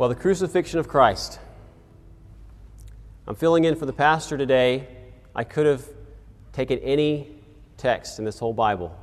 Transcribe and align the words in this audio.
Well, 0.00 0.08
the 0.08 0.14
crucifixion 0.14 0.80
of 0.80 0.88
Christ. 0.88 1.38
I'm 3.26 3.34
filling 3.34 3.64
in 3.64 3.76
for 3.76 3.84
the 3.84 3.92
pastor 3.92 4.38
today. 4.38 4.88
I 5.34 5.44
could 5.44 5.66
have 5.66 5.84
taken 6.54 6.78
any 6.78 7.28
text 7.76 8.18
in 8.18 8.24
this 8.24 8.38
whole 8.38 8.54
Bible. 8.54 8.98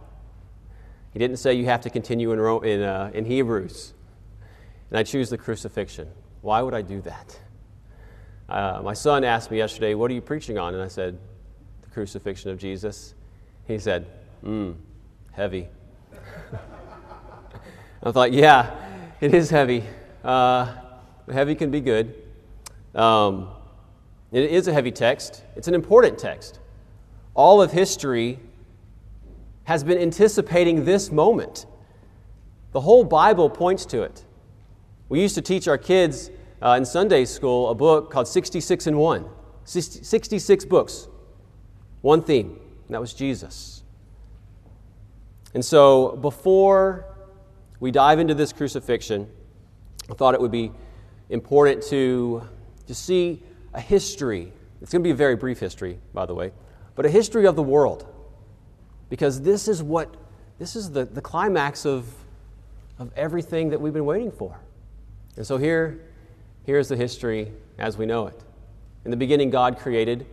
He 1.14 1.20
didn't 1.20 1.38
say 1.38 1.54
you 1.54 1.66
have 1.66 1.82
to 1.82 1.92
continue 1.92 2.32
in, 2.32 2.68
in, 2.68 2.82
uh, 2.82 3.12
in 3.14 3.26
Hebrews. 3.26 3.94
And 4.90 4.98
I 4.98 5.04
choose 5.04 5.30
the 5.30 5.38
crucifixion. 5.38 6.10
Why 6.42 6.64
would 6.64 6.74
I 6.74 6.82
do 6.82 7.00
that? 7.02 7.40
Uh, 8.50 8.82
my 8.84 8.94
son 8.94 9.24
asked 9.24 9.52
me 9.52 9.58
yesterday, 9.58 9.94
What 9.94 10.10
are 10.10 10.16
you 10.16 10.22
preaching 10.22 10.58
on? 10.58 10.74
And 10.74 10.82
I 10.82 10.88
said, 10.88 11.20
The 11.84 11.90
crucifixion 11.90 12.50
of 12.50 12.58
Jesus. 12.58 13.14
He 13.68 13.78
said, 13.78 14.08
Mmm, 14.44 14.74
heavy. 15.32 15.68
I 18.02 18.12
thought, 18.12 18.34
Yeah, 18.34 18.76
it 19.22 19.36
is 19.36 19.52
heavy. 19.52 19.84
Uh, 20.24 20.74
heavy 21.34 21.56
can 21.56 21.72
be 21.72 21.82
good. 21.82 22.14
Um, 22.96 23.50
it 24.32 24.50
is 24.50 24.68
a 24.68 24.74
heavy 24.74 24.92
text, 24.92 25.44
it's 25.56 25.68
an 25.68 25.74
important 25.74 26.18
text. 26.18 26.60
All 27.34 27.62
of 27.62 27.72
history 27.72 28.40
has 29.66 29.84
been 29.84 29.98
anticipating 29.98 30.86
this 30.86 31.12
moment. 31.12 31.66
The 32.72 32.82
whole 32.82 33.04
Bible 33.04 33.50
points 33.50 33.86
to 33.88 34.02
it. 34.04 34.24
We 35.10 35.22
used 35.22 35.36
to 35.36 35.42
teach 35.42 35.68
our 35.68 35.78
kids 35.78 36.32
uh, 36.62 36.72
in 36.72 36.86
Sunday 36.86 37.26
school 37.26 37.70
a 37.70 37.76
book 37.76 38.12
called 38.12 38.28
66 38.28 38.88
in 38.88 38.98
1. 38.98 39.26
66 39.66 40.66
books, 40.66 41.10
one 42.02 42.24
theme, 42.24 42.58
and 42.86 42.96
that 42.96 43.02
was 43.02 43.14
Jesus. 43.14 43.84
And 45.54 45.64
so 45.64 46.16
before 46.16 47.06
we 47.82 47.92
dive 47.92 48.20
into 48.20 48.34
this 48.34 48.54
crucifixion, 48.54 49.30
I 50.10 50.14
thought 50.14 50.34
it 50.34 50.40
would 50.40 50.52
be 50.52 50.72
important 51.30 51.84
to, 51.84 52.48
to 52.88 52.96
see 52.96 53.44
a 53.74 53.82
history. 53.82 54.52
It's 54.82 54.92
going 54.92 55.02
to 55.02 55.08
be 55.08 55.12
a 55.12 55.16
very 55.16 55.36
brief 55.36 55.60
history, 55.60 56.00
by 56.14 56.26
the 56.26 56.34
way, 56.34 56.52
but 56.96 57.06
a 57.06 57.10
history 57.10 57.46
of 57.46 57.56
the 57.56 57.64
world. 57.64 58.06
Because 59.10 59.42
this 59.42 59.68
is 59.68 59.82
what, 59.82 60.16
this 60.60 60.76
is 60.76 60.92
the, 60.92 61.06
the 61.06 61.22
climax 61.22 61.86
of, 61.86 62.08
of 63.00 63.12
everything 63.16 63.70
that 63.70 63.80
we've 63.80 63.94
been 63.94 64.06
waiting 64.06 64.32
for. 64.32 64.60
And 65.36 65.46
so 65.46 65.58
here, 65.58 66.00
here's 66.66 66.90
the 66.90 66.98
history 66.98 67.52
as 67.78 67.98
we 67.98 68.06
know 68.06 68.28
it. 68.28 68.40
In 69.06 69.12
the 69.12 69.18
beginning, 69.18 69.50
God 69.50 69.78
created 69.78 70.26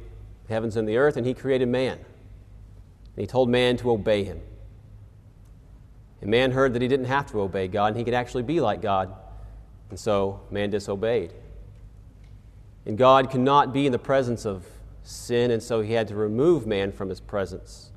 the 0.47 0.53
heavens 0.55 0.77
and 0.77 0.89
the 0.89 0.97
earth, 0.97 1.17
and 1.17 1.27
He 1.27 1.34
created 1.34 1.69
man. 1.69 1.98
And 1.98 3.17
He 3.17 3.27
told 3.27 3.48
man 3.48 3.77
to 3.78 3.91
obey 3.91 4.25
Him. 4.25 4.41
And 6.25 6.31
man 6.31 6.53
heard 6.53 6.72
that 6.72 6.81
he 6.81 6.89
didn't 6.89 7.05
have 7.05 7.31
to 7.33 7.42
obey 7.42 7.69
God, 7.69 7.89
and 7.89 7.97
he 7.98 8.05
could 8.05 8.15
actually 8.15 8.45
be 8.45 8.59
like 8.59 8.81
God. 8.81 9.15
And 9.90 9.98
so 9.98 10.40
man 10.50 10.70
disobeyed. 10.70 11.32
And 12.86 12.98
God 12.98 13.30
could 13.30 13.40
not 13.40 13.72
be 13.72 13.86
in 13.86 13.92
the 13.92 13.98
presence 13.98 14.44
of 14.44 14.66
sin, 15.02 15.50
and 15.50 15.62
so 15.62 15.80
he 15.80 15.92
had 15.92 16.08
to 16.08 16.14
remove 16.14 16.66
man 16.66 16.92
from 16.92 17.08
his 17.08 17.20
presence. 17.20 17.91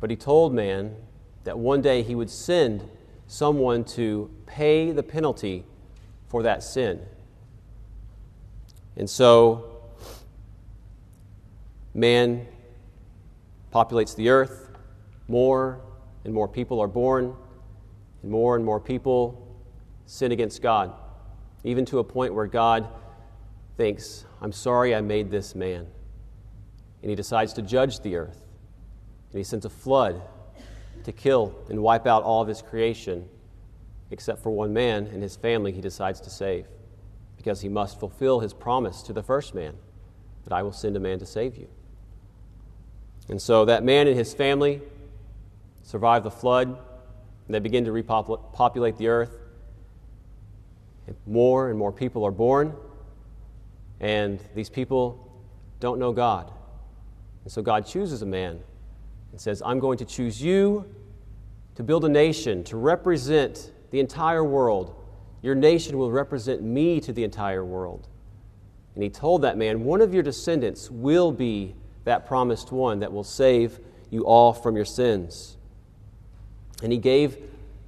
But 0.00 0.10
he 0.10 0.16
told 0.16 0.52
man 0.54 0.96
that 1.44 1.58
one 1.58 1.80
day 1.80 2.02
he 2.02 2.14
would 2.14 2.30
send 2.30 2.88
someone 3.26 3.84
to 3.84 4.30
pay 4.46 4.90
the 4.92 5.02
penalty 5.02 5.64
for 6.28 6.42
that 6.42 6.62
sin. 6.62 7.00
And 8.96 9.08
so 9.08 9.80
man 11.94 12.46
populates 13.72 14.14
the 14.14 14.28
earth, 14.28 14.70
more 15.28 15.80
and 16.24 16.34
more 16.34 16.48
people 16.48 16.80
are 16.80 16.88
born, 16.88 17.34
and 18.22 18.30
more 18.30 18.56
and 18.56 18.64
more 18.64 18.80
people 18.80 19.49
sin 20.10 20.32
against 20.32 20.60
God, 20.60 20.92
even 21.62 21.84
to 21.84 22.00
a 22.00 22.04
point 22.04 22.34
where 22.34 22.48
God 22.48 22.88
thinks, 23.76 24.24
I'm 24.42 24.50
sorry 24.50 24.92
I 24.92 25.00
made 25.00 25.30
this 25.30 25.54
man. 25.54 25.86
And 27.02 27.10
he 27.10 27.14
decides 27.14 27.52
to 27.52 27.62
judge 27.62 28.00
the 28.00 28.16
earth. 28.16 28.42
And 29.30 29.38
he 29.38 29.44
sends 29.44 29.64
a 29.64 29.70
flood 29.70 30.20
to 31.04 31.12
kill 31.12 31.54
and 31.68 31.80
wipe 31.80 32.08
out 32.08 32.24
all 32.24 32.42
of 32.42 32.48
his 32.48 32.60
creation, 32.60 33.28
except 34.10 34.42
for 34.42 34.50
one 34.50 34.72
man 34.72 35.06
and 35.06 35.22
his 35.22 35.36
family 35.36 35.70
he 35.70 35.80
decides 35.80 36.20
to 36.22 36.28
save, 36.28 36.66
because 37.36 37.60
he 37.60 37.68
must 37.68 38.00
fulfill 38.00 38.40
his 38.40 38.52
promise 38.52 39.02
to 39.02 39.12
the 39.12 39.22
first 39.22 39.54
man 39.54 39.74
that 40.42 40.52
I 40.52 40.64
will 40.64 40.72
send 40.72 40.96
a 40.96 41.00
man 41.00 41.20
to 41.20 41.26
save 41.26 41.56
you. 41.56 41.68
And 43.28 43.40
so 43.40 43.64
that 43.64 43.84
man 43.84 44.08
and 44.08 44.18
his 44.18 44.34
family 44.34 44.82
survive 45.84 46.24
the 46.24 46.32
flood, 46.32 46.66
and 46.66 47.54
they 47.54 47.60
begin 47.60 47.84
to 47.84 47.92
repopulate 47.92 48.96
the 48.98 49.06
earth. 49.06 49.36
More 51.26 51.70
and 51.70 51.78
more 51.78 51.92
people 51.92 52.24
are 52.24 52.30
born, 52.30 52.74
and 54.00 54.40
these 54.54 54.70
people 54.70 55.30
don't 55.80 55.98
know 55.98 56.12
God. 56.12 56.50
And 57.44 57.52
so 57.52 57.62
God 57.62 57.86
chooses 57.86 58.22
a 58.22 58.26
man 58.26 58.60
and 59.32 59.40
says, 59.40 59.62
I'm 59.64 59.78
going 59.78 59.98
to 59.98 60.04
choose 60.04 60.42
you 60.42 60.84
to 61.74 61.82
build 61.82 62.04
a 62.04 62.08
nation, 62.08 62.64
to 62.64 62.76
represent 62.76 63.72
the 63.90 64.00
entire 64.00 64.44
world. 64.44 64.94
Your 65.42 65.54
nation 65.54 65.96
will 65.98 66.10
represent 66.10 66.62
me 66.62 67.00
to 67.00 67.12
the 67.12 67.24
entire 67.24 67.64
world. 67.64 68.08
And 68.94 69.02
he 69.02 69.10
told 69.10 69.42
that 69.42 69.56
man, 69.56 69.84
One 69.84 70.00
of 70.00 70.12
your 70.12 70.22
descendants 70.22 70.90
will 70.90 71.32
be 71.32 71.74
that 72.04 72.26
promised 72.26 72.72
one 72.72 73.00
that 73.00 73.12
will 73.12 73.24
save 73.24 73.78
you 74.10 74.24
all 74.24 74.52
from 74.52 74.76
your 74.76 74.84
sins. 74.84 75.56
And 76.82 76.92
he 76.92 76.98
gave 76.98 77.38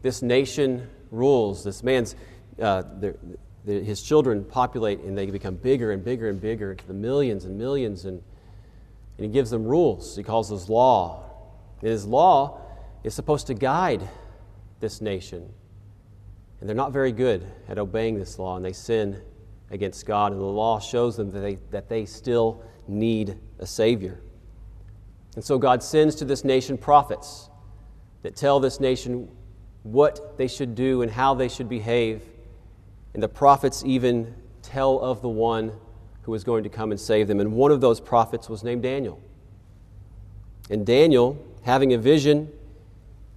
this 0.02 0.22
nation 0.22 0.88
rules. 1.10 1.64
This 1.64 1.82
man's, 1.82 2.14
uh, 2.60 2.82
the, 3.00 3.16
his 3.64 4.02
children 4.02 4.44
populate 4.44 5.00
and 5.00 5.16
they 5.16 5.26
become 5.26 5.54
bigger 5.54 5.92
and 5.92 6.04
bigger 6.04 6.28
and 6.28 6.40
bigger 6.40 6.74
to 6.74 6.86
the 6.86 6.94
millions 6.94 7.44
and 7.44 7.56
millions. 7.56 8.04
And, 8.04 8.22
and 9.18 9.26
he 9.26 9.28
gives 9.28 9.50
them 9.50 9.64
rules. 9.64 10.16
He 10.16 10.22
calls 10.22 10.48
those 10.48 10.68
law. 10.68 11.24
And 11.80 11.90
his 11.90 12.04
law 12.04 12.60
is 13.04 13.14
supposed 13.14 13.46
to 13.48 13.54
guide 13.54 14.08
this 14.80 15.00
nation. 15.00 15.48
And 16.60 16.68
they're 16.68 16.76
not 16.76 16.92
very 16.92 17.12
good 17.12 17.46
at 17.68 17.78
obeying 17.78 18.18
this 18.18 18.38
law, 18.38 18.56
and 18.56 18.64
they 18.64 18.72
sin 18.72 19.20
against 19.70 20.06
God. 20.06 20.32
And 20.32 20.40
the 20.40 20.44
law 20.44 20.78
shows 20.78 21.16
them 21.16 21.30
that 21.32 21.40
they, 21.40 21.54
that 21.70 21.88
they 21.88 22.04
still 22.04 22.62
need 22.86 23.38
a 23.58 23.66
Savior. 23.66 24.20
And 25.34 25.44
so 25.44 25.58
God 25.58 25.82
sends 25.82 26.14
to 26.16 26.24
this 26.24 26.44
nation 26.44 26.76
prophets 26.76 27.48
that 28.22 28.36
tell 28.36 28.60
this 28.60 28.80
nation 28.80 29.28
what 29.82 30.36
they 30.36 30.46
should 30.46 30.74
do 30.74 31.02
and 31.02 31.10
how 31.10 31.34
they 31.34 31.48
should 31.48 31.68
behave 31.68 32.22
and 33.14 33.22
the 33.22 33.28
prophets 33.28 33.82
even 33.84 34.34
tell 34.62 34.98
of 35.00 35.22
the 35.22 35.28
one 35.28 35.72
who 36.22 36.32
was 36.32 36.44
going 36.44 36.62
to 36.62 36.68
come 36.68 36.90
and 36.90 37.00
save 37.00 37.28
them. 37.28 37.40
And 37.40 37.52
one 37.52 37.70
of 37.70 37.80
those 37.80 38.00
prophets 38.00 38.48
was 38.48 38.62
named 38.62 38.82
Daniel. 38.82 39.20
And 40.70 40.86
Daniel, 40.86 41.44
having 41.62 41.92
a 41.92 41.98
vision, 41.98 42.50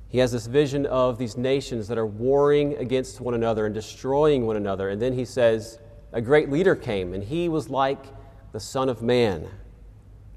he 0.07 0.19
has 0.19 0.31
this 0.31 0.45
vision 0.45 0.85
of 0.85 1.17
these 1.17 1.35
nations 1.35 1.87
that 1.87 1.97
are 1.97 2.05
warring 2.05 2.75
against 2.77 3.19
one 3.19 3.33
another 3.33 3.65
and 3.65 3.73
destroying 3.73 4.45
one 4.45 4.55
another. 4.55 4.89
And 4.89 5.01
then 5.01 5.13
he 5.13 5.25
says, 5.25 5.79
A 6.13 6.21
great 6.21 6.49
leader 6.49 6.75
came, 6.75 7.13
and 7.13 7.23
he 7.23 7.49
was 7.49 7.69
like 7.69 8.05
the 8.53 8.59
Son 8.59 8.87
of 8.87 9.01
Man. 9.01 9.47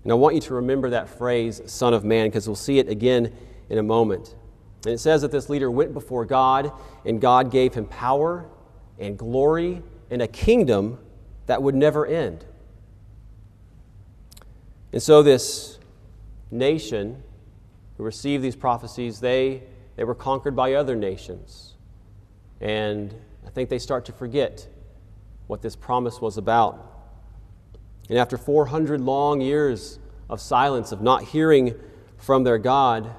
And 0.03 0.13
I 0.13 0.15
want 0.15 0.35
you 0.35 0.41
to 0.41 0.55
remember 0.55 0.91
that 0.91 1.09
phrase, 1.09 1.61
Son 1.67 1.93
of 1.93 2.05
Man, 2.05 2.29
because 2.29 2.49
we'll 2.49 2.57
see 2.57 2.79
it 2.79 2.89
again 2.89 3.33
in 3.69 3.79
a 3.79 3.83
moment. 3.83 4.35
And 4.85 4.95
it 4.95 4.99
says 4.99 5.23
that 5.23 5.31
this 5.31 5.49
leader 5.49 5.71
went 5.71 5.93
before 5.93 6.25
God, 6.25 6.73
and 7.05 7.21
God 7.21 7.51
gave 7.51 7.75
him 7.75 7.85
power 7.85 8.49
and 8.99 9.19
glory 9.19 9.83
and 10.11 10.23
a 10.23 10.27
kingdom 10.27 10.99
that 11.47 11.63
would 11.63 11.75
never 11.75 12.07
end. 12.07 12.45
And 14.93 15.03
so, 15.03 15.23
this 15.23 15.79
nation 16.51 17.23
who 17.97 18.05
received 18.05 18.43
these 18.43 18.57
prophecies, 18.57 19.21
they, 19.21 19.63
they 19.97 20.05
were 20.05 20.15
conquered 20.15 20.57
by 20.57 20.75
other 20.75 20.97
nations. 20.97 21.75
And 22.61 23.15
I 23.47 23.51
think 23.51 23.69
they 23.69 23.79
start 23.79 24.05
to 24.07 24.13
forget 24.13 24.67
what 25.47 25.63
this 25.63 25.77
promise 25.77 26.21
was 26.21 26.39
about. 26.39 26.85
And 28.09 28.19
after 28.19 28.39
400 28.39 29.01
long 29.01 29.41
years 29.41 29.99
of 30.31 30.41
silence, 30.41 30.93
of 30.93 31.03
not 31.03 31.25
hearing 31.25 31.75
from 32.17 32.45
their 32.45 32.59
God, 32.59 33.11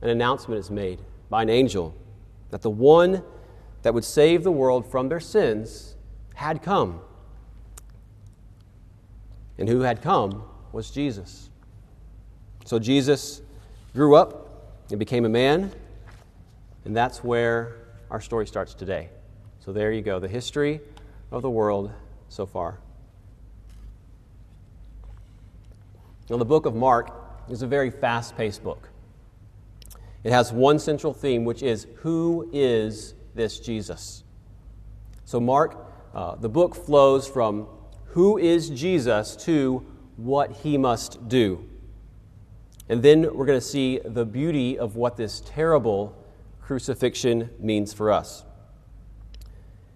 an 0.00 0.08
announcement 0.08 0.58
is 0.58 0.70
made 0.70 1.00
by 1.28 1.42
an 1.42 1.50
angel 1.50 1.94
that 2.50 2.62
the 2.62 2.70
one 2.70 3.22
that 3.82 3.94
would 3.94 4.04
save 4.04 4.44
the 4.44 4.52
world 4.52 4.90
from 4.90 5.08
their 5.08 5.20
sins 5.20 5.96
had 6.34 6.62
come. 6.62 7.00
And 9.58 9.68
who 9.68 9.80
had 9.80 10.02
come 10.02 10.44
was 10.72 10.90
Jesus. 10.90 11.50
So 12.64 12.78
Jesus 12.78 13.42
grew 13.92 14.16
up 14.16 14.82
and 14.90 14.98
became 14.98 15.24
a 15.24 15.28
man, 15.28 15.70
and 16.84 16.96
that's 16.96 17.22
where 17.22 17.76
our 18.10 18.20
story 18.20 18.46
starts 18.46 18.74
today. 18.74 19.08
So 19.60 19.72
there 19.72 19.92
you 19.92 20.02
go, 20.02 20.18
the 20.18 20.28
history 20.28 20.80
of 21.30 21.42
the 21.42 21.50
world 21.50 21.92
so 22.28 22.46
far. 22.46 22.78
Now, 26.30 26.36
the 26.38 26.44
book 26.44 26.66
of 26.66 26.74
Mark 26.74 27.12
is 27.50 27.62
a 27.62 27.66
very 27.66 27.90
fast 27.90 28.36
paced 28.36 28.64
book. 28.64 28.88
It 30.24 30.32
has 30.32 30.52
one 30.52 30.78
central 30.78 31.12
theme, 31.12 31.44
which 31.44 31.62
is 31.62 31.86
who 31.96 32.48
is 32.52 33.14
this 33.34 33.58
Jesus. 33.58 34.24
So, 35.24 35.40
Mark, 35.40 35.86
uh, 36.14 36.36
the 36.36 36.48
book 36.48 36.74
flows 36.74 37.26
from 37.26 37.66
who 38.06 38.38
is 38.38 38.68
Jesus 38.68 39.36
to 39.36 39.86
what 40.16 40.52
he 40.52 40.76
must 40.76 41.28
do. 41.28 41.68
And 42.88 43.02
then 43.02 43.22
we're 43.34 43.46
going 43.46 43.58
to 43.58 43.64
see 43.66 44.00
the 44.04 44.26
beauty 44.26 44.78
of 44.78 44.96
what 44.96 45.16
this 45.16 45.40
terrible 45.46 46.14
crucifixion 46.60 47.48
means 47.58 47.92
for 47.92 48.12
us. 48.12 48.44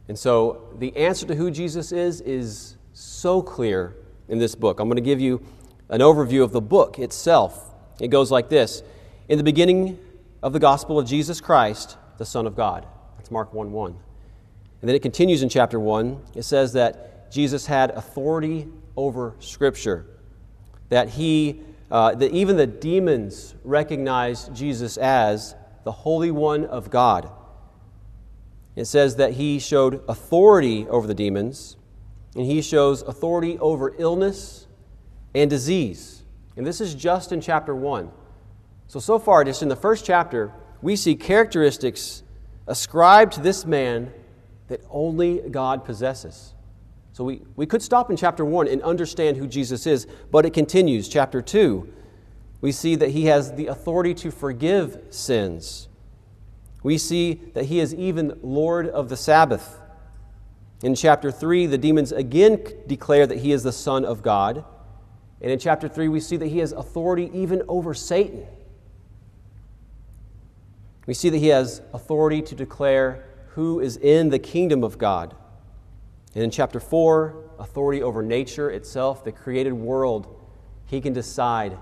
And 0.08 0.18
so 0.18 0.74
the 0.78 0.96
answer 0.96 1.26
to 1.26 1.34
who 1.34 1.50
Jesus 1.50 1.92
is 1.92 2.20
is 2.20 2.76
so 2.92 3.42
clear 3.42 3.96
in 4.28 4.38
this 4.38 4.54
book. 4.54 4.80
I'm 4.80 4.88
going 4.88 4.96
to 4.96 5.02
give 5.02 5.20
you 5.20 5.44
an 5.88 6.00
overview 6.00 6.42
of 6.42 6.52
the 6.52 6.60
book 6.60 6.98
itself. 6.98 7.74
It 8.00 8.08
goes 8.08 8.30
like 8.30 8.48
this 8.48 8.82
In 9.28 9.38
the 9.38 9.44
beginning 9.44 9.98
of 10.42 10.52
the 10.52 10.58
gospel 10.58 10.98
of 10.98 11.06
Jesus 11.06 11.40
Christ, 11.40 11.96
the 12.18 12.24
Son 12.24 12.46
of 12.46 12.56
God. 12.56 12.86
That's 13.26 13.32
Mark 13.32 13.52
1 13.52 13.72
1. 13.72 13.90
And 13.90 14.88
then 14.88 14.94
it 14.94 15.02
continues 15.02 15.42
in 15.42 15.48
chapter 15.48 15.80
1. 15.80 16.22
It 16.36 16.44
says 16.44 16.74
that 16.74 17.32
Jesus 17.32 17.66
had 17.66 17.90
authority 17.90 18.68
over 18.96 19.34
Scripture, 19.40 20.06
that 20.90 21.08
he, 21.08 21.62
uh, 21.90 22.14
that 22.14 22.30
even 22.30 22.56
the 22.56 22.68
demons 22.68 23.56
recognized 23.64 24.54
Jesus 24.54 24.96
as 24.96 25.56
the 25.82 25.90
Holy 25.90 26.30
One 26.30 26.66
of 26.66 26.88
God. 26.88 27.28
It 28.76 28.84
says 28.84 29.16
that 29.16 29.32
he 29.32 29.58
showed 29.58 30.04
authority 30.08 30.86
over 30.86 31.08
the 31.08 31.14
demons, 31.14 31.76
and 32.36 32.46
he 32.46 32.62
shows 32.62 33.02
authority 33.02 33.58
over 33.58 33.92
illness 33.98 34.68
and 35.34 35.50
disease. 35.50 36.22
And 36.56 36.64
this 36.64 36.80
is 36.80 36.94
just 36.94 37.32
in 37.32 37.40
chapter 37.40 37.74
1. 37.74 38.08
So, 38.86 39.00
so 39.00 39.18
far, 39.18 39.42
just 39.42 39.62
in 39.62 39.68
the 39.68 39.74
first 39.74 40.04
chapter, 40.04 40.52
we 40.80 40.94
see 40.94 41.16
characteristics 41.16 42.22
ascribed 42.66 43.32
to 43.34 43.40
this 43.40 43.64
man 43.64 44.12
that 44.68 44.80
only 44.90 45.40
God 45.50 45.84
possesses. 45.84 46.54
So, 47.12 47.24
we, 47.24 47.42
we 47.54 47.66
could 47.66 47.82
stop 47.82 48.10
in 48.10 48.16
chapter 48.16 48.44
1 48.44 48.68
and 48.68 48.82
understand 48.82 49.36
who 49.36 49.46
Jesus 49.46 49.86
is, 49.86 50.06
but 50.30 50.44
it 50.44 50.52
continues. 50.52 51.08
Chapter 51.08 51.40
2, 51.40 51.92
we 52.60 52.72
see 52.72 52.94
that 52.96 53.10
he 53.10 53.26
has 53.26 53.52
the 53.52 53.68
authority 53.68 54.12
to 54.14 54.30
forgive 54.30 54.98
sins 55.10 55.88
we 56.86 56.98
see 56.98 57.40
that 57.54 57.64
he 57.64 57.80
is 57.80 57.92
even 57.92 58.38
Lord 58.44 58.88
of 58.88 59.08
the 59.08 59.16
Sabbath. 59.16 59.80
In 60.84 60.94
chapter 60.94 61.32
3, 61.32 61.66
the 61.66 61.76
demons 61.76 62.12
again 62.12 62.62
declare 62.86 63.26
that 63.26 63.38
he 63.38 63.50
is 63.50 63.64
the 63.64 63.72
Son 63.72 64.04
of 64.04 64.22
God. 64.22 64.64
And 65.40 65.50
in 65.50 65.58
chapter 65.58 65.88
3, 65.88 66.06
we 66.06 66.20
see 66.20 66.36
that 66.36 66.46
he 66.46 66.60
has 66.60 66.70
authority 66.70 67.28
even 67.34 67.64
over 67.66 67.92
Satan. 67.92 68.46
We 71.06 71.14
see 71.14 71.30
that 71.30 71.38
he 71.38 71.48
has 71.48 71.80
authority 71.92 72.42
to 72.42 72.54
declare 72.54 73.24
who 73.50 73.80
is 73.80 73.96
in 73.96 74.30
the 74.30 74.38
kingdom 74.38 74.84
of 74.84 74.98
God. 74.98 75.34
And 76.34 76.44
in 76.44 76.50
chapter 76.50 76.80
4, 76.80 77.50
authority 77.58 78.02
over 78.02 78.22
nature 78.22 78.70
itself, 78.70 79.24
the 79.24 79.32
created 79.32 79.72
world, 79.72 80.40
he 80.84 81.00
can 81.00 81.12
decide 81.12 81.78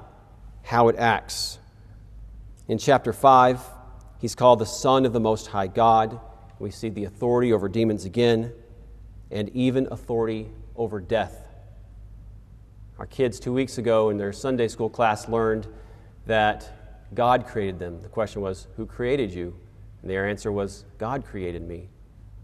how 0.62 0.88
it 0.88 0.96
acts. 0.96 1.58
In 2.68 2.78
chapter 2.78 3.12
5, 3.12 3.60
He's 4.24 4.34
called 4.34 4.58
the 4.58 4.64
Son 4.64 5.04
of 5.04 5.12
the 5.12 5.20
Most 5.20 5.48
High 5.48 5.66
God. 5.66 6.18
We 6.58 6.70
see 6.70 6.88
the 6.88 7.04
authority 7.04 7.52
over 7.52 7.68
demons 7.68 8.06
again, 8.06 8.54
and 9.30 9.50
even 9.50 9.86
authority 9.90 10.48
over 10.76 10.98
death. 10.98 11.46
Our 12.98 13.04
kids, 13.04 13.38
two 13.38 13.52
weeks 13.52 13.76
ago 13.76 14.08
in 14.08 14.16
their 14.16 14.32
Sunday 14.32 14.68
school 14.68 14.88
class, 14.88 15.28
learned 15.28 15.66
that 16.24 16.83
God 17.14 17.46
created 17.46 17.78
them. 17.78 18.02
The 18.02 18.08
question 18.08 18.42
was, 18.42 18.66
Who 18.76 18.86
created 18.86 19.32
you? 19.32 19.56
And 20.02 20.10
their 20.10 20.28
answer 20.28 20.52
was, 20.52 20.84
God 20.98 21.24
created 21.24 21.62
me. 21.62 21.88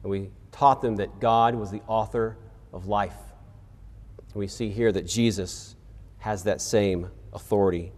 And 0.02 0.10
we 0.10 0.30
taught 0.52 0.80
them 0.80 0.96
that 0.96 1.20
God 1.20 1.54
was 1.54 1.70
the 1.70 1.82
author 1.86 2.36
of 2.72 2.86
life. 2.86 3.16
And 4.32 4.40
we 4.40 4.48
see 4.48 4.70
here 4.70 4.92
that 4.92 5.06
Jesus 5.06 5.76
has 6.18 6.44
that 6.44 6.60
same 6.60 7.10
authority. 7.32 7.92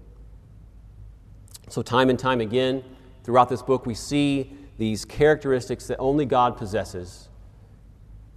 So, 1.68 1.82
time 1.82 2.10
and 2.10 2.18
time 2.18 2.40
again, 2.40 2.82
Throughout 3.24 3.48
this 3.48 3.62
book, 3.62 3.86
we 3.86 3.94
see 3.94 4.52
these 4.78 5.04
characteristics 5.04 5.86
that 5.86 5.98
only 5.98 6.26
God 6.26 6.56
possesses, 6.56 7.28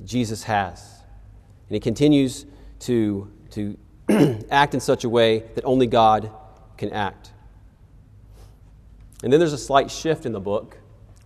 Jesus 0.03 0.43
has. 0.43 0.99
And 1.67 1.75
he 1.75 1.79
continues 1.79 2.45
to, 2.81 3.31
to 3.51 3.77
act 4.51 4.75
in 4.75 4.79
such 4.79 5.03
a 5.03 5.09
way 5.09 5.39
that 5.55 5.63
only 5.63 5.87
God 5.87 6.31
can 6.77 6.91
act. 6.91 7.31
And 9.23 9.31
then 9.31 9.39
there's 9.39 9.53
a 9.53 9.57
slight 9.57 9.89
shift 9.89 10.25
in 10.25 10.31
the 10.31 10.39
book 10.39 10.77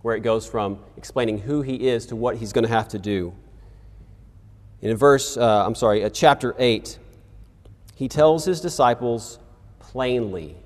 where 0.02 0.16
it 0.16 0.20
goes 0.20 0.46
from 0.46 0.78
explaining 0.96 1.38
who 1.38 1.62
he 1.62 1.88
is 1.88 2.06
to 2.06 2.16
what 2.16 2.36
he's 2.36 2.52
going 2.52 2.64
to 2.64 2.70
have 2.70 2.88
to 2.88 2.98
do. 2.98 3.34
in 4.80 4.96
verse, 4.96 5.36
uh, 5.36 5.64
I'm 5.66 5.74
sorry, 5.74 6.04
uh, 6.04 6.08
chapter 6.08 6.54
8, 6.58 6.98
he 7.94 8.08
tells 8.08 8.44
his 8.46 8.60
disciples 8.60 9.38
plainly 9.78 10.56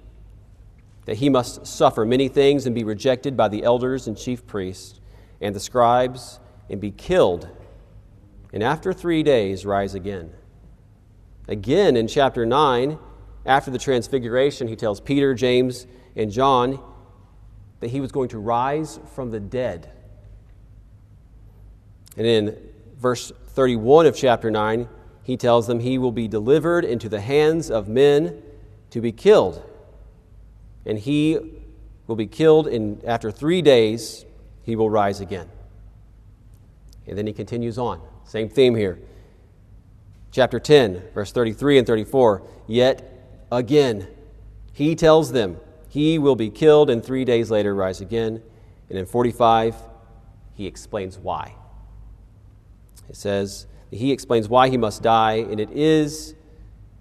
that 1.06 1.16
he 1.16 1.28
must 1.28 1.66
suffer 1.66 2.04
many 2.04 2.28
things 2.28 2.66
and 2.66 2.74
be 2.74 2.84
rejected 2.84 3.36
by 3.36 3.48
the 3.48 3.64
elders 3.64 4.06
and 4.06 4.16
chief 4.16 4.46
priests 4.46 5.00
and 5.40 5.54
the 5.54 5.60
scribes 5.60 6.38
and 6.70 6.80
be 6.80 6.90
killed, 6.90 7.48
and 8.52 8.62
after 8.62 8.92
three 8.92 9.22
days 9.22 9.66
rise 9.66 9.94
again. 9.94 10.30
Again, 11.48 11.96
in 11.96 12.06
chapter 12.06 12.46
9, 12.46 12.98
after 13.44 13.70
the 13.70 13.78
transfiguration, 13.78 14.68
he 14.68 14.76
tells 14.76 15.00
Peter, 15.00 15.34
James, 15.34 15.86
and 16.16 16.30
John 16.30 16.80
that 17.84 17.90
he 17.90 18.00
was 18.00 18.10
going 18.10 18.31
to 18.31 18.38
rise 18.38 18.98
from 19.14 19.31
the 19.31 19.38
dead. 19.38 19.90
And 22.16 22.26
in 22.26 22.58
verse 22.98 23.31
31 23.48 24.06
of 24.06 24.16
chapter 24.16 24.50
9, 24.50 24.88
he 25.22 25.36
tells 25.36 25.66
them 25.66 25.81
he 25.81 25.98
will 25.98 26.12
be 26.12 26.26
delivered 26.26 26.84
into 26.84 27.08
the 27.08 27.20
hands 27.20 27.70
of 27.70 27.86
men 27.86 28.42
to 28.90 29.00
be 29.00 29.12
killed 29.12 29.62
and 30.86 30.98
he 30.98 31.38
will 32.06 32.16
be 32.16 32.26
killed, 32.26 32.69
and 32.69 33.02
after 33.04 33.31
three 33.31 33.62
days, 33.62 34.25
he 34.62 34.76
will 34.76 34.90
rise 34.90 35.20
again. 35.20 35.48
And 37.06 37.16
then 37.16 37.26
he 37.26 37.32
continues 37.32 37.78
on. 37.78 38.00
Same 38.25 38.48
theme 38.48 38.75
here. 38.75 38.98
Chapter 40.31 40.58
10, 40.58 41.02
verse 41.14 41.32
33 41.32 41.78
and 41.78 41.86
34. 41.86 42.42
Yet 42.66 43.46
again, 43.52 44.08
he 44.72 44.94
tells 44.94 45.32
them 45.32 45.58
he 45.94 46.19
will 46.19 46.35
be 46.35 46.50
killed 46.50 46.91
and 46.91 47.05
three 47.05 47.25
days 47.25 47.52
later 47.52 47.73
rise 47.73 48.00
again. 48.00 48.43
And 48.91 48.99
in 48.99 49.06
45, 49.06 49.76
he 50.55 50.67
explains 50.67 51.20
why. 51.20 51.55
It 53.08 53.15
says, 53.15 53.69
he 53.93 54.10
explains 54.10 54.48
why 54.48 54.70
he 54.70 54.77
must 54.77 55.05
die, 55.05 55.34
and 55.34 55.60
it 55.60 55.70
is 55.70 56.34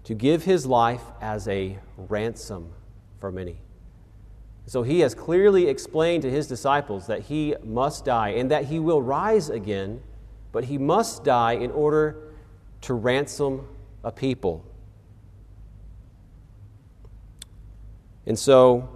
to 0.04 0.14
give 0.14 0.44
his 0.44 0.64
life 0.64 1.02
as 1.20 1.48
a 1.48 1.76
ransom 1.96 2.72
for 3.18 3.32
many. 3.32 3.56
So 4.66 4.84
he 4.84 5.00
has 5.00 5.12
clearly 5.12 5.66
explained 5.66 6.22
to 6.22 6.30
his 6.30 6.46
disciples 6.46 7.08
that 7.08 7.22
he 7.22 7.56
must 7.64 8.04
die 8.04 8.28
and 8.28 8.48
that 8.52 8.66
he 8.66 8.78
will 8.78 9.02
rise 9.02 9.50
again, 9.50 10.04
but 10.52 10.66
he 10.66 10.78
must 10.78 11.24
die 11.24 11.54
in 11.54 11.72
order 11.72 12.16
to 12.82 12.94
ransom 12.94 13.66
a 14.04 14.12
people. 14.12 14.64
And 18.26 18.38
so 18.38 18.88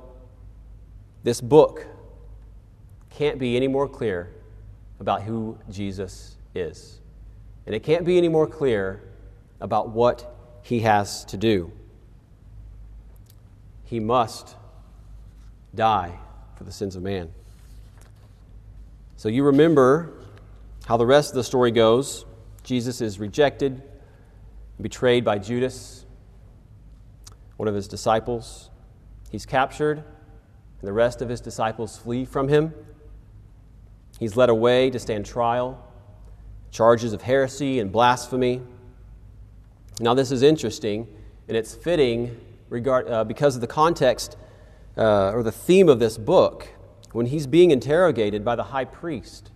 this 1.23 1.41
book 1.41 1.87
can't 3.11 3.39
be 3.39 3.57
any 3.57 3.69
more 3.69 3.89
clear 3.89 4.33
about 5.01 5.23
who 5.23 5.59
Jesus 5.71 6.37
is. 6.55 7.01
And 7.67 7.75
it 7.75 7.83
can't 7.83 8.05
be 8.05 8.17
any 8.17 8.29
more 8.29 8.47
clear 8.47 9.03
about 9.61 9.91
what 9.91 10.35
he 10.63 10.81
has 10.81 11.25
to 11.27 11.37
do. 11.37 11.73
He 13.85 14.01
must 14.01 14.57
die 15.75 16.19
for 16.57 16.65
the 16.65 16.73
sins 16.73 16.97
of 16.97 17.03
man. 17.03 17.31
So 19.17 19.29
you 19.29 19.45
remember 19.45 20.13
how 20.87 20.97
the 20.97 21.07
rest 21.07 21.31
of 21.31 21.37
the 21.37 21.45
story 21.45 21.71
goes. 21.71 22.25
Jesus 22.63 23.01
is 23.01 23.19
rejected, 23.19 23.83
betrayed 24.81 25.25
by 25.25 25.39
Judas, 25.39 26.07
one 27.57 27.69
of 27.69 27.75
his 27.75 27.89
disciples. 27.89 28.68
He's 29.31 29.47
captured, 29.47 29.99
and 29.99 30.89
the 30.89 30.93
rest 30.93 31.23
of 31.23 31.29
his 31.29 31.41
disciples 31.41 31.99
flee 31.99 32.25
from 32.25 32.49
him. 32.49 32.73
He's 34.19 34.37
led 34.37 34.49
away 34.49 34.91
to 34.91 34.99
stand 34.99 35.27
trial, 35.27 35.85
charges 36.71 37.13
of 37.13 37.23
heresy 37.23 37.79
and 37.79 37.93
blasphemy. 37.93 38.63
Now, 40.01 40.15
this 40.15 40.31
is 40.31 40.43
interesting, 40.43 41.07
and 41.47 41.57
it's 41.57 41.75
fitting 41.75 42.39
regard, 42.69 43.09
uh, 43.09 43.25
because 43.25 43.55
of 43.55 43.61
the 43.61 43.67
context 43.67 44.37
uh, 44.97 45.33
or 45.33 45.43
the 45.43 45.53
theme 45.53 45.89
of 45.89 45.99
this 45.99 46.19
book, 46.19 46.69
when 47.13 47.27
he's 47.27 47.47
being 47.47 47.71
interrogated 47.71 48.45
by 48.45 48.57
the 48.57 48.65
high 48.65 48.85
priest, 48.85 49.51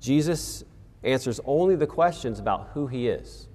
Jesus 0.00 0.64
answers 1.02 1.40
only 1.44 1.76
the 1.76 1.86
questions 1.86 2.38
about 2.38 2.70
who 2.74 2.86
he 2.86 3.08
is. 3.08 3.47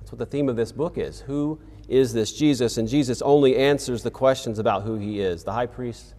That's 0.00 0.12
what 0.12 0.18
the 0.18 0.26
theme 0.26 0.48
of 0.48 0.56
this 0.56 0.72
book 0.72 0.98
is. 0.98 1.20
Who 1.20 1.60
is 1.88 2.12
this 2.12 2.32
Jesus? 2.32 2.76
And 2.76 2.88
Jesus 2.88 3.22
only 3.22 3.56
answers 3.56 4.02
the 4.02 4.10
questions 4.10 4.58
about 4.58 4.82
who 4.82 4.96
he 4.96 5.20
is. 5.20 5.44
The 5.44 5.52
high 5.52 5.66
priest 5.66 6.14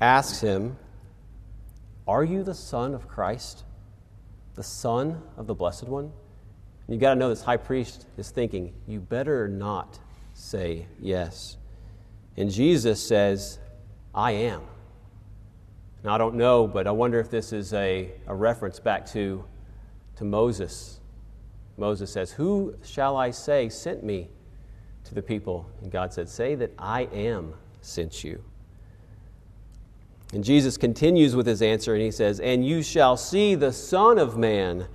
asks 0.00 0.40
him, 0.40 0.76
Are 2.08 2.24
you 2.24 2.42
the 2.42 2.54
Son 2.54 2.94
of 2.94 3.06
Christ? 3.06 3.64
the 4.56 4.62
Son 4.62 5.22
of 5.36 5.46
the 5.46 5.54
Blessed 5.54 5.84
One? 5.84 6.04
And 6.86 6.94
you 6.94 6.98
got 6.98 7.14
to 7.14 7.20
know 7.20 7.28
this 7.28 7.42
high 7.42 7.58
priest 7.58 8.06
is 8.16 8.30
thinking, 8.30 8.74
you 8.86 9.00
better 9.00 9.46
not 9.46 9.98
say 10.34 10.86
yes. 11.00 11.56
And 12.36 12.50
Jesus 12.50 13.06
says, 13.06 13.58
I 14.14 14.32
am. 14.32 14.62
Now, 16.02 16.14
I 16.14 16.18
don't 16.18 16.36
know, 16.36 16.66
but 16.66 16.86
I 16.86 16.90
wonder 16.90 17.20
if 17.20 17.30
this 17.30 17.52
is 17.52 17.72
a, 17.72 18.12
a 18.26 18.34
reference 18.34 18.80
back 18.80 19.06
to, 19.12 19.44
to 20.16 20.24
Moses. 20.24 20.95
Moses 21.76 22.10
says, 22.10 22.32
Who 22.32 22.76
shall 22.82 23.16
I 23.16 23.30
say 23.30 23.68
sent 23.68 24.02
me 24.02 24.28
to 25.04 25.14
the 25.14 25.22
people? 25.22 25.70
And 25.82 25.90
God 25.90 26.12
said, 26.12 26.28
Say 26.28 26.54
that 26.54 26.72
I 26.78 27.02
am 27.12 27.54
sent 27.80 28.24
you. 28.24 28.42
And 30.32 30.42
Jesus 30.42 30.76
continues 30.76 31.36
with 31.36 31.46
his 31.46 31.62
answer, 31.62 31.94
and 31.94 32.02
he 32.02 32.10
says, 32.10 32.40
And 32.40 32.66
you 32.66 32.82
shall 32.82 33.16
see 33.16 33.54
the 33.54 33.72
Son 33.72 34.18
of 34.18 34.36
Man 34.36 34.86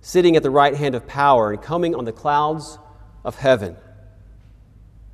sitting 0.00 0.36
at 0.36 0.42
the 0.42 0.50
right 0.50 0.74
hand 0.74 0.94
of 0.94 1.06
power 1.06 1.52
and 1.52 1.60
coming 1.60 1.94
on 1.94 2.04
the 2.04 2.12
clouds 2.12 2.78
of 3.24 3.36
heaven. 3.36 3.76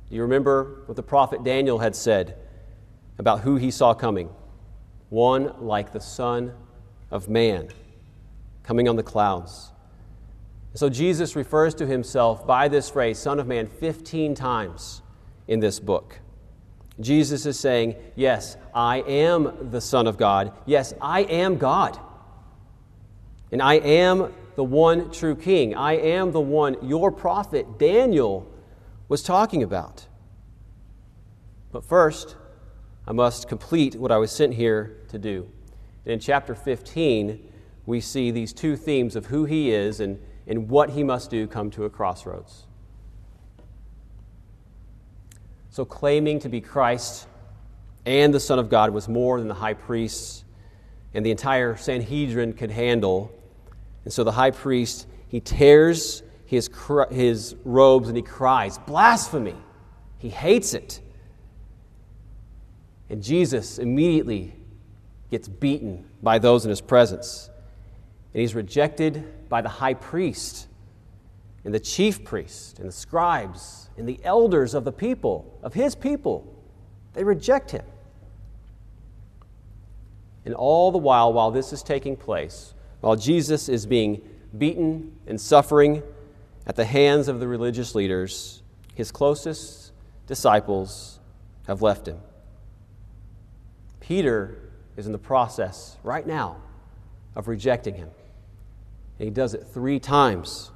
Do 0.09 0.15
you 0.15 0.21
remember 0.21 0.83
what 0.85 0.95
the 0.95 1.03
prophet 1.03 1.43
Daniel 1.43 1.79
had 1.79 1.95
said 1.95 2.37
about 3.17 3.41
who 3.41 3.55
he 3.55 3.71
saw 3.71 3.93
coming? 3.93 4.29
One 5.09 5.55
like 5.59 5.91
the 5.91 5.99
Son 5.99 6.53
of 7.09 7.27
Man 7.27 7.69
coming 8.63 8.87
on 8.87 8.95
the 8.95 9.03
clouds. 9.03 9.71
So 10.75 10.89
Jesus 10.89 11.37
refers 11.37 11.73
to 11.75 11.87
himself 11.87 12.45
by 12.45 12.67
this 12.67 12.89
phrase, 12.89 13.17
Son 13.17 13.39
of 13.39 13.47
Man, 13.47 13.65
15 13.65 14.35
times 14.35 15.01
in 15.47 15.61
this 15.61 15.79
book. 15.79 16.19
Jesus 16.99 17.45
is 17.45 17.57
saying, 17.57 17.95
Yes, 18.15 18.57
I 18.73 18.97
am 18.97 19.71
the 19.71 19.79
Son 19.79 20.05
of 20.05 20.17
God. 20.17 20.51
Yes, 20.65 20.93
I 21.01 21.21
am 21.21 21.57
God. 21.57 21.97
And 23.53 23.61
I 23.61 23.75
am 23.75 24.33
the 24.57 24.65
one 24.65 25.11
true 25.11 25.35
King. 25.35 25.75
I 25.75 25.93
am 25.93 26.33
the 26.33 26.41
one 26.41 26.75
your 26.85 27.09
prophet 27.09 27.79
Daniel 27.79 28.45
was 29.07 29.23
talking 29.23 29.63
about. 29.63 30.07
But 31.71 31.85
first, 31.85 32.35
I 33.07 33.13
must 33.13 33.47
complete 33.47 33.95
what 33.95 34.11
I 34.11 34.17
was 34.17 34.31
sent 34.31 34.53
here 34.55 34.97
to 35.07 35.17
do. 35.17 35.49
In 36.05 36.19
chapter 36.19 36.53
15, 36.53 37.49
we 37.85 38.01
see 38.01 38.29
these 38.29 38.51
two 38.51 38.75
themes 38.75 39.15
of 39.15 39.27
who 39.27 39.45
he 39.45 39.71
is 39.71 40.01
and, 40.01 40.19
and 40.47 40.69
what 40.69 40.91
he 40.91 41.03
must 41.03 41.29
do 41.29 41.47
come 41.47 41.71
to 41.71 41.85
a 41.85 41.89
crossroads. 41.89 42.67
So, 45.69 45.83
claiming 45.83 46.39
to 46.39 46.49
be 46.49 46.61
Christ 46.61 47.27
and 48.05 48.33
the 48.33 48.39
Son 48.39 48.59
of 48.59 48.69
God 48.69 48.91
was 48.91 49.09
more 49.09 49.39
than 49.39 49.47
the 49.47 49.55
high 49.55 49.73
priests 49.73 50.45
and 51.13 51.25
the 51.25 51.31
entire 51.31 51.75
Sanhedrin 51.75 52.53
could 52.53 52.69
handle. 52.69 53.33
And 54.03 54.13
so 54.13 54.23
the 54.23 54.33
high 54.33 54.51
priest, 54.51 55.07
he 55.27 55.39
tears 55.39 56.21
his, 56.45 56.69
his 57.09 57.55
robes 57.63 58.09
and 58.09 58.17
he 58.17 58.21
cries, 58.21 58.77
Blasphemy! 58.79 59.55
He 60.17 60.29
hates 60.29 60.73
it. 60.73 61.01
And 63.09 63.23
Jesus 63.23 63.79
immediately 63.79 64.53
gets 65.31 65.47
beaten 65.47 66.05
by 66.21 66.39
those 66.39 66.65
in 66.65 66.69
his 66.69 66.81
presence. 66.81 67.49
And 68.35 68.41
he's 68.41 68.53
rejected 68.53 69.47
by 69.47 69.61
the 69.61 69.69
high 69.69 69.93
priest 69.93 70.67
and 71.63 71.73
the 71.73 71.79
chief 71.79 72.25
priest 72.25 72.79
and 72.79 72.89
the 72.89 72.91
scribes 72.91 73.89
and 73.95 74.05
the 74.05 74.19
elders 74.25 74.73
of 74.73 74.83
the 74.83 74.91
people, 74.91 75.57
of 75.63 75.73
his 75.73 75.95
people, 75.95 76.45
they 77.13 77.23
reject 77.23 77.71
him. 77.71 77.85
And 80.43 80.53
all 80.53 80.91
the 80.91 80.97
while, 80.97 81.31
while 81.31 81.49
this 81.49 81.71
is 81.71 81.81
taking 81.81 82.17
place, 82.17 82.73
while 82.99 83.15
Jesus 83.15 83.69
is 83.69 83.85
being 83.85 84.21
beaten 84.57 85.15
and 85.27 85.39
suffering 85.39 86.03
at 86.67 86.75
the 86.75 86.83
hands 86.83 87.29
of 87.29 87.39
the 87.39 87.47
religious 87.47 87.95
leaders, 87.95 88.63
his 88.95 89.13
closest 89.13 89.93
disciples 90.27 91.21
have 91.67 91.81
left 91.81 92.05
him. 92.05 92.17
Peter 94.01 94.57
is 94.97 95.05
in 95.05 95.13
the 95.13 95.17
process 95.17 95.95
right 96.03 96.27
now 96.27 96.57
of 97.33 97.47
rejecting 97.47 97.95
him. 97.95 98.09
And 99.19 99.25
he 99.25 99.31
does 99.31 99.53
it 99.53 99.65
three 99.73 99.99
times 99.99 100.71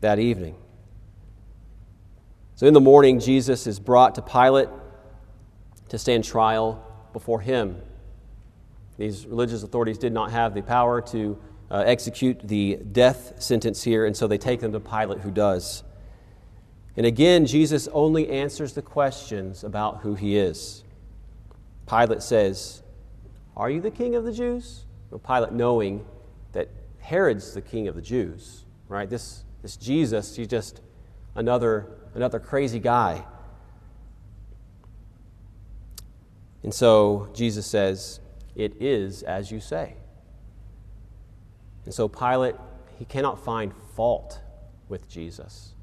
that 0.00 0.18
evening. 0.18 0.56
So 2.56 2.66
in 2.66 2.74
the 2.74 2.80
morning, 2.80 3.18
Jesus 3.18 3.66
is 3.66 3.80
brought 3.80 4.14
to 4.14 4.22
Pilate 4.22 4.68
to 5.88 5.98
stand 5.98 6.24
trial 6.24 6.84
before 7.12 7.40
him. 7.40 7.80
These 8.96 9.26
religious 9.26 9.62
authorities 9.64 9.98
did 9.98 10.12
not 10.12 10.30
have 10.30 10.54
the 10.54 10.62
power 10.62 11.00
to 11.00 11.38
uh, 11.70 11.82
execute 11.86 12.40
the 12.44 12.76
death 12.76 13.42
sentence 13.42 13.82
here, 13.82 14.06
and 14.06 14.16
so 14.16 14.28
they 14.28 14.38
take 14.38 14.60
them 14.60 14.72
to 14.72 14.80
Pilate, 14.80 15.20
who 15.20 15.32
does. 15.32 15.82
And 16.96 17.06
again, 17.06 17.46
Jesus 17.46 17.88
only 17.88 18.28
answers 18.28 18.74
the 18.74 18.82
questions 18.82 19.64
about 19.64 20.02
who 20.02 20.14
he 20.14 20.36
is. 20.36 20.84
Pilate 21.88 22.22
says, 22.22 22.82
Are 23.56 23.68
you 23.68 23.80
the 23.80 23.90
king 23.90 24.14
of 24.14 24.24
the 24.24 24.32
Jews? 24.32 24.84
Well, 25.10 25.18
Pilate, 25.18 25.52
knowing 25.52 26.04
Herod's 27.04 27.52
the 27.52 27.60
king 27.60 27.86
of 27.86 27.94
the 27.94 28.02
Jews, 28.02 28.64
right? 28.88 29.08
This, 29.08 29.44
this 29.60 29.76
Jesus, 29.76 30.34
he's 30.36 30.48
just 30.48 30.80
another 31.34 31.86
another 32.14 32.40
crazy 32.40 32.78
guy. 32.78 33.24
And 36.62 36.72
so 36.72 37.28
Jesus 37.34 37.66
says, 37.66 38.20
It 38.54 38.80
is 38.80 39.22
as 39.22 39.50
you 39.50 39.60
say. 39.60 39.96
And 41.84 41.92
so 41.92 42.08
Pilate, 42.08 42.54
he 42.98 43.04
cannot 43.04 43.44
find 43.44 43.74
fault 43.94 44.40
with 44.88 45.08
Jesus. 45.08 45.74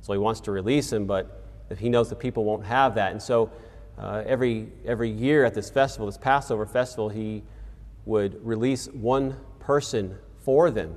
So 0.00 0.14
he 0.14 0.18
wants 0.18 0.40
to 0.42 0.52
release 0.52 0.90
him, 0.90 1.04
but 1.04 1.42
he 1.76 1.90
knows 1.90 2.08
the 2.08 2.16
people 2.16 2.44
won't 2.44 2.64
have 2.64 2.94
that. 2.94 3.12
And 3.12 3.20
so 3.20 3.50
uh, 3.98 4.22
every, 4.24 4.68
every 4.86 5.10
year 5.10 5.44
at 5.44 5.52
this 5.52 5.68
festival, 5.68 6.06
this 6.06 6.16
Passover 6.16 6.64
festival, 6.64 7.10
he 7.10 7.42
would 8.06 8.42
release 8.46 8.86
one 8.86 9.36
person 9.58 10.16
for 10.46 10.70
them. 10.70 10.96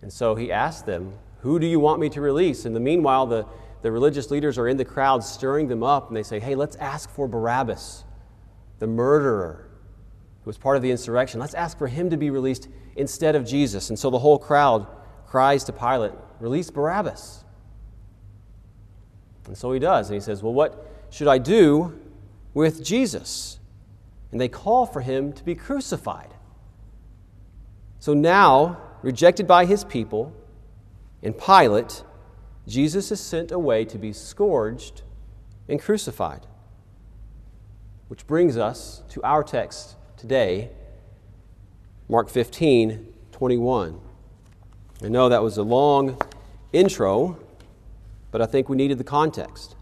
And 0.00 0.12
so 0.12 0.36
he 0.36 0.52
asked 0.52 0.86
them, 0.86 1.14
Who 1.40 1.58
do 1.58 1.66
you 1.66 1.80
want 1.80 2.00
me 2.00 2.08
to 2.10 2.20
release? 2.20 2.64
In 2.64 2.72
the 2.72 2.78
meanwhile, 2.78 3.26
the, 3.26 3.46
the 3.82 3.90
religious 3.90 4.30
leaders 4.30 4.58
are 4.58 4.68
in 4.68 4.76
the 4.76 4.84
crowd 4.84 5.24
stirring 5.24 5.66
them 5.66 5.82
up, 5.82 6.06
and 6.06 6.16
they 6.16 6.22
say, 6.22 6.38
Hey, 6.38 6.54
let's 6.54 6.76
ask 6.76 7.10
for 7.10 7.26
Barabbas, 7.26 8.04
the 8.78 8.86
murderer 8.86 9.68
who 10.44 10.48
was 10.48 10.56
part 10.56 10.76
of 10.76 10.82
the 10.82 10.90
insurrection. 10.92 11.40
Let's 11.40 11.54
ask 11.54 11.76
for 11.76 11.88
him 11.88 12.10
to 12.10 12.16
be 12.16 12.30
released 12.30 12.68
instead 12.94 13.34
of 13.34 13.44
Jesus. 13.44 13.88
And 13.88 13.98
so 13.98 14.08
the 14.08 14.20
whole 14.20 14.38
crowd 14.38 14.86
cries 15.26 15.64
to 15.64 15.72
Pilate, 15.72 16.12
Release 16.38 16.70
Barabbas. 16.70 17.44
And 19.46 19.58
so 19.58 19.72
he 19.72 19.80
does. 19.80 20.10
And 20.10 20.14
he 20.14 20.20
says, 20.20 20.44
Well, 20.44 20.54
what 20.54 20.86
should 21.10 21.26
I 21.26 21.38
do 21.38 22.00
with 22.52 22.84
Jesus? 22.84 23.58
And 24.30 24.40
they 24.40 24.48
call 24.48 24.86
for 24.86 25.00
him 25.00 25.32
to 25.32 25.42
be 25.42 25.56
crucified. 25.56 26.33
So 28.04 28.12
now, 28.12 28.76
rejected 29.00 29.46
by 29.46 29.64
his 29.64 29.82
people, 29.82 30.30
and 31.22 31.34
Pilate, 31.38 32.04
Jesus 32.68 33.10
is 33.10 33.18
sent 33.18 33.50
away 33.50 33.86
to 33.86 33.96
be 33.96 34.12
scourged 34.12 35.00
and 35.70 35.80
crucified. 35.80 36.46
Which 38.08 38.26
brings 38.26 38.58
us 38.58 39.02
to 39.08 39.22
our 39.22 39.42
text 39.42 39.96
today, 40.18 40.68
Mark 42.06 42.28
15, 42.28 43.10
21. 43.32 43.98
I 45.02 45.08
know 45.08 45.30
that 45.30 45.42
was 45.42 45.56
a 45.56 45.62
long 45.62 46.20
intro, 46.74 47.38
but 48.30 48.42
I 48.42 48.44
think 48.44 48.68
we 48.68 48.76
needed 48.76 48.98
the 48.98 49.04
context. 49.04 49.76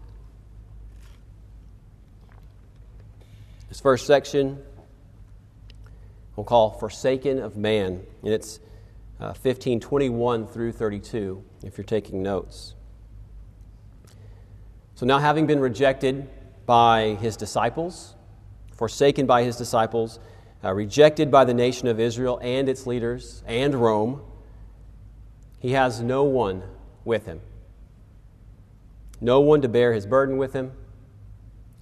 This 3.67 3.81
first 3.81 4.07
section 4.07 4.63
we'll 6.35 6.43
call 6.43 6.71
Forsaken 6.71 7.39
of 7.39 7.57
Man, 7.57 8.05
and 8.23 8.33
it's 8.33 8.59
uh, 9.19 9.33
15, 9.33 9.79
21 9.79 10.47
through 10.47 10.71
32 10.71 11.43
if 11.63 11.77
you're 11.77 11.85
taking 11.85 12.21
notes. 12.21 12.75
So 14.95 15.05
now, 15.05 15.19
having 15.19 15.47
been 15.47 15.59
rejected 15.59 16.29
by 16.65 17.17
his 17.19 17.35
disciples, 17.35 18.15
forsaken 18.73 19.25
by 19.25 19.43
his 19.43 19.57
disciples, 19.57 20.19
uh, 20.63 20.73
rejected 20.73 21.29
by 21.29 21.45
the 21.45 21.53
nation 21.53 21.87
of 21.87 21.99
Israel 21.99 22.39
and 22.41 22.69
its 22.69 22.87
leaders 22.87 23.43
and 23.45 23.75
Rome, 23.75 24.21
he 25.59 25.71
has 25.71 26.01
no 26.01 26.23
one 26.23 26.63
with 27.05 27.25
him. 27.25 27.41
No 29.19 29.39
one 29.39 29.61
to 29.61 29.69
bear 29.69 29.93
his 29.93 30.05
burden 30.05 30.37
with 30.37 30.53
him. 30.53 30.73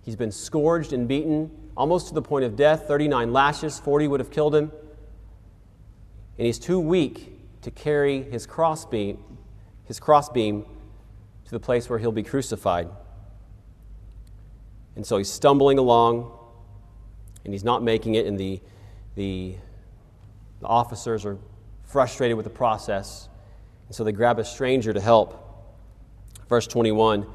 He's 0.04 0.16
been 0.16 0.32
scourged 0.32 0.94
and 0.94 1.08
beaten 1.08 1.52
almost 1.76 2.08
to 2.10 2.14
the 2.14 2.22
point 2.22 2.46
of 2.46 2.56
death 2.56 2.88
39 2.88 3.34
lashes, 3.34 3.80
40 3.80 4.08
would 4.08 4.20
have 4.20 4.32
killed 4.32 4.56
him. 4.56 4.72
And 6.38 6.46
he's 6.46 6.60
too 6.60 6.80
weak 6.80 7.40
to 7.62 7.72
carry 7.72 8.24
his 8.24 8.46
crossbeam, 8.46 9.24
his 9.86 10.00
crossbeam 10.00 10.66
to 11.46 11.52
the 11.52 11.60
place 11.60 11.90
where 11.90 12.00
he'll 12.00 12.12
be 12.12 12.24
crucified. 12.24 12.90
And 14.96 15.06
so 15.06 15.18
he's 15.18 15.32
stumbling 15.32 15.78
along, 15.78 16.32
and 17.46 17.54
he's 17.54 17.64
not 17.64 17.84
making 17.84 18.16
it, 18.16 18.26
and 18.26 18.40
the, 18.40 18.60
the, 19.16 19.56
the 20.60 20.68
officers 20.68 21.26
are 21.26 21.38
frustrated 21.84 22.38
with 22.38 22.46
the 22.46 22.52
process. 22.52 23.30
And 23.88 23.96
so 23.96 24.04
they 24.04 24.12
grab 24.12 24.40
a 24.40 24.46
stranger 24.46 24.94
to 24.94 25.02
help. 25.02 25.38
Verse 26.50 26.68
21 26.68 27.26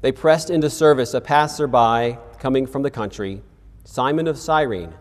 They 0.00 0.12
pressed 0.12 0.50
into 0.50 0.68
service 0.68 1.14
a 1.14 1.20
passerby 1.20 2.18
coming 2.38 2.66
from 2.66 2.82
the 2.82 2.90
country, 2.90 3.42
Simon 3.84 4.26
of 4.26 4.38
Cyrene, 4.38 4.94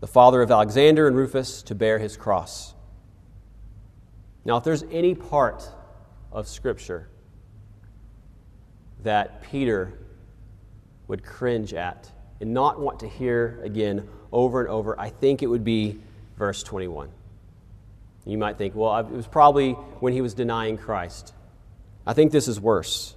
the 0.00 0.06
father 0.06 0.42
of 0.42 0.50
Alexander 0.50 1.06
and 1.06 1.16
Rufus, 1.16 1.62
to 1.62 1.74
bear 1.74 1.98
his 1.98 2.16
cross. 2.16 2.74
Now, 4.44 4.56
if 4.56 4.64
there's 4.64 4.84
any 4.90 5.14
part 5.14 5.68
of 6.32 6.48
Scripture 6.48 7.08
that 9.02 9.42
Peter 9.42 9.92
would 11.08 11.24
cringe 11.24 11.72
at 11.72 12.10
and 12.40 12.52
not 12.52 12.80
want 12.80 13.00
to 13.00 13.08
hear 13.08 13.60
again 13.62 14.08
over 14.32 14.60
and 14.60 14.68
over, 14.68 14.98
I 14.98 15.10
think 15.10 15.42
it 15.42 15.46
would 15.46 15.64
be 15.64 16.00
verse 16.36 16.62
21. 16.62 17.10
You 18.24 18.38
might 18.38 18.58
think, 18.58 18.74
well, 18.74 18.98
it 18.98 19.10
was 19.10 19.26
probably 19.26 19.72
when 20.00 20.12
he 20.12 20.20
was 20.20 20.34
denying 20.34 20.76
Christ. 20.78 21.32
I 22.06 22.12
think 22.12 22.32
this 22.32 22.48
is 22.48 22.60
worse. 22.60 23.14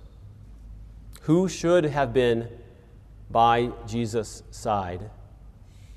Who 1.22 1.48
should 1.50 1.86
have 1.86 2.14
been 2.14 2.48
by 3.34 3.72
Jesus' 3.86 4.44
side 4.52 5.10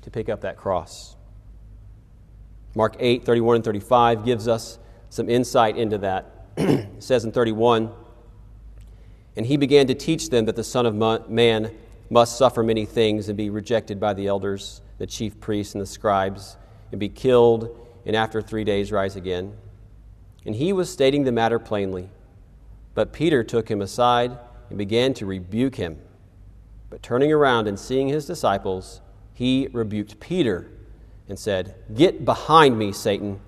to 0.01 0.11
pick 0.11 0.27
up 0.27 0.41
that 0.41 0.57
cross? 0.57 1.15
Mark 2.75 2.97
8, 2.99 3.23
31 3.25 3.55
and 3.55 3.63
35 3.63 4.25
gives 4.25 4.47
us 4.49 4.77
some 5.09 5.29
insight 5.29 5.77
into 5.77 5.97
that. 5.99 6.47
it 6.57 7.01
says 7.01 7.23
in 7.23 7.31
31, 7.31 7.89
and 9.37 9.45
he 9.45 9.55
began 9.55 9.87
to 9.87 9.95
teach 9.95 10.29
them 10.29 10.45
that 10.45 10.55
the 10.55 10.63
Son 10.63 10.85
of 10.85 11.29
Man 11.29 11.71
must 12.09 12.37
suffer 12.37 12.63
many 12.63 12.85
things 12.85 13.29
and 13.29 13.37
be 13.37 13.49
rejected 13.49 13.99
by 13.99 14.13
the 14.13 14.27
elders, 14.27 14.81
the 14.97 15.07
chief 15.07 15.39
priests, 15.39 15.73
and 15.73 15.81
the 15.81 15.85
scribes, 15.85 16.57
and 16.91 16.99
be 16.99 17.09
killed, 17.09 17.77
and 18.05 18.15
after 18.15 18.41
three 18.41 18.63
days 18.63 18.91
rise 18.91 19.15
again. 19.15 19.55
And 20.45 20.55
he 20.55 20.73
was 20.73 20.91
stating 20.91 21.23
the 21.23 21.31
matter 21.31 21.59
plainly. 21.59 22.09
But 22.95 23.13
Peter 23.13 23.43
took 23.43 23.69
him 23.69 23.81
aside 23.81 24.37
and 24.69 24.77
began 24.77 25.13
to 25.15 25.25
rebuke 25.25 25.75
him. 25.75 25.99
But 26.89 27.03
turning 27.03 27.31
around 27.31 27.67
and 27.67 27.79
seeing 27.79 28.07
his 28.07 28.25
disciples, 28.25 29.01
he 29.33 29.67
rebuked 29.71 30.19
Peter 30.19 30.71
and 31.27 31.37
said, 31.37 31.75
Get 31.93 32.23
behind 32.23 32.77
me, 32.77 32.91
Satan, 32.91 33.39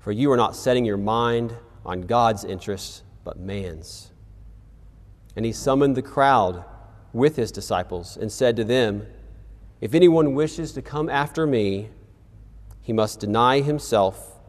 for 0.00 0.12
you 0.12 0.30
are 0.32 0.36
not 0.36 0.56
setting 0.56 0.84
your 0.84 0.96
mind 0.96 1.54
on 1.86 2.02
God's 2.02 2.44
interests, 2.44 3.02
but 3.22 3.38
man's. 3.38 4.10
And 5.36 5.44
he 5.44 5.52
summoned 5.52 5.96
the 5.96 6.02
crowd 6.02 6.64
with 7.12 7.36
his 7.36 7.52
disciples 7.52 8.16
and 8.16 8.30
said 8.30 8.56
to 8.56 8.64
them, 8.64 9.06
If 9.80 9.94
anyone 9.94 10.34
wishes 10.34 10.72
to 10.72 10.82
come 10.82 11.08
after 11.08 11.46
me, 11.46 11.90
he 12.82 12.92
must 12.92 13.20
deny 13.20 13.60
himself, 13.60 14.40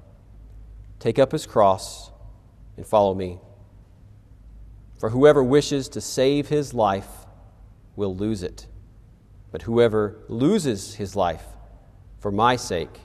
take 0.99 1.19
up 1.19 1.31
his 1.31 1.45
cross, 1.45 2.11
and 2.75 2.85
follow 2.85 3.13
me. 3.13 3.39
For 4.97 5.09
whoever 5.09 5.43
wishes 5.43 5.87
to 5.89 6.01
save 6.01 6.49
his 6.49 6.73
life 6.73 7.24
will 7.95 8.15
lose 8.15 8.43
it. 8.43 8.67
But 9.51 9.63
whoever 9.63 10.17
loses 10.27 10.95
his 10.95 11.15
life 11.15 11.45
for 12.19 12.31
my 12.31 12.55
sake 12.55 12.99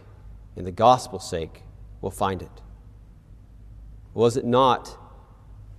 and 0.56 0.66
the 0.66 0.72
gospel's 0.72 1.28
sake 1.28 1.62
will 2.00 2.10
find 2.10 2.42
it. 2.42 2.60
Was 4.14 4.36
it 4.36 4.44
not 4.44 4.96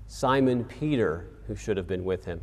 Simon 0.08 0.64
Peter 0.64 1.30
who 1.48 1.56
should 1.56 1.78
have 1.78 1.88
been 1.88 2.04
with 2.04 2.26
him? 2.26 2.42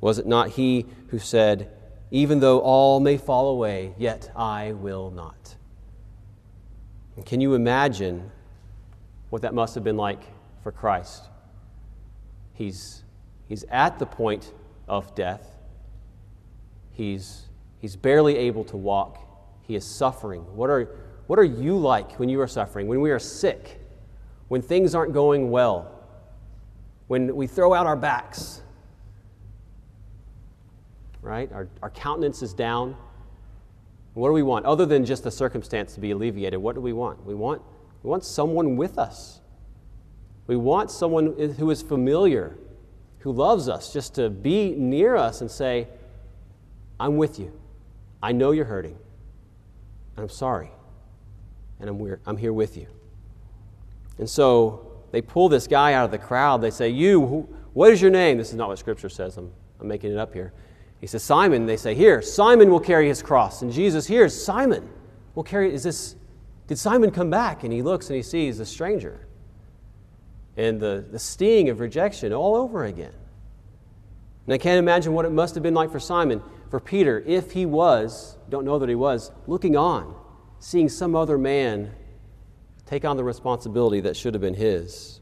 Was 0.00 0.18
it 0.18 0.26
not 0.26 0.50
he 0.50 0.86
who 1.08 1.18
said, 1.18 1.70
Even 2.10 2.40
though 2.40 2.60
all 2.60 3.00
may 3.00 3.16
fall 3.16 3.48
away, 3.48 3.94
yet 3.96 4.30
I 4.36 4.72
will 4.72 5.10
not? 5.10 5.56
And 7.16 7.24
can 7.24 7.40
you 7.40 7.54
imagine 7.54 8.30
what 9.30 9.42
that 9.42 9.54
must 9.54 9.74
have 9.74 9.84
been 9.84 9.96
like 9.96 10.22
for 10.62 10.70
Christ? 10.70 11.24
He's, 12.52 13.02
he's 13.48 13.64
at 13.70 13.98
the 13.98 14.06
point 14.06 14.52
of 14.86 15.14
death. 15.14 15.55
He's, 16.96 17.42
he's 17.78 17.96
barely 17.96 18.36
able 18.36 18.64
to 18.64 18.76
walk. 18.76 19.18
He 19.62 19.74
is 19.74 19.84
suffering. 19.84 20.42
What 20.56 20.70
are, 20.70 20.88
what 21.26 21.38
are 21.38 21.44
you 21.44 21.76
like 21.76 22.18
when 22.18 22.28
you 22.28 22.40
are 22.40 22.46
suffering? 22.46 22.86
When 22.86 23.00
we 23.00 23.10
are 23.10 23.18
sick? 23.18 23.80
When 24.48 24.62
things 24.62 24.94
aren't 24.94 25.12
going 25.12 25.50
well? 25.50 25.92
When 27.08 27.34
we 27.36 27.46
throw 27.46 27.74
out 27.74 27.86
our 27.86 27.96
backs? 27.96 28.62
right? 31.26 31.50
Our, 31.52 31.68
our 31.82 31.90
countenance 31.90 32.40
is 32.40 32.54
down. 32.54 32.96
What 34.14 34.28
do 34.28 34.32
we 34.32 34.44
want? 34.44 34.64
Other 34.64 34.86
than 34.86 35.04
just 35.04 35.24
the 35.24 35.30
circumstance 35.30 35.94
to 35.94 36.00
be 36.00 36.12
alleviated, 36.12 36.60
what 36.60 36.76
do 36.76 36.80
we 36.80 36.92
want? 36.92 37.26
We 37.26 37.34
want, 37.34 37.60
we 38.02 38.08
want 38.08 38.24
someone 38.24 38.76
with 38.76 38.96
us. 38.96 39.40
We 40.46 40.56
want 40.56 40.90
someone 40.90 41.34
who 41.58 41.70
is 41.70 41.82
familiar, 41.82 42.56
who 43.18 43.32
loves 43.32 43.68
us, 43.68 43.92
just 43.92 44.14
to 44.14 44.30
be 44.30 44.70
near 44.76 45.16
us 45.16 45.40
and 45.40 45.50
say, 45.50 45.88
I'm 46.98 47.16
with 47.16 47.38
you. 47.38 47.52
I 48.22 48.32
know 48.32 48.52
you're 48.52 48.64
hurting. 48.64 48.98
And 50.16 50.22
I'm 50.22 50.28
sorry. 50.28 50.70
And 51.80 51.90
I'm, 51.90 52.18
I'm 52.26 52.36
here 52.36 52.52
with 52.52 52.76
you. 52.76 52.86
And 54.18 54.28
so 54.28 55.02
they 55.12 55.20
pull 55.20 55.48
this 55.48 55.66
guy 55.66 55.92
out 55.92 56.06
of 56.06 56.10
the 56.10 56.18
crowd. 56.18 56.62
They 56.62 56.70
say, 56.70 56.88
You, 56.88 57.48
what 57.74 57.92
is 57.92 58.00
your 58.00 58.10
name? 58.10 58.38
This 58.38 58.50
is 58.50 58.56
not 58.56 58.68
what 58.68 58.78
Scripture 58.78 59.10
says. 59.10 59.36
I'm, 59.36 59.52
I'm 59.80 59.88
making 59.88 60.12
it 60.12 60.18
up 60.18 60.32
here. 60.32 60.52
He 61.00 61.06
says, 61.06 61.22
Simon, 61.22 61.66
they 61.66 61.76
say, 61.76 61.94
here, 61.94 62.22
Simon 62.22 62.70
will 62.70 62.80
carry 62.80 63.08
his 63.08 63.22
cross. 63.22 63.62
And 63.62 63.70
Jesus, 63.70 64.06
here, 64.06 64.28
Simon 64.28 64.88
will 65.34 65.42
carry, 65.44 65.72
is 65.72 65.82
this, 65.82 66.16
did 66.66 66.78
Simon 66.78 67.10
come 67.10 67.30
back? 67.30 67.64
And 67.64 67.72
he 67.72 67.82
looks 67.82 68.08
and 68.08 68.16
he 68.16 68.22
sees 68.22 68.58
the 68.58 68.66
stranger. 68.66 69.26
And 70.56 70.80
the, 70.80 71.04
the 71.10 71.18
sting 71.18 71.68
of 71.68 71.80
rejection 71.80 72.32
all 72.32 72.56
over 72.56 72.84
again. 72.84 73.12
And 74.46 74.54
I 74.54 74.58
can't 74.58 74.78
imagine 74.78 75.12
what 75.12 75.26
it 75.26 75.32
must 75.32 75.54
have 75.54 75.62
been 75.62 75.74
like 75.74 75.92
for 75.92 76.00
Simon, 76.00 76.42
for 76.70 76.80
Peter, 76.80 77.22
if 77.26 77.52
he 77.52 77.66
was, 77.66 78.36
don't 78.48 78.64
know 78.64 78.78
that 78.78 78.88
he 78.88 78.94
was, 78.94 79.30
looking 79.46 79.76
on, 79.76 80.14
seeing 80.58 80.88
some 80.88 81.14
other 81.14 81.38
man 81.38 81.92
take 82.86 83.04
on 83.04 83.16
the 83.16 83.24
responsibility 83.24 84.00
that 84.00 84.16
should 84.16 84.34
have 84.34 84.40
been 84.40 84.54
his. 84.54 85.20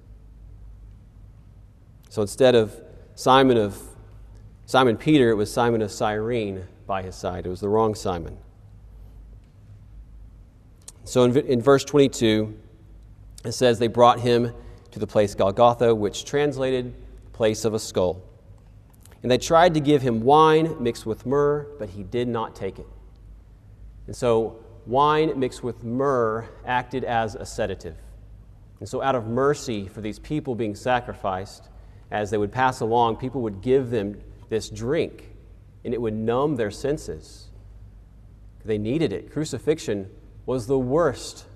So 2.09 2.23
instead 2.23 2.55
of 2.55 2.81
Simon 3.15 3.57
of 3.57 3.81
Simon 4.67 4.97
Peter, 4.97 5.31
it 5.31 5.35
was 5.35 5.53
Simon 5.53 5.83
of 5.83 5.91
Cyrene 5.91 6.65
by 6.87 7.03
his 7.03 7.15
side. 7.15 7.47
It 7.47 7.51
was 7.51 7.61
the 7.61 7.69
wrong 7.69 7.95
Simon. 7.95 8.39
So 11.05 11.25
in, 11.25 11.37
in 11.37 11.61
verse 11.61 11.85
22, 11.85 12.57
it 13.45 13.53
says, 13.53 13.79
They 13.79 13.89
brought 13.89 14.21
him 14.21 14.53
to 14.91 14.99
the 14.99 15.07
place 15.07 15.35
Golgotha, 15.35 15.95
which 15.95 16.25
translated 16.25 16.95
place 17.33 17.65
of 17.65 17.75
a 17.75 17.79
skull. 17.79 18.23
And 19.25 19.31
they 19.31 19.39
tried 19.39 19.73
to 19.73 19.81
give 19.81 20.03
him 20.03 20.21
wine 20.21 20.83
mixed 20.83 21.07
with 21.07 21.25
myrrh, 21.25 21.67
but 21.79 21.89
he 21.89 22.03
did 22.03 22.29
not 22.29 22.55
take 22.55 22.79
it. 22.79 22.87
And 24.07 24.15
so 24.15 24.63
wine 24.87 25.41
mixed 25.41 25.65
with 25.65 25.83
myrrh 25.83 26.47
acted 26.67 27.05
as 27.05 27.35
a 27.35 27.47
sedative. 27.47 27.97
And 28.81 28.87
so, 28.87 29.01
out 29.01 29.15
of 29.15 29.27
mercy 29.27 29.89
for 29.89 30.03
these 30.03 30.19
people 30.19 30.55
being 30.55 30.75
sacrificed, 30.75 31.71
as 32.11 32.31
they 32.31 32.37
would 32.37 32.53
pass 32.53 32.81
along, 32.81 33.17
people 33.17 33.41
would 33.41 33.63
give 33.63 33.89
them 33.89 34.21
this 34.51 34.69
drink, 34.69 35.31
and 35.87 35.95
it 35.95 36.01
would 36.03 36.13
numb 36.13 36.57
their 36.57 36.71
senses. 36.71 37.47
They 38.63 38.77
needed 38.77 39.11
it. 39.11 39.33
Crucifixion 39.33 40.11
was 40.45 40.67
the 40.67 40.79
worst 40.79 41.47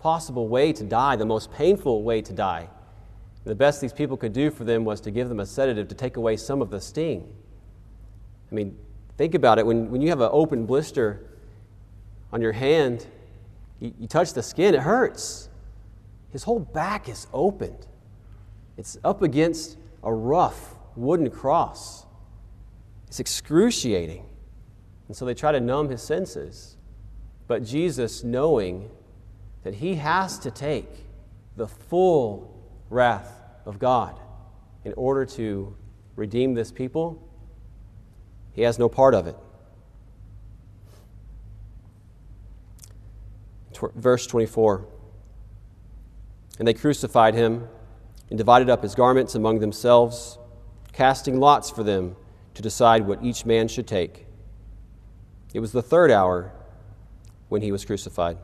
possible 0.00 0.48
way 0.48 0.70
to 0.74 0.84
die, 0.84 1.16
the 1.16 1.24
most 1.24 1.50
painful 1.50 2.02
way 2.02 2.20
to 2.20 2.34
die. 2.34 2.68
The 3.46 3.54
best 3.54 3.80
these 3.80 3.92
people 3.92 4.16
could 4.16 4.32
do 4.32 4.50
for 4.50 4.64
them 4.64 4.84
was 4.84 5.00
to 5.02 5.12
give 5.12 5.28
them 5.28 5.38
a 5.38 5.46
sedative 5.46 5.86
to 5.88 5.94
take 5.94 6.16
away 6.16 6.36
some 6.36 6.60
of 6.60 6.68
the 6.68 6.80
sting. 6.80 7.32
I 8.50 8.54
mean, 8.54 8.76
think 9.16 9.36
about 9.36 9.60
it. 9.60 9.64
When, 9.64 9.88
when 9.88 10.02
you 10.02 10.08
have 10.08 10.20
an 10.20 10.30
open 10.32 10.66
blister 10.66 11.24
on 12.32 12.42
your 12.42 12.50
hand, 12.50 13.06
you, 13.78 13.94
you 14.00 14.08
touch 14.08 14.32
the 14.32 14.42
skin, 14.42 14.74
it 14.74 14.80
hurts. 14.80 15.48
His 16.32 16.42
whole 16.42 16.58
back 16.58 17.08
is 17.08 17.28
opened, 17.32 17.86
it's 18.76 18.98
up 19.04 19.22
against 19.22 19.78
a 20.02 20.12
rough 20.12 20.74
wooden 20.96 21.30
cross. 21.30 22.04
It's 23.06 23.20
excruciating. 23.20 24.24
And 25.06 25.16
so 25.16 25.24
they 25.24 25.34
try 25.34 25.52
to 25.52 25.60
numb 25.60 25.88
his 25.88 26.02
senses. 26.02 26.76
But 27.46 27.64
Jesus, 27.64 28.24
knowing 28.24 28.90
that 29.62 29.74
he 29.74 29.94
has 29.94 30.36
to 30.40 30.50
take 30.50 30.90
the 31.56 31.68
full 31.68 32.52
wrath 32.90 33.35
of 33.66 33.78
God 33.78 34.18
in 34.84 34.94
order 34.96 35.26
to 35.26 35.76
redeem 36.14 36.54
this 36.54 36.72
people, 36.72 37.22
he 38.52 38.62
has 38.62 38.78
no 38.78 38.88
part 38.88 39.14
of 39.14 39.26
it. 39.26 39.36
Verse 43.94 44.26
24 44.26 44.86
And 46.58 46.66
they 46.66 46.72
crucified 46.72 47.34
him 47.34 47.68
and 48.30 48.38
divided 48.38 48.70
up 48.70 48.82
his 48.82 48.94
garments 48.94 49.34
among 49.34 49.58
themselves, 49.58 50.38
casting 50.92 51.38
lots 51.38 51.68
for 51.70 51.82
them 51.82 52.16
to 52.54 52.62
decide 52.62 53.06
what 53.06 53.22
each 53.22 53.44
man 53.44 53.68
should 53.68 53.86
take. 53.86 54.26
It 55.52 55.60
was 55.60 55.72
the 55.72 55.82
third 55.82 56.10
hour 56.10 56.52
when 57.48 57.60
he 57.60 57.70
was 57.70 57.84
crucified. 57.84 58.38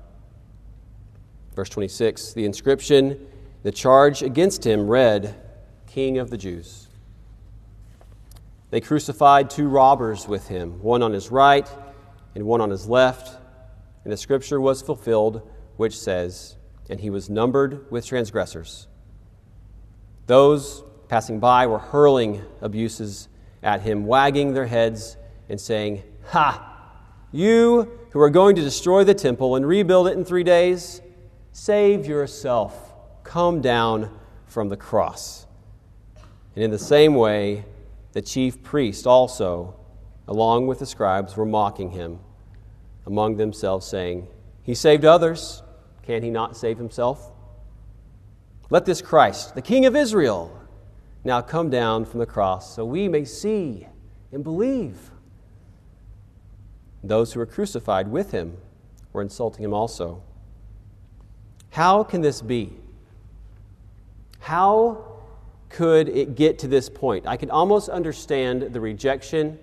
Verse 1.54 1.68
26 1.68 2.35
The 2.35 2.44
inscription, 2.44 3.26
the 3.62 3.72
charge 3.72 4.22
against 4.22 4.66
him 4.66 4.88
read, 4.88 5.35
King 5.87 6.18
of 6.18 6.31
the 6.31 6.38
Jews. 6.38 6.88
They 8.70 8.81
crucified 8.81 9.51
two 9.51 9.68
robbers 9.68 10.27
with 10.27 10.48
him, 10.48 10.83
one 10.83 11.03
on 11.03 11.12
his 11.12 11.31
right 11.31 11.68
and 12.35 12.44
one 12.44 12.61
on 12.61 12.70
his 12.70 12.88
left. 12.88 13.38
And 14.05 14.12
the 14.12 14.16
scripture 14.16 14.61
was 14.61 14.81
fulfilled, 14.81 15.48
which 15.77 15.98
says, 15.98 16.57
And 16.88 16.98
he 16.98 17.11
was 17.11 17.29
numbered 17.29 17.90
with 17.90 18.07
transgressors. 18.07 18.88
Those 20.27 20.83
passing 21.09 21.38
by 21.38 21.66
were 21.66 21.79
hurling 21.79 22.42
abuses 22.62 23.29
at 23.62 23.83
him, 23.83 24.07
wagging 24.07 24.55
their 24.55 24.66
heads 24.66 25.18
and 25.48 25.61
saying, 25.61 26.03
Ha! 26.29 26.70
You 27.31 27.98
who 28.11 28.20
are 28.20 28.31
going 28.31 28.57
to 28.57 28.62
destroy 28.62 29.05
the 29.05 29.14
temple 29.14 29.57
and 29.57 29.66
rebuild 29.66 30.09
it 30.09 30.16
in 30.16 30.25
three 30.25 30.44
days, 30.44 31.03
save 31.53 32.07
yourself. 32.07 32.91
Come 33.24 33.61
down 33.61 34.11
from 34.46 34.68
the 34.68 34.76
cross. 34.76 35.46
And 36.54 36.64
in 36.64 36.70
the 36.70 36.78
same 36.78 37.14
way, 37.14 37.64
the 38.12 38.22
chief 38.22 38.62
priests 38.62 39.06
also, 39.06 39.74
along 40.28 40.66
with 40.66 40.78
the 40.78 40.87
scribes, 40.87 41.37
were 41.37 41.46
mocking 41.46 41.90
him 41.90 42.18
among 43.06 43.37
themselves, 43.37 43.87
saying, 43.87 44.28
He 44.62 44.74
saved 44.74 45.04
others. 45.04 45.62
Can 46.02 46.22
he 46.22 46.30
not 46.30 46.56
save 46.56 46.78
himself? 46.78 47.30
Let 48.70 48.85
this 48.85 49.00
Christ, 49.00 49.54
the 49.54 49.62
King 49.62 49.87
of 49.87 49.94
Israel, 49.94 50.58
now 51.24 51.40
come 51.40 51.70
down 51.70 52.04
from 52.04 52.20
the 52.20 52.26
cross 52.26 52.74
so 52.74 52.85
we 52.85 53.08
may 53.08 53.24
see 53.24 53.87
and 54.32 54.42
believe. 54.42 55.11
Those 57.04 57.32
who 57.32 57.40
were 57.40 57.46
crucified 57.46 58.08
with 58.08 58.32
him 58.32 58.56
were 59.12 59.22
insulting 59.22 59.64
him 59.64 59.74
also. 59.74 60.22
How 61.70 62.04
can 62.04 62.20
this 62.20 62.42
be? 62.42 62.82
How 64.42 65.05
could 65.68 66.09
it 66.09 66.35
get 66.35 66.59
to 66.59 66.66
this 66.66 66.88
point? 66.88 67.28
I 67.28 67.37
can 67.37 67.48
almost 67.48 67.88
understand 67.88 68.62
the 68.62 68.81
rejection 68.81 69.57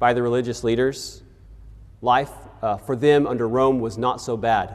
by 0.00 0.12
the 0.12 0.20
religious 0.20 0.64
leaders. 0.64 1.22
Life 2.02 2.32
uh, 2.60 2.76
for 2.76 2.96
them 2.96 3.24
under 3.24 3.46
Rome 3.46 3.78
was 3.78 3.96
not 3.96 4.20
so 4.20 4.36
bad. 4.36 4.74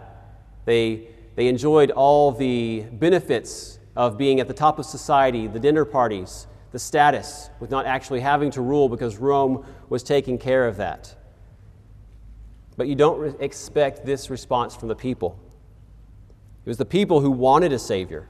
They, 0.63 1.09
they 1.35 1.49
enjoyed 1.49 1.91
all 1.91 2.31
the 2.31 2.85
benefits 2.93 3.79
of 3.93 4.17
being 4.17 4.39
at 4.39 4.47
the 4.47 4.53
top 4.53 4.79
of 4.79 4.85
society, 4.85 5.47
the 5.47 5.59
dinner 5.59 5.83
parties, 5.83 6.47
the 6.71 6.79
status, 6.79 7.49
with 7.59 7.69
not 7.69 7.85
actually 7.85 8.21
having 8.21 8.49
to 8.51 8.61
rule 8.61 8.87
because 8.87 9.17
Rome 9.17 9.65
was 9.89 10.01
taking 10.01 10.37
care 10.37 10.65
of 10.65 10.77
that. 10.77 11.13
But 12.77 12.87
you 12.87 12.95
don't 12.95 13.19
re- 13.19 13.33
expect 13.41 14.05
this 14.05 14.29
response 14.29 14.77
from 14.77 14.87
the 14.87 14.95
people. 14.95 15.37
It 16.65 16.69
was 16.69 16.77
the 16.77 16.85
people 16.85 17.19
who 17.19 17.31
wanted 17.31 17.73
a 17.73 17.79
Savior. 17.79 18.29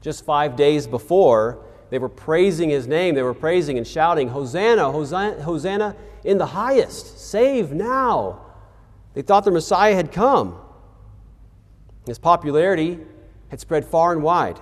Just 0.00 0.24
five 0.24 0.56
days 0.56 0.86
before, 0.86 1.64
they 1.90 1.98
were 1.98 2.08
praising 2.08 2.70
His 2.70 2.86
name. 2.86 3.14
They 3.14 3.22
were 3.22 3.34
praising 3.34 3.78
and 3.78 3.86
shouting, 3.86 4.28
Hosanna, 4.28 4.92
Hosanna, 4.92 5.42
Hosanna 5.42 5.96
in 6.24 6.38
the 6.38 6.46
highest. 6.46 7.18
Save 7.18 7.72
now. 7.72 8.40
They 9.14 9.22
thought 9.22 9.44
the 9.44 9.50
Messiah 9.50 9.94
had 9.94 10.12
come. 10.12 10.58
His 12.06 12.18
popularity 12.18 12.98
had 13.48 13.60
spread 13.60 13.84
far 13.84 14.12
and 14.12 14.22
wide. 14.22 14.60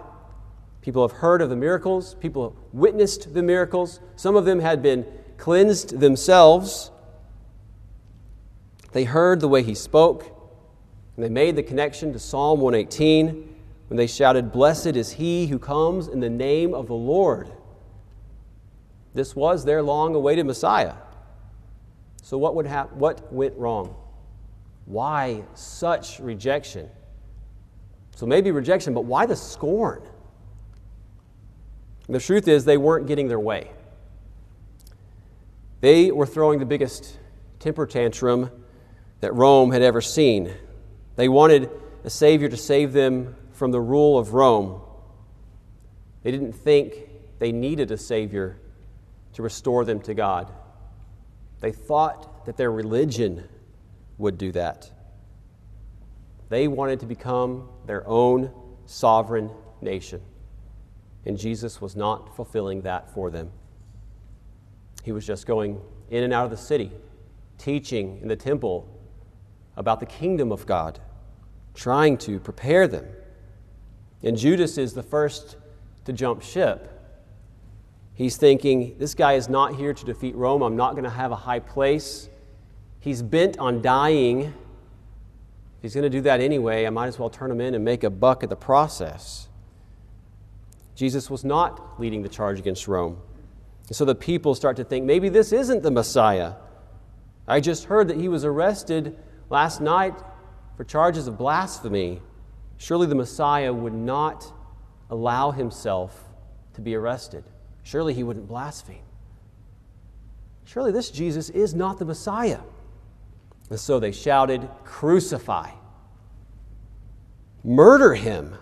People 0.81 1.07
have 1.07 1.19
heard 1.19 1.43
of 1.43 1.51
the 1.51 1.57
miracles, 1.57 2.15
people 2.15 2.51
have 2.51 2.59
witnessed 2.73 3.35
the 3.35 3.43
miracles. 3.43 4.01
Some 4.15 4.37
of 4.37 4.45
them 4.45 4.61
had 4.61 4.83
been 4.83 5.05
cleansed 5.37 5.99
themselves. 5.99 6.91
They 8.93 9.05
heard 9.05 9.41
the 9.41 9.49
way 9.49 9.63
he 9.63 9.75
spoke, 9.75 10.25
and 11.17 11.25
they 11.25 11.29
made 11.29 11.57
the 11.57 11.63
connection 11.63 12.13
to 12.13 12.19
Psalm 12.19 12.61
118 12.61 13.56
when 13.89 13.97
they 13.97 14.07
shouted, 14.07 14.53
Blessed 14.53 14.97
is 14.97 15.13
he 15.13 15.47
who 15.47 15.59
comes 15.59 16.09
in 16.09 16.21
the 16.21 16.31
name 16.31 16.75
of 16.75 16.87
the 16.87 16.95
Lord. 16.95 17.53
This 19.15 19.35
was 19.35 19.65
their 19.65 19.83
long 19.83 20.15
awaited 20.15 20.47
Messiah. 20.47 20.95
So, 22.23 22.37
what, 22.37 22.55
would 22.57 22.67
hap- 22.67 22.93
what 22.93 23.33
went 23.33 23.57
wrong? 23.57 23.95
Why 24.85 25.45
such 25.55 26.19
rejection? 26.19 26.91
So, 28.17 28.27
maybe 28.27 28.51
rejection, 28.51 28.95
but 28.95 29.05
why 29.05 29.27
the 29.27 29.37
scorn? 29.37 30.03
The 32.09 32.21
truth 32.21 32.49
is, 32.49 32.65
they 32.65 32.77
weren't 32.77 33.07
getting 33.07 33.29
their 33.29 33.41
way. 33.41 33.71
They 35.81 36.11
were 36.11 36.27
throwing 36.27 36.59
the 36.59 36.67
biggest 36.67 37.19
temper 37.59 37.87
tantrum 37.87 38.51
that 39.21 39.35
Rome 39.35 39.71
had 39.71 39.83
ever 39.83 40.01
seen. 40.01 40.53
They 41.17 41.29
wanted 41.29 41.71
a 42.05 42.11
Savior 42.11 42.49
to 42.49 42.57
save 42.57 42.93
them 42.93 43.35
from 43.57 43.73
the 43.73 43.81
rule 43.81 44.19
of 44.19 44.35
Rome. 44.35 44.81
They 46.23 46.31
didn't 46.31 46.53
think 46.53 47.09
they 47.39 47.53
needed 47.53 47.91
a 47.91 47.97
Savior 47.97 48.59
to 49.35 49.43
restore 49.43 49.85
them 49.85 50.01
to 50.03 50.15
God. 50.15 50.53
They 51.61 51.73
thought 51.73 52.47
that 52.47 52.57
their 52.57 52.71
religion 52.71 53.49
would 54.19 54.39
do 54.39 54.53
that. 54.53 54.91
They 56.49 56.69
wanted 56.69 57.01
to 57.01 57.07
become 57.07 57.69
their 57.87 58.07
own 58.07 58.53
sovereign 58.87 59.51
nation 59.81 60.21
and 61.27 61.37
Jesus 61.37 61.81
was 61.81 61.97
not 61.97 62.35
fulfilling 62.37 62.83
that 62.83 63.11
for 63.13 63.31
them. 63.31 63.51
He 65.03 65.11
was 65.11 65.27
just 65.27 65.47
going 65.47 65.81
in 66.09 66.23
and 66.23 66.33
out 66.33 66.45
of 66.45 66.51
the 66.53 66.57
city, 66.57 66.93
teaching 67.59 68.21
in 68.23 68.29
the 68.29 68.37
temple 68.37 68.89
about 69.77 69.99
the 69.99 70.07
kingdom 70.07 70.53
of 70.53 70.67
God, 70.67 71.01
trying 71.75 72.17
to 72.19 72.39
prepare 72.39 72.87
them. 72.87 73.07
And 74.23 74.37
Judas 74.37 74.79
is 74.79 74.95
the 74.95 75.03
first 75.03 75.57
to 76.05 76.13
jump 76.13 76.43
ship. 76.43 76.93
He's 78.15 78.37
thinking, 78.37 78.97
this 78.99 79.15
guy 79.15 79.35
is 79.35 79.49
not 79.49 79.77
here 79.77 79.93
to 79.93 80.05
defeat 80.05 80.35
Rome. 80.35 80.63
I'm 80.63 80.77
not 80.77 80.93
going 80.93 81.05
to 81.05 81.11
have 81.11 81.33
a 81.33 81.37
high 81.37 81.59
place. 81.61 82.31
He's 82.99 83.23
bent 83.23 83.59
on 83.59 83.83
dying. 83.83 84.55
He's 85.83 85.95
going 85.95 86.05
to 86.05 86.11
do 86.11 86.23
that 86.23 86.41
anyway, 86.41 86.87
I 86.87 86.91
might 86.91 87.09
as 87.09 87.19
well 87.19 87.31
turn 87.31 87.51
him 87.51 87.61
in 87.61 87.75
and 87.75 87.85
make 87.85 88.03
a 88.03 88.11
buck 88.11 88.43
at 88.43 88.49
the 88.49 88.57
process. 88.57 89.49
Jesus 90.95 91.31
was 91.31 91.45
not 91.45 92.01
leading 92.01 92.23
the 92.23 92.29
charge 92.29 92.59
against 92.59 92.89
Rome. 92.89 93.19
And 93.87 93.95
so 93.95 94.05
the 94.05 94.15
people 94.15 94.55
start 94.55 94.77
to 94.79 94.85
think 94.85 95.05
maybe 95.05 95.29
this 95.29 95.53
isn't 95.53 95.83
the 95.83 95.91
Messiah. 95.91 96.55
I 97.47 97.61
just 97.61 97.85
heard 97.85 98.09
that 98.09 98.17
he 98.17 98.29
was 98.29 98.45
arrested 98.45 99.17
last 99.51 99.81
night 99.81 100.15
for 100.77 100.85
charges 100.85 101.29
of 101.29 101.39
blasphemy. 101.39 102.21
Surely 102.79 103.07
the 103.07 103.15
Messiah 103.15 103.73
would 103.73 103.95
not 103.95 104.53
allow 105.11 105.51
himself 105.51 106.25
to 106.75 106.81
be 106.81 106.95
arrested. 106.95 107.45
Surely 107.83 108.15
he 108.15 108.23
wouldn't 108.23 108.49
blaspheme. 108.49 109.03
Surely 110.65 110.93
this 110.93 111.11
Jesus 111.11 111.49
is 111.51 111.75
not 111.75 111.99
the 111.99 112.05
Messiah. 112.05 112.61
And 113.71 113.79
so 113.79 113.99
they 113.99 114.13
shouted, 114.13 114.69
Crucify! 114.85 115.71
Murder 117.65 118.15
him! 118.15 118.57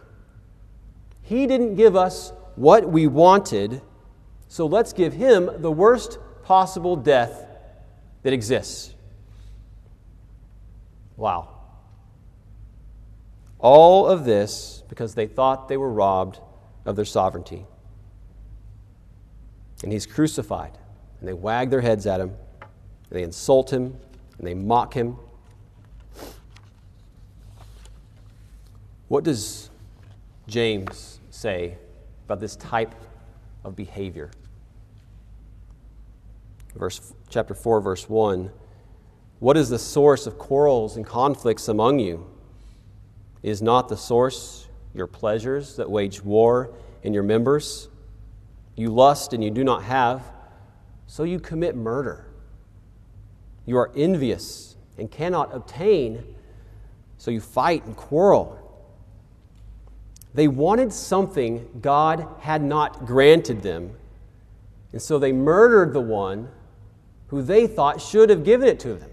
He 1.22 1.46
didn't 1.46 1.74
give 1.76 1.96
us 1.96 2.32
what 2.56 2.88
we 2.88 3.06
wanted, 3.06 3.80
so 4.48 4.66
let's 4.66 4.92
give 4.92 5.14
him 5.14 5.50
the 5.58 5.72
worst 5.72 6.18
possible 6.42 6.96
death 6.96 7.46
that 8.22 8.32
exists. 8.32 8.94
Wow. 11.16 11.53
All 13.64 14.06
of 14.06 14.26
this 14.26 14.82
because 14.90 15.14
they 15.14 15.26
thought 15.26 15.68
they 15.68 15.78
were 15.78 15.90
robbed 15.90 16.38
of 16.84 16.96
their 16.96 17.06
sovereignty. 17.06 17.64
And 19.82 19.90
he's 19.90 20.04
crucified, 20.04 20.72
and 21.18 21.26
they 21.26 21.32
wag 21.32 21.70
their 21.70 21.80
heads 21.80 22.06
at 22.06 22.20
him, 22.20 22.28
and 22.60 22.68
they 23.10 23.22
insult 23.22 23.72
him, 23.72 23.96
and 24.36 24.46
they 24.46 24.52
mock 24.52 24.92
him. 24.92 25.16
What 29.08 29.24
does 29.24 29.70
James 30.46 31.20
say 31.30 31.78
about 32.26 32.40
this 32.40 32.56
type 32.56 32.94
of 33.64 33.74
behavior? 33.74 34.30
Verse, 36.76 37.14
chapter 37.30 37.54
4, 37.54 37.80
verse 37.80 38.10
1 38.10 38.50
What 39.38 39.56
is 39.56 39.70
the 39.70 39.78
source 39.78 40.26
of 40.26 40.36
quarrels 40.36 40.98
and 40.98 41.06
conflicts 41.06 41.66
among 41.66 42.00
you? 42.00 42.30
Is 43.44 43.60
not 43.60 43.90
the 43.90 43.96
source 43.98 44.68
your 44.94 45.06
pleasures 45.06 45.76
that 45.76 45.90
wage 45.90 46.24
war 46.24 46.72
in 47.02 47.12
your 47.12 47.22
members? 47.22 47.88
You 48.74 48.88
lust 48.88 49.34
and 49.34 49.44
you 49.44 49.50
do 49.50 49.62
not 49.62 49.82
have, 49.82 50.22
so 51.06 51.24
you 51.24 51.38
commit 51.38 51.76
murder. 51.76 52.26
You 53.66 53.76
are 53.76 53.92
envious 53.94 54.76
and 54.96 55.10
cannot 55.10 55.54
obtain, 55.54 56.24
so 57.18 57.30
you 57.30 57.42
fight 57.42 57.84
and 57.84 57.94
quarrel. 57.94 58.58
They 60.32 60.48
wanted 60.48 60.90
something 60.90 61.68
God 61.82 62.26
had 62.40 62.62
not 62.62 63.04
granted 63.04 63.60
them, 63.60 63.92
and 64.90 65.02
so 65.02 65.18
they 65.18 65.32
murdered 65.32 65.92
the 65.92 66.00
one 66.00 66.48
who 67.26 67.42
they 67.42 67.66
thought 67.66 68.00
should 68.00 68.30
have 68.30 68.42
given 68.42 68.68
it 68.68 68.80
to 68.80 68.94
them. 68.94 69.10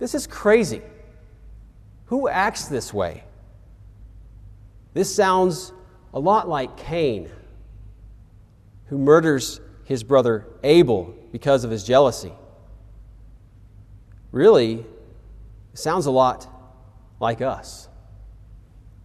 This 0.00 0.16
is 0.16 0.26
crazy. 0.26 0.82
Who 2.06 2.28
acts 2.28 2.66
this 2.66 2.92
way? 2.92 3.22
This 4.94 5.14
sounds 5.14 5.72
a 6.12 6.20
lot 6.20 6.48
like 6.48 6.76
Cain, 6.76 7.30
who 8.86 8.98
murders 8.98 9.60
his 9.84 10.02
brother 10.02 10.46
Abel 10.62 11.14
because 11.32 11.64
of 11.64 11.70
his 11.70 11.84
jealousy. 11.84 12.32
Really, 14.32 14.74
it 15.72 15.78
sounds 15.78 16.06
a 16.06 16.10
lot 16.10 16.46
like 17.20 17.40
us. 17.40 17.88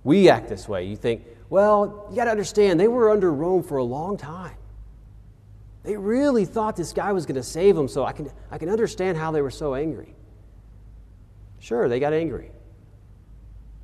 We 0.03 0.29
act 0.29 0.49
this 0.49 0.67
way. 0.67 0.85
You 0.85 0.95
think, 0.95 1.23
well, 1.49 2.07
you 2.09 2.15
got 2.15 2.25
to 2.25 2.31
understand, 2.31 2.79
they 2.79 2.87
were 2.87 3.09
under 3.09 3.31
Rome 3.31 3.63
for 3.63 3.77
a 3.77 3.83
long 3.83 4.17
time. 4.17 4.55
They 5.83 5.97
really 5.97 6.45
thought 6.45 6.75
this 6.75 6.93
guy 6.93 7.11
was 7.11 7.25
going 7.25 7.35
to 7.35 7.43
save 7.43 7.75
them, 7.75 7.87
so 7.87 8.05
I 8.05 8.13
can, 8.13 8.31
I 8.49 8.57
can 8.57 8.69
understand 8.69 9.17
how 9.17 9.31
they 9.31 9.41
were 9.41 9.51
so 9.51 9.75
angry. 9.75 10.15
Sure, 11.59 11.87
they 11.87 11.99
got 11.99 12.13
angry. 12.13 12.51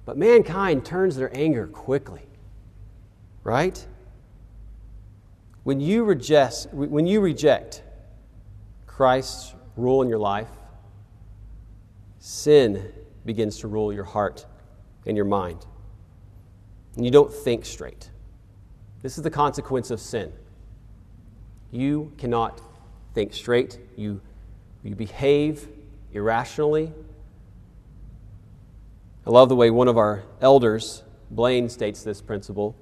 But 0.10 0.18
mankind 0.18 0.86
turns 0.86 1.16
their 1.18 1.30
anger 1.38 1.68
quickly, 1.68 2.24
right? 3.44 3.86
When 5.62 5.80
you 5.80 6.04
reject, 6.04 6.66
when 6.72 7.06
you 7.06 7.22
reject 7.22 7.84
Christ's 8.88 9.54
rule 9.76 10.02
in 10.02 10.10
your 10.10 10.18
life, 10.18 10.50
sin 12.18 12.92
begins 13.24 13.60
to 13.60 13.68
rule 13.68 13.94
your 13.94 14.04
heart 14.04 14.48
and 15.06 15.16
your 15.16 15.28
mind. 15.28 15.68
And 16.96 17.06
you 17.06 17.12
don't 17.12 17.32
think 17.32 17.64
straight. 17.64 18.10
This 19.04 19.16
is 19.16 19.24
the 19.24 19.30
consequence 19.30 19.92
of 19.92 20.00
sin. 20.00 20.34
You 21.70 22.12
cannot 22.18 22.60
think 23.14 23.32
straight. 23.32 23.78
You, 23.96 24.22
you 24.82 24.96
behave 24.96 25.68
irrationally. 26.14 26.94
I 29.30 29.32
love 29.32 29.48
the 29.48 29.56
way 29.56 29.70
one 29.70 29.88
of 29.88 29.96
our 29.96 30.24
elders, 30.42 31.04
Blaine, 31.30 31.70
states 31.70 32.02
this 32.02 32.20
principle. 32.20 32.76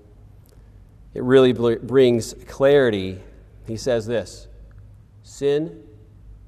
It 1.14 1.22
really 1.22 1.52
brings 1.52 2.36
clarity. 2.48 3.20
He 3.68 3.76
says 3.76 4.06
this 4.06 4.48
Sin 5.24 5.84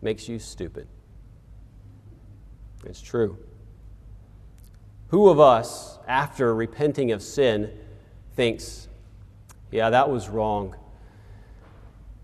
makes 0.01 0.29
you 0.29 0.39
stupid. 0.39 0.87
It's 2.85 3.01
true. 3.01 3.39
Who 5.09 5.27
of 5.27 5.41
us, 5.41 5.99
after 6.07 6.55
repenting 6.55 7.11
of 7.11 7.21
sin, 7.21 7.69
thinks, 8.37 8.87
yeah, 9.69 9.89
that 9.89 10.09
was 10.09 10.29
wrong? 10.29 10.77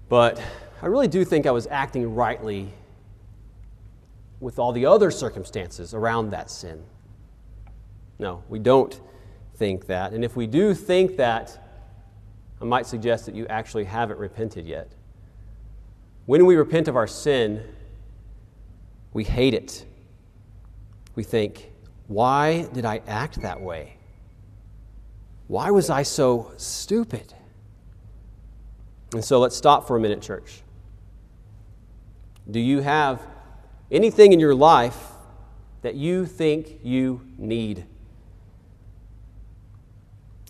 But 0.07 0.41
I 0.81 0.85
really 0.85 1.09
do 1.09 1.25
think 1.25 1.45
I 1.45 1.51
was 1.51 1.67
acting 1.67 2.15
rightly 2.15 2.71
with 4.39 4.59
all 4.59 4.71
the 4.71 4.85
other 4.85 5.11
circumstances 5.11 5.93
around 5.93 6.29
that 6.29 6.49
sin. 6.49 6.81
No, 8.19 8.43
we 8.49 8.59
don't 8.59 8.99
think 9.55 9.87
that. 9.87 10.13
And 10.13 10.23
if 10.23 10.35
we 10.35 10.47
do 10.47 10.73
think 10.73 11.17
that, 11.17 11.57
I 12.61 12.65
might 12.65 12.85
suggest 12.85 13.25
that 13.25 13.35
you 13.35 13.45
actually 13.47 13.83
haven't 13.85 14.17
repented 14.17 14.65
yet. 14.65 14.91
When 16.25 16.45
we 16.45 16.55
repent 16.55 16.87
of 16.87 16.95
our 16.95 17.07
sin, 17.07 17.63
we 19.13 19.23
hate 19.23 19.53
it. 19.53 19.85
We 21.15 21.23
think, 21.23 21.71
why 22.07 22.67
did 22.73 22.85
I 22.85 23.01
act 23.07 23.41
that 23.41 23.61
way? 23.61 23.97
Why 25.47 25.71
was 25.71 25.89
I 25.89 26.03
so 26.03 26.53
stupid? 26.57 27.33
And 29.13 29.23
so 29.23 29.39
let's 29.39 29.55
stop 29.55 29.87
for 29.87 29.95
a 29.95 29.99
minute, 29.99 30.21
church. 30.21 30.61
Do 32.49 32.59
you 32.59 32.81
have 32.81 33.21
anything 33.91 34.33
in 34.33 34.39
your 34.39 34.55
life 34.55 35.11
that 35.81 35.95
you 35.95 36.25
think 36.25 36.79
you 36.83 37.21
need? 37.37 37.85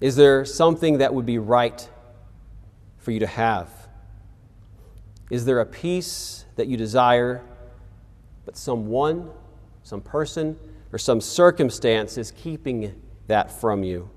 Is 0.01 0.15
there 0.15 0.45
something 0.45 0.97
that 0.97 1.13
would 1.13 1.25
be 1.25 1.37
right 1.37 1.87
for 2.97 3.11
you 3.11 3.19
to 3.19 3.27
have? 3.27 3.69
Is 5.29 5.45
there 5.45 5.59
a 5.59 5.65
peace 5.65 6.45
that 6.55 6.67
you 6.67 6.77
desire, 6.77 7.41
but 8.45 8.57
someone, 8.57 9.29
some 9.83 10.01
person, 10.01 10.57
or 10.91 10.97
some 10.97 11.21
circumstance 11.21 12.17
is 12.17 12.31
keeping 12.31 13.01
that 13.27 13.51
from 13.51 13.83
you? 13.83 14.09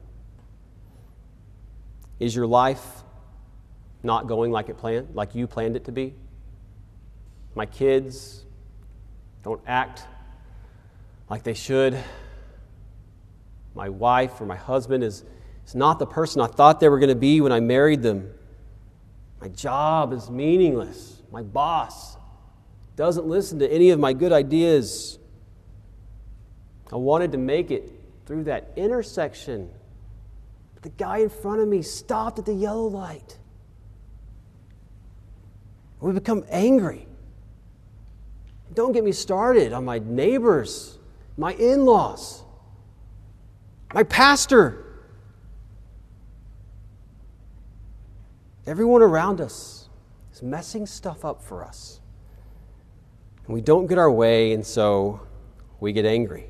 Is 2.18 2.34
your 2.34 2.46
life 2.46 3.04
not 4.02 4.26
going 4.26 4.50
like 4.50 4.68
it 4.68 4.78
planned, 4.78 5.14
like 5.14 5.34
you 5.34 5.46
planned 5.46 5.76
it 5.76 5.84
to 5.84 5.92
be. 5.92 6.14
My 7.54 7.66
kids 7.66 8.44
don't 9.42 9.60
act 9.66 10.04
like 11.28 11.42
they 11.42 11.54
should. 11.54 11.98
My 13.74 13.88
wife 13.88 14.40
or 14.40 14.46
my 14.46 14.56
husband 14.56 15.02
is, 15.02 15.24
is 15.68 15.74
not 15.74 15.98
the 15.98 16.06
person 16.06 16.40
I 16.40 16.46
thought 16.46 16.80
they 16.80 16.88
were 16.88 16.98
going 16.98 17.10
to 17.10 17.14
be 17.14 17.42
when 17.42 17.52
I 17.52 17.60
married 17.60 18.02
them. 18.02 18.32
My 19.38 19.48
job 19.48 20.14
is 20.14 20.30
meaningless. 20.30 21.22
My 21.30 21.42
boss 21.42 22.16
doesn't 22.96 23.26
listen 23.26 23.58
to 23.58 23.70
any 23.70 23.90
of 23.90 24.00
my 24.00 24.14
good 24.14 24.32
ideas. 24.32 25.18
I 26.90 26.96
wanted 26.96 27.32
to 27.32 27.38
make 27.38 27.70
it 27.70 27.92
through 28.24 28.44
that 28.44 28.72
intersection. 28.76 29.68
But 30.72 30.84
the 30.84 30.88
guy 30.88 31.18
in 31.18 31.28
front 31.28 31.60
of 31.60 31.68
me 31.68 31.82
stopped 31.82 32.38
at 32.38 32.46
the 32.46 32.54
yellow 32.54 32.86
light. 32.86 33.36
We 36.00 36.12
become 36.12 36.44
angry. 36.48 37.06
Don't 38.72 38.92
get 38.92 39.04
me 39.04 39.12
started 39.12 39.74
on 39.74 39.84
my 39.84 39.98
neighbors, 39.98 40.96
my 41.36 41.52
in 41.52 41.84
laws, 41.84 42.42
my 43.92 44.02
pastor. 44.02 44.86
Everyone 48.68 49.00
around 49.00 49.40
us 49.40 49.88
is 50.30 50.42
messing 50.42 50.84
stuff 50.84 51.24
up 51.24 51.42
for 51.42 51.64
us. 51.64 52.00
And 53.46 53.54
we 53.54 53.62
don't 53.62 53.86
get 53.86 53.96
our 53.96 54.10
way, 54.10 54.52
and 54.52 54.64
so 54.64 55.22
we 55.80 55.94
get 55.94 56.04
angry. 56.04 56.44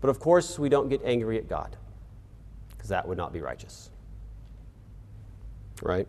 But 0.00 0.08
of 0.08 0.18
course, 0.18 0.58
we 0.58 0.68
don't 0.68 0.88
get 0.88 1.00
angry 1.04 1.38
at 1.38 1.48
God, 1.48 1.76
because 2.72 2.88
that 2.88 3.06
would 3.06 3.16
not 3.16 3.32
be 3.32 3.40
righteous. 3.40 3.92
Right? 5.80 6.08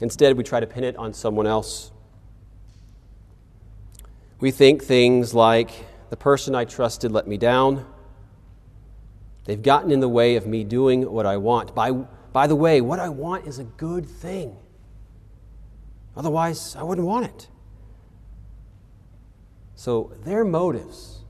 Instead, 0.00 0.36
we 0.36 0.44
try 0.44 0.60
to 0.60 0.66
pin 0.66 0.84
it 0.84 0.94
on 0.96 1.12
someone 1.12 1.48
else. 1.48 1.90
We 4.38 4.52
think 4.52 4.84
things 4.84 5.34
like, 5.34 5.72
the 6.10 6.16
person 6.16 6.54
I 6.54 6.66
trusted 6.66 7.10
let 7.10 7.26
me 7.26 7.36
down. 7.36 7.84
They've 9.44 9.60
gotten 9.60 9.90
in 9.90 9.98
the 9.98 10.08
way 10.08 10.36
of 10.36 10.46
me 10.46 10.62
doing 10.62 11.10
what 11.10 11.26
I 11.26 11.36
want. 11.36 11.74
By, 11.74 11.90
by 12.32 12.46
the 12.46 12.56
way, 12.56 12.80
what 12.80 12.98
I 13.00 13.08
want 13.08 13.46
is 13.46 13.58
a 13.58 13.64
good 13.64 14.06
thing. 14.06 14.56
Otherwise, 16.16 16.76
I 16.76 16.82
wouldn't 16.82 17.06
want 17.06 17.26
it. 17.26 17.48
So 19.74 20.12
their 20.24 20.44
motives 20.44 21.24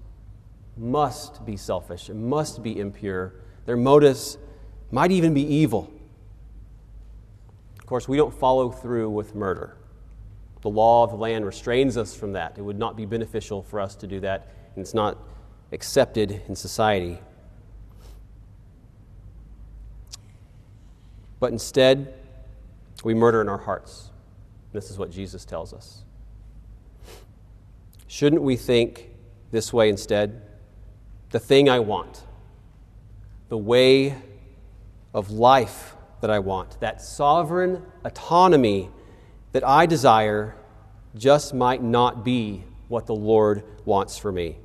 must 0.76 1.44
be 1.44 1.56
selfish, 1.56 2.10
it 2.10 2.16
must 2.16 2.62
be 2.62 2.78
impure. 2.78 3.34
Their 3.66 3.76
motives 3.76 4.38
might 4.90 5.12
even 5.12 5.34
be 5.34 5.42
evil 5.42 5.90
Of 7.78 7.86
course, 7.86 8.08
we 8.08 8.16
don't 8.16 8.34
follow 8.34 8.70
through 8.70 9.10
with 9.10 9.34
murder. 9.34 9.76
The 10.62 10.70
law 10.70 11.04
of 11.04 11.10
the 11.10 11.16
land 11.16 11.46
restrains 11.46 11.96
us 11.96 12.14
from 12.14 12.32
that. 12.32 12.58
It 12.58 12.62
would 12.62 12.78
not 12.78 12.96
be 12.96 13.06
beneficial 13.06 13.62
for 13.62 13.80
us 13.80 13.94
to 13.96 14.06
do 14.06 14.20
that, 14.20 14.48
and 14.74 14.82
it's 14.82 14.94
not 14.94 15.16
accepted 15.72 16.42
in 16.48 16.56
society. 16.56 17.20
But 21.40 21.52
instead, 21.52 22.14
we 23.02 23.14
murder 23.14 23.40
in 23.40 23.48
our 23.48 23.58
hearts. 23.58 24.10
This 24.72 24.90
is 24.90 24.98
what 24.98 25.10
Jesus 25.10 25.44
tells 25.44 25.72
us. 25.72 26.04
Shouldn't 28.06 28.42
we 28.42 28.56
think 28.56 29.10
this 29.50 29.72
way 29.72 29.88
instead? 29.88 30.42
The 31.30 31.40
thing 31.40 31.68
I 31.68 31.78
want, 31.78 32.24
the 33.48 33.58
way 33.58 34.16
of 35.14 35.30
life 35.30 35.94
that 36.20 36.30
I 36.30 36.38
want, 36.40 36.78
that 36.80 37.00
sovereign 37.00 37.82
autonomy 38.04 38.90
that 39.52 39.66
I 39.66 39.86
desire, 39.86 40.54
just 41.16 41.54
might 41.54 41.82
not 41.82 42.24
be 42.24 42.64
what 42.88 43.06
the 43.06 43.14
Lord 43.14 43.64
wants 43.84 44.18
for 44.18 44.30
me. 44.30 44.56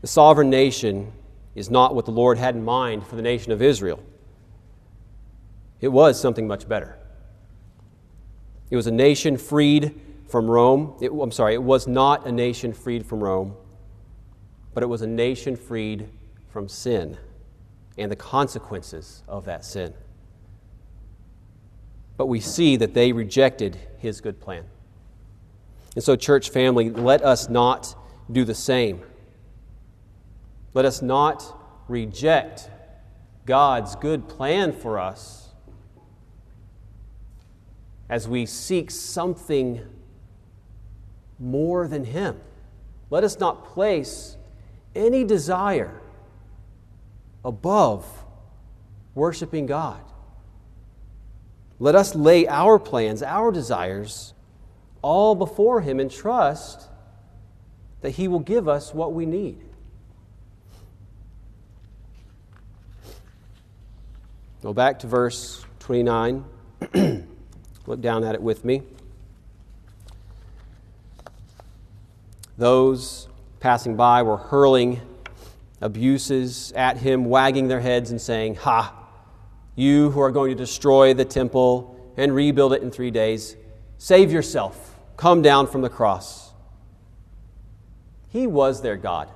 The 0.00 0.06
sovereign 0.06 0.48
nation 0.48 1.12
is 1.58 1.70
not 1.70 1.94
what 1.94 2.04
the 2.04 2.12
Lord 2.12 2.38
had 2.38 2.54
in 2.54 2.64
mind 2.64 3.06
for 3.06 3.16
the 3.16 3.22
nation 3.22 3.50
of 3.50 3.60
Israel. 3.60 4.00
It 5.80 5.88
was 5.88 6.20
something 6.20 6.46
much 6.46 6.68
better. 6.68 6.96
It 8.70 8.76
was 8.76 8.86
a 8.86 8.92
nation 8.92 9.36
freed 9.36 10.00
from 10.28 10.48
Rome. 10.48 10.94
It, 11.00 11.10
I'm 11.10 11.32
sorry, 11.32 11.54
it 11.54 11.62
was 11.62 11.88
not 11.88 12.26
a 12.26 12.32
nation 12.32 12.72
freed 12.72 13.04
from 13.04 13.20
Rome, 13.20 13.56
but 14.72 14.82
it 14.82 14.86
was 14.86 15.02
a 15.02 15.06
nation 15.06 15.56
freed 15.56 16.08
from 16.48 16.68
sin 16.68 17.18
and 17.96 18.10
the 18.10 18.16
consequences 18.16 19.22
of 19.26 19.44
that 19.46 19.64
sin. 19.64 19.94
But 22.16 22.26
we 22.26 22.40
see 22.40 22.76
that 22.76 22.94
they 22.94 23.12
rejected 23.12 23.78
his 23.98 24.20
good 24.20 24.40
plan. 24.40 24.64
And 25.94 26.04
so, 26.04 26.14
church 26.14 26.50
family, 26.50 26.90
let 26.90 27.22
us 27.24 27.48
not 27.48 27.96
do 28.30 28.44
the 28.44 28.54
same. 28.54 29.02
Let 30.74 30.84
us 30.84 31.02
not 31.02 31.44
reject 31.88 32.70
God's 33.46 33.96
good 33.96 34.28
plan 34.28 34.72
for 34.72 34.98
us 34.98 35.48
as 38.08 38.28
we 38.28 38.46
seek 38.46 38.90
something 38.90 39.80
more 41.38 41.86
than 41.88 42.04
Him. 42.04 42.40
Let 43.10 43.24
us 43.24 43.38
not 43.38 43.64
place 43.64 44.36
any 44.94 45.24
desire 45.24 46.00
above 47.44 48.06
worshiping 49.14 49.66
God. 49.66 50.02
Let 51.78 51.94
us 51.94 52.14
lay 52.14 52.46
our 52.46 52.78
plans, 52.78 53.22
our 53.22 53.52
desires, 53.52 54.34
all 55.00 55.34
before 55.34 55.80
Him 55.80 56.00
and 56.00 56.10
trust 56.10 56.88
that 58.00 58.10
He 58.10 58.28
will 58.28 58.40
give 58.40 58.68
us 58.68 58.92
what 58.92 59.12
we 59.12 59.26
need. 59.26 59.67
Go 64.68 64.74
back 64.74 64.98
to 64.98 65.06
verse 65.06 65.64
29. 65.78 66.44
Look 67.86 68.02
down 68.02 68.22
at 68.22 68.34
it 68.34 68.42
with 68.42 68.66
me. 68.66 68.82
Those 72.58 73.28
passing 73.60 73.96
by 73.96 74.22
were 74.24 74.36
hurling 74.36 75.00
abuses 75.80 76.72
at 76.72 76.98
him, 76.98 77.24
wagging 77.24 77.68
their 77.68 77.80
heads 77.80 78.10
and 78.10 78.20
saying, 78.20 78.56
Ha, 78.56 78.94
you 79.74 80.10
who 80.10 80.20
are 80.20 80.30
going 80.30 80.50
to 80.50 80.54
destroy 80.54 81.14
the 81.14 81.24
temple 81.24 82.12
and 82.18 82.34
rebuild 82.34 82.74
it 82.74 82.82
in 82.82 82.90
three 82.90 83.10
days, 83.10 83.56
save 83.96 84.30
yourself. 84.30 84.98
Come 85.16 85.40
down 85.40 85.66
from 85.66 85.80
the 85.80 85.88
cross. 85.88 86.52
He 88.28 88.46
was 88.46 88.82
their 88.82 88.98
God. 88.98 89.30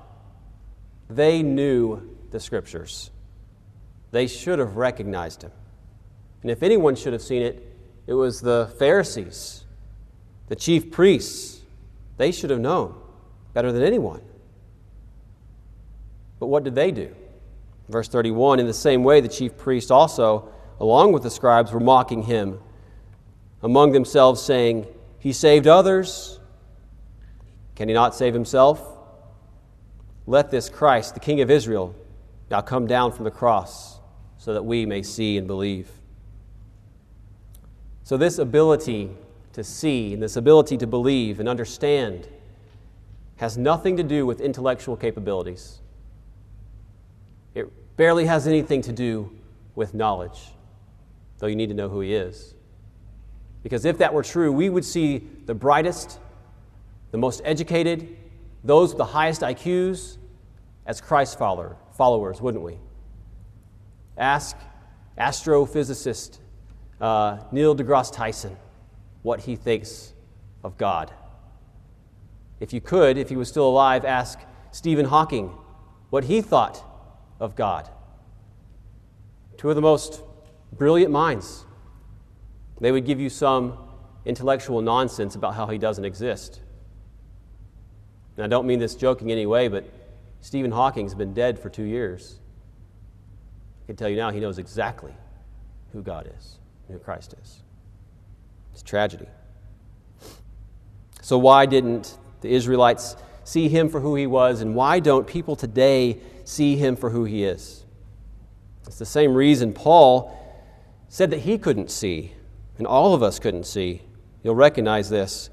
They 1.08 1.42
knew 1.42 2.18
the 2.30 2.38
scriptures. 2.38 3.10
They 4.12 4.26
should 4.26 4.58
have 4.58 4.76
recognized 4.76 5.42
him. 5.42 5.50
And 6.42 6.50
if 6.50 6.62
anyone 6.62 6.94
should 6.94 7.14
have 7.14 7.22
seen 7.22 7.42
it, 7.42 7.66
it 8.06 8.14
was 8.14 8.40
the 8.40 8.70
Pharisees, 8.78 9.64
the 10.48 10.56
chief 10.56 10.90
priests. 10.90 11.60
They 12.18 12.30
should 12.30 12.50
have 12.50 12.60
known 12.60 12.94
better 13.54 13.72
than 13.72 13.82
anyone. 13.82 14.20
But 16.38 16.46
what 16.46 16.62
did 16.62 16.74
they 16.74 16.90
do? 16.90 17.14
Verse 17.88 18.08
31 18.08 18.60
In 18.60 18.66
the 18.66 18.74
same 18.74 19.02
way, 19.02 19.20
the 19.20 19.28
chief 19.28 19.56
priests 19.56 19.90
also, 19.90 20.48
along 20.78 21.12
with 21.12 21.22
the 21.22 21.30
scribes, 21.30 21.72
were 21.72 21.80
mocking 21.80 22.22
him 22.22 22.60
among 23.62 23.92
themselves, 23.92 24.42
saying, 24.42 24.86
He 25.18 25.32
saved 25.32 25.66
others. 25.66 26.38
Can 27.76 27.88
he 27.88 27.94
not 27.94 28.14
save 28.14 28.34
himself? 28.34 28.86
Let 30.26 30.50
this 30.50 30.68
Christ, 30.68 31.14
the 31.14 31.20
King 31.20 31.40
of 31.40 31.50
Israel, 31.50 31.94
now 32.50 32.60
come 32.60 32.86
down 32.86 33.12
from 33.12 33.24
the 33.24 33.30
cross 33.30 33.91
so 34.42 34.52
that 34.52 34.64
we 34.64 34.84
may 34.84 35.04
see 35.04 35.38
and 35.38 35.46
believe. 35.46 35.88
So, 38.02 38.16
this 38.16 38.38
ability 38.38 39.08
to 39.52 39.62
see 39.62 40.14
and 40.14 40.20
this 40.20 40.34
ability 40.34 40.78
to 40.78 40.86
believe 40.88 41.38
and 41.38 41.48
understand 41.48 42.26
has 43.36 43.56
nothing 43.56 43.96
to 43.98 44.02
do 44.02 44.26
with 44.26 44.40
intellectual 44.40 44.96
capabilities. 44.96 45.78
It 47.54 47.68
barely 47.96 48.26
has 48.26 48.48
anything 48.48 48.82
to 48.82 48.92
do 48.92 49.30
with 49.76 49.94
knowledge, 49.94 50.40
though 51.38 51.46
you 51.46 51.54
need 51.54 51.68
to 51.68 51.74
know 51.74 51.88
who 51.88 52.00
He 52.00 52.12
is. 52.12 52.56
Because 53.62 53.84
if 53.84 53.98
that 53.98 54.12
were 54.12 54.24
true, 54.24 54.50
we 54.50 54.68
would 54.68 54.84
see 54.84 55.18
the 55.46 55.54
brightest, 55.54 56.18
the 57.12 57.18
most 57.18 57.42
educated, 57.44 58.16
those 58.64 58.88
with 58.88 58.98
the 58.98 59.04
highest 59.04 59.42
IQs 59.42 60.16
as 60.84 61.00
Christ 61.00 61.38
follower, 61.38 61.76
followers, 61.92 62.40
wouldn't 62.40 62.64
we? 62.64 62.78
Ask 64.16 64.56
astrophysicist 65.18 66.38
uh, 67.00 67.38
Neil 67.50 67.74
deGrasse 67.74 68.12
Tyson 68.12 68.56
what 69.22 69.40
he 69.40 69.56
thinks 69.56 70.12
of 70.62 70.76
God. 70.78 71.12
If 72.60 72.72
you 72.72 72.80
could, 72.80 73.18
if 73.18 73.28
he 73.28 73.36
was 73.36 73.48
still 73.48 73.68
alive, 73.68 74.04
ask 74.04 74.38
Stephen 74.70 75.06
Hawking 75.06 75.52
what 76.10 76.24
he 76.24 76.40
thought 76.40 76.82
of 77.40 77.56
God. 77.56 77.88
Two 79.56 79.68
of 79.68 79.76
the 79.76 79.82
most 79.82 80.22
brilliant 80.72 81.10
minds. 81.10 81.64
They 82.80 82.92
would 82.92 83.04
give 83.04 83.20
you 83.20 83.28
some 83.28 83.78
intellectual 84.24 84.80
nonsense 84.80 85.34
about 85.34 85.54
how 85.54 85.66
he 85.66 85.78
doesn't 85.78 86.04
exist. 86.04 86.60
And 88.36 88.44
I 88.44 88.48
don't 88.48 88.66
mean 88.66 88.78
this 88.78 88.94
joking 88.94 89.30
in 89.30 89.38
any 89.38 89.46
way, 89.46 89.68
but 89.68 89.84
Stephen 90.40 90.70
Hawking's 90.70 91.14
been 91.14 91.34
dead 91.34 91.58
for 91.58 91.68
two 91.68 91.84
years. 91.84 92.38
I 93.82 93.86
can 93.86 93.96
tell 93.96 94.08
you 94.08 94.16
now, 94.16 94.30
he 94.30 94.40
knows 94.40 94.58
exactly 94.58 95.12
who 95.92 96.02
God 96.02 96.30
is 96.38 96.58
who 96.92 96.98
Christ 96.98 97.34
is. 97.42 97.62
It's 98.72 98.82
a 98.82 98.84
tragedy. 98.84 99.26
So, 101.20 101.38
why 101.38 101.66
didn't 101.66 102.18
the 102.40 102.50
Israelites 102.52 103.16
see 103.44 103.68
him 103.68 103.88
for 103.88 104.00
who 104.00 104.14
he 104.14 104.26
was, 104.26 104.60
and 104.60 104.74
why 104.74 105.00
don't 105.00 105.26
people 105.26 105.56
today 105.56 106.18
see 106.44 106.76
him 106.76 106.96
for 106.96 107.10
who 107.10 107.24
he 107.24 107.44
is? 107.44 107.84
It's 108.86 108.98
the 108.98 109.06
same 109.06 109.34
reason 109.34 109.72
Paul 109.72 110.38
said 111.08 111.30
that 111.30 111.40
he 111.40 111.58
couldn't 111.58 111.90
see, 111.90 112.32
and 112.78 112.86
all 112.86 113.14
of 113.14 113.22
us 113.22 113.38
couldn't 113.38 113.64
see. 113.64 114.02
You'll 114.42 114.54
recognize 114.54 115.08
this. 115.08 115.50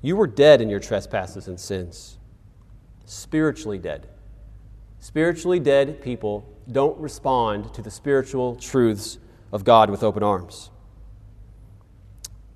You 0.00 0.16
were 0.16 0.26
dead 0.26 0.60
in 0.60 0.70
your 0.70 0.80
trespasses 0.80 1.48
and 1.48 1.58
sins, 1.58 2.18
spiritually 3.04 3.78
dead. 3.78 4.06
Spiritually 5.00 5.60
dead 5.60 6.00
people 6.00 6.46
don't 6.70 6.98
respond 6.98 7.72
to 7.74 7.82
the 7.82 7.90
spiritual 7.90 8.56
truths 8.56 9.18
of 9.52 9.64
God 9.64 9.90
with 9.90 10.02
open 10.02 10.22
arms. 10.22 10.70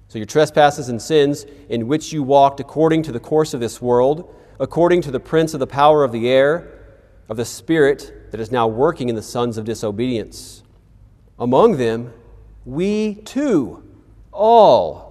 So, 0.09 0.19
your 0.19 0.27
trespasses 0.27 0.89
and 0.89 1.01
sins 1.01 1.45
in 1.69 1.87
which 1.87 2.13
you 2.13 2.23
walked 2.23 2.61
according 2.61 3.03
to 3.05 3.13
the 3.13 3.21
course 3.21 3.53
of 3.53 3.61
this 3.61 3.83
world, 3.83 4.35
according 4.59 5.03
to 5.03 5.11
the 5.11 5.21
prince 5.21 5.53
of 5.53 5.61
the 5.61 5.67
power 5.67 6.03
of 6.03 6.13
the 6.13 6.29
air, 6.29 6.79
of 7.29 7.37
the 7.37 7.45
spirit 7.45 8.31
that 8.31 8.41
is 8.41 8.51
now 8.51 8.67
working 8.67 9.11
in 9.11 9.15
the 9.15 9.23
sons 9.23 9.59
of 9.59 9.67
disobedience. 9.67 10.63
Among 11.39 11.77
them, 11.77 12.13
we 12.65 13.17
too, 13.17 13.83
all, 14.33 15.09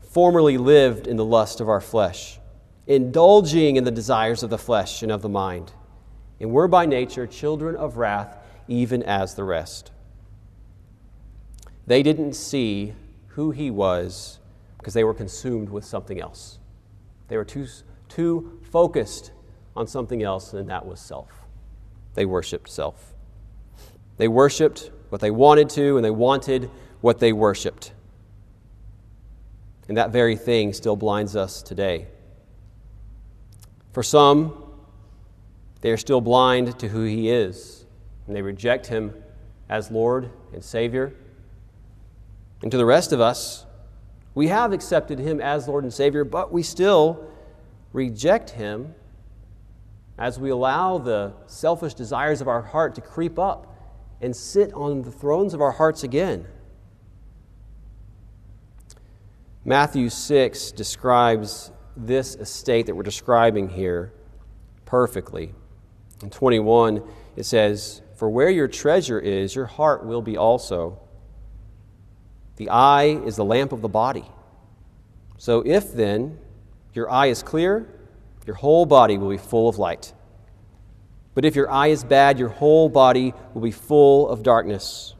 formerly 0.00 0.58
lived 0.58 1.06
in 1.06 1.16
the 1.16 1.24
lust 1.24 1.60
of 1.60 1.68
our 1.68 1.80
flesh, 1.80 2.38
indulging 2.86 3.76
in 3.76 3.84
the 3.84 3.90
desires 3.90 4.42
of 4.42 4.50
the 4.50 4.58
flesh 4.58 5.02
and 5.02 5.10
of 5.10 5.22
the 5.22 5.28
mind, 5.28 5.72
and 6.40 6.50
were 6.50 6.66
by 6.66 6.86
nature 6.86 7.26
children 7.26 7.76
of 7.76 7.98
wrath, 7.98 8.36
even 8.66 9.02
as 9.02 9.34
the 9.34 9.44
rest. 9.44 9.90
They 11.86 12.02
didn't 12.02 12.32
see 12.32 12.94
who 13.28 13.50
he 13.50 13.70
was 13.70 14.38
because 14.78 14.94
they 14.94 15.04
were 15.04 15.14
consumed 15.14 15.68
with 15.68 15.84
something 15.84 16.20
else. 16.20 16.58
They 17.28 17.36
were 17.36 17.44
too, 17.44 17.66
too 18.08 18.60
focused 18.70 19.32
on 19.76 19.86
something 19.86 20.22
else, 20.22 20.52
and 20.52 20.68
that 20.70 20.86
was 20.86 21.00
self. 21.00 21.28
They 22.14 22.24
worshiped 22.24 22.68
self. 22.68 23.14
They 24.16 24.28
worshiped 24.28 24.90
what 25.10 25.20
they 25.20 25.30
wanted 25.30 25.68
to, 25.70 25.96
and 25.96 26.04
they 26.04 26.10
wanted 26.10 26.70
what 27.00 27.18
they 27.18 27.32
worshiped. 27.32 27.92
And 29.88 29.96
that 29.96 30.10
very 30.10 30.36
thing 30.36 30.72
still 30.72 30.96
blinds 30.96 31.34
us 31.34 31.62
today. 31.62 32.06
For 33.92 34.02
some, 34.02 34.69
they 35.80 35.90
are 35.90 35.96
still 35.96 36.20
blind 36.20 36.78
to 36.78 36.88
who 36.88 37.04
He 37.04 37.30
is, 37.30 37.86
and 38.26 38.36
they 38.36 38.42
reject 38.42 38.86
Him 38.86 39.14
as 39.68 39.90
Lord 39.90 40.30
and 40.52 40.62
Savior. 40.62 41.14
And 42.62 42.70
to 42.70 42.76
the 42.76 42.84
rest 42.84 43.12
of 43.12 43.20
us, 43.20 43.66
we 44.34 44.48
have 44.48 44.72
accepted 44.72 45.18
him 45.18 45.40
as 45.40 45.66
Lord 45.66 45.84
and 45.84 45.92
Savior, 45.92 46.24
but 46.24 46.52
we 46.52 46.62
still 46.62 47.26
reject 47.92 48.50
him 48.50 48.94
as 50.18 50.38
we 50.38 50.50
allow 50.50 50.98
the 50.98 51.32
selfish 51.46 51.94
desires 51.94 52.40
of 52.40 52.48
our 52.48 52.62
heart 52.62 52.94
to 52.94 53.00
creep 53.00 53.38
up 53.38 53.66
and 54.20 54.36
sit 54.36 54.72
on 54.74 55.02
the 55.02 55.10
thrones 55.10 55.54
of 55.54 55.60
our 55.60 55.72
hearts 55.72 56.04
again. 56.04 56.46
Matthew 59.64 60.08
6 60.08 60.72
describes 60.72 61.72
this 61.96 62.34
estate 62.36 62.86
that 62.86 62.94
we're 62.94 63.02
describing 63.02 63.68
here 63.68 64.12
perfectly. 64.84 65.54
In 66.22 66.30
21, 66.30 67.02
it 67.36 67.44
says, 67.44 68.02
For 68.16 68.28
where 68.28 68.50
your 68.50 68.68
treasure 68.68 69.18
is, 69.18 69.54
your 69.54 69.66
heart 69.66 70.04
will 70.04 70.22
be 70.22 70.36
also. 70.36 71.00
The 72.56 72.68
eye 72.68 73.18
is 73.24 73.36
the 73.36 73.44
lamp 73.44 73.72
of 73.72 73.80
the 73.80 73.88
body. 73.88 74.24
So, 75.38 75.62
if 75.64 75.94
then 75.94 76.38
your 76.92 77.10
eye 77.10 77.28
is 77.28 77.42
clear, 77.42 77.88
your 78.46 78.56
whole 78.56 78.84
body 78.84 79.16
will 79.16 79.30
be 79.30 79.38
full 79.38 79.68
of 79.68 79.78
light. 79.78 80.12
But 81.34 81.44
if 81.46 81.56
your 81.56 81.70
eye 81.70 81.86
is 81.86 82.04
bad, 82.04 82.38
your 82.38 82.48
whole 82.50 82.90
body 82.90 83.32
will 83.54 83.62
be 83.62 83.70
full 83.70 84.28
of 84.28 84.42
darkness. 84.42 85.14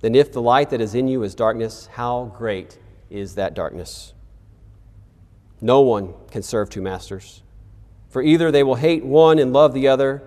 Then, 0.00 0.14
if 0.14 0.32
the 0.32 0.40
light 0.40 0.70
that 0.70 0.80
is 0.80 0.94
in 0.94 1.08
you 1.08 1.22
is 1.24 1.34
darkness, 1.34 1.88
how 1.92 2.32
great 2.36 2.78
is 3.10 3.34
that 3.34 3.52
darkness? 3.52 4.14
No 5.60 5.82
one 5.82 6.14
can 6.30 6.42
serve 6.42 6.70
two 6.70 6.80
masters, 6.80 7.42
for 8.08 8.22
either 8.22 8.50
they 8.50 8.62
will 8.62 8.76
hate 8.76 9.04
one 9.04 9.38
and 9.38 9.52
love 9.52 9.74
the 9.74 9.88
other, 9.88 10.22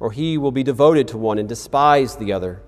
or 0.00 0.12
he 0.12 0.38
will 0.38 0.52
be 0.52 0.62
devoted 0.62 1.08
to 1.08 1.18
one 1.18 1.38
and 1.38 1.48
despise 1.48 2.16
the 2.16 2.32
other. 2.32 2.62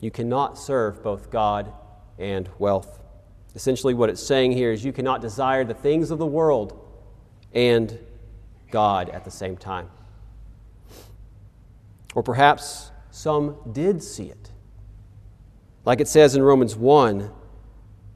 You 0.00 0.10
cannot 0.10 0.58
serve 0.58 1.02
both 1.02 1.30
God 1.30 1.72
and 2.18 2.48
wealth. 2.58 3.00
Essentially, 3.54 3.94
what 3.94 4.10
it's 4.10 4.24
saying 4.24 4.52
here 4.52 4.72
is 4.72 4.84
you 4.84 4.92
cannot 4.92 5.20
desire 5.20 5.64
the 5.64 5.74
things 5.74 6.10
of 6.10 6.18
the 6.18 6.26
world 6.26 6.78
and 7.52 7.98
God 8.70 9.08
at 9.10 9.24
the 9.24 9.30
same 9.30 9.56
time. 9.56 9.88
Or 12.14 12.22
perhaps 12.22 12.90
some 13.10 13.56
did 13.72 14.02
see 14.02 14.26
it. 14.26 14.50
Like 15.84 16.00
it 16.00 16.08
says 16.08 16.34
in 16.34 16.42
Romans 16.42 16.76
1 16.76 17.30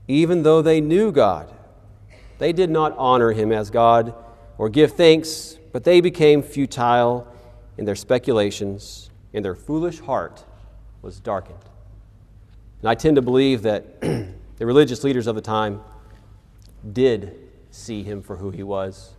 even 0.09 0.42
though 0.42 0.62
they 0.62 0.80
knew 0.80 1.12
God, 1.12 1.55
they 2.38 2.53
did 2.53 2.70
not 2.70 2.96
honor 2.96 3.32
him 3.32 3.53
as 3.53 3.70
God 3.70 4.14
or 4.59 4.68
give 4.68 4.92
thanks, 4.92 5.56
but 5.72 5.84
they 5.84 6.00
became 6.00 6.42
futile 6.42 7.26
in 7.78 7.84
their 7.84 7.94
speculations, 7.94 9.11
and 9.32 9.44
their 9.44 9.54
foolish 9.54 10.00
heart 10.00 10.44
was 11.00 11.20
darkened. 11.20 11.59
And 12.80 12.90
I 12.90 12.94
tend 12.96 13.16
to 13.16 13.22
believe 13.22 13.62
that 13.62 14.00
the 14.00 14.66
religious 14.66 15.04
leaders 15.04 15.28
of 15.28 15.36
the 15.36 15.40
time 15.40 15.80
did 16.92 17.36
see 17.70 18.02
him 18.02 18.22
for 18.22 18.36
who 18.36 18.50
he 18.50 18.62
was, 18.62 19.14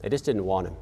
they 0.00 0.08
just 0.08 0.24
didn't 0.24 0.44
want 0.44 0.68
him. 0.68 0.76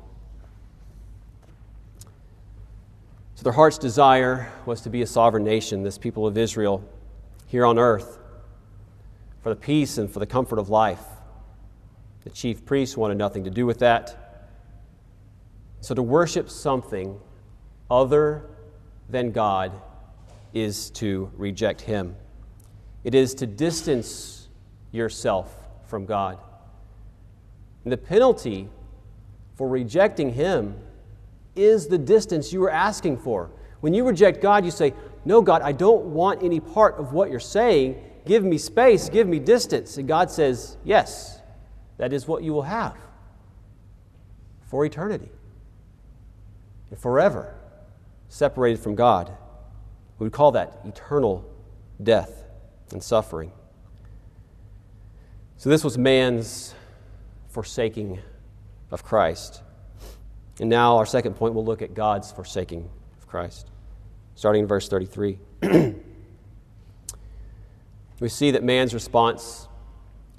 So 3.35 3.45
their 3.45 3.53
heart's 3.53 3.78
desire 3.78 4.53
was 4.66 4.83
to 4.83 4.91
be 4.91 5.01
a 5.01 5.07
sovereign 5.07 5.45
nation, 5.45 5.83
this 5.83 5.97
people 5.97 6.26
of 6.26 6.37
Israel, 6.37 6.85
here 7.47 7.64
on 7.64 7.78
earth, 7.78 8.18
for 9.43 9.49
the 9.49 9.57
peace 9.57 9.97
and 9.97 10.11
for 10.11 10.18
the 10.18 10.26
comfort 10.26 10.59
of 10.59 10.68
life. 10.68 11.03
The 12.25 12.31
chief 12.31 12.64
priests 12.64 12.97
wanted 12.97 13.18
nothing 13.18 13.45
to 13.45 13.51
do 13.51 13.66
with 13.66 13.79
that. 13.79 14.49
So 15.81 15.95
to 15.95 16.03
worship 16.03 16.51
something 16.51 17.18
other 17.91 18.45
than 19.09 19.33
God 19.33 19.73
is 20.53 20.91
to 20.91 21.31
reject 21.37 21.81
Him. 21.81 22.16
It 23.05 23.14
is 23.14 23.35
to 23.37 23.47
distance 23.47 24.49
yourself 24.93 25.55
from 25.87 26.05
God. 26.05 26.39
And 27.85 27.93
the 27.93 27.97
penalty 27.97 28.68
for 29.57 29.68
rejecting 29.68 30.33
Him 30.33 30.77
is 31.57 31.87
the 31.87 31.99
distance 31.99 32.53
you 32.53 32.62
are 32.64 32.71
asking 32.71 33.18
for. 33.18 33.51
When 33.81 33.95
you 33.95 34.07
reject 34.07 34.43
God, 34.43 34.64
you 34.64 34.71
say, 34.71 34.93
No, 35.25 35.41
God, 35.41 35.62
I 35.62 35.73
don't 35.73 36.07
want 36.07 36.43
any 36.43 36.61
part 36.61 36.99
of 36.99 37.12
what 37.12 37.31
you're 37.31 37.41
saying. 37.41 38.03
Give 38.27 38.45
me 38.45 38.59
space, 38.59 39.09
give 39.09 39.27
me 39.27 39.39
distance. 39.39 39.97
And 39.97 40.07
God 40.07 40.31
says, 40.31 40.77
Yes, 40.85 41.39
that 42.01 42.14
is 42.14 42.26
what 42.26 42.42
you 42.42 42.55
will 42.55 42.62
have 42.62 42.96
for 44.62 44.86
eternity 44.86 45.28
and 46.88 46.98
forever 46.98 47.55
separated 48.30 48.80
from 48.80 48.94
God. 48.94 49.30
We 50.18 50.24
would 50.24 50.32
call 50.32 50.53
that 50.53 50.80
eternal 50.86 51.44
death 52.03 52.44
and 52.90 53.03
suffering. 53.03 53.53
So, 55.59 55.68
this 55.68 55.84
was 55.84 55.98
man's 55.98 56.74
forsaking 57.51 58.18
of 58.90 59.05
Christ. 59.05 59.62
And 60.59 60.70
now, 60.70 60.96
our 60.96 61.05
second 61.05 61.34
point, 61.34 61.53
we'll 61.53 61.66
look 61.66 61.82
at 61.82 61.92
God's 61.92 62.32
forsaking 62.32 62.88
of 63.18 63.28
Christ, 63.28 63.68
starting 64.36 64.62
in 64.62 64.66
verse 64.66 64.88
33. 64.88 65.38
we 68.20 68.28
see 68.30 68.53
that 68.53 68.64
man's 68.64 68.94
response 68.94 69.68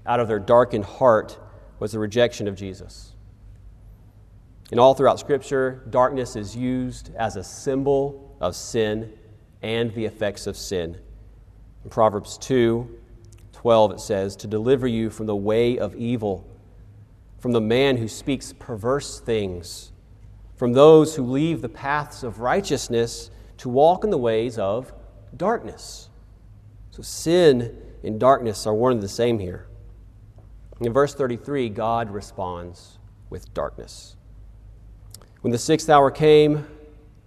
out 0.08 0.20
of 0.20 0.28
their 0.28 0.40
darkened 0.40 0.86
heart 0.86 1.38
was 1.82 1.94
the 1.94 2.00
rejection 2.00 2.48
of 2.48 2.54
Jesus. 2.54 3.16
And 4.70 4.80
all 4.80 4.94
throughout 4.94 5.20
Scripture, 5.20 5.84
darkness 5.90 6.36
is 6.36 6.56
used 6.56 7.10
as 7.16 7.36
a 7.36 7.44
symbol 7.44 8.38
of 8.40 8.56
sin 8.56 9.12
and 9.64 9.92
the 9.96 10.06
effects 10.06 10.46
of 10.46 10.56
sin. 10.56 11.00
In 11.84 11.90
Proverbs 11.90 12.38
2 12.38 13.00
12, 13.54 13.92
it 13.94 14.00
says, 14.00 14.36
To 14.38 14.48
deliver 14.48 14.88
you 14.88 15.10
from 15.10 15.26
the 15.26 15.36
way 15.36 15.80
of 15.80 15.96
evil, 15.96 16.48
from 17.40 17.52
the 17.52 17.62
man 17.62 17.98
who 17.98 18.08
speaks 18.08 18.54
perverse 18.54 19.20
things, 19.20 19.92
from 20.56 20.74
those 20.74 21.16
who 21.16 21.24
leave 21.24 21.64
the 21.64 21.70
paths 21.70 22.22
of 22.22 22.40
righteousness 22.40 23.32
to 23.58 23.70
walk 23.70 24.04
in 24.04 24.12
the 24.12 24.18
ways 24.20 24.60
of 24.60 24.94
darkness. 25.36 26.10
So 26.92 27.02
sin 27.02 27.76
and 28.04 28.20
darkness 28.20 28.68
are 28.68 28.74
one 28.74 28.92
and 28.92 29.02
the 29.02 29.10
same 29.10 29.40
here. 29.40 29.68
In 30.82 30.92
verse 30.94 31.14
33, 31.14 31.70
God 31.70 32.10
responds 32.10 32.98
with 33.30 33.54
darkness. 33.54 34.16
When 35.42 35.52
the 35.52 35.60
sixth 35.60 35.90
hour 35.90 36.10
came, 36.10 36.66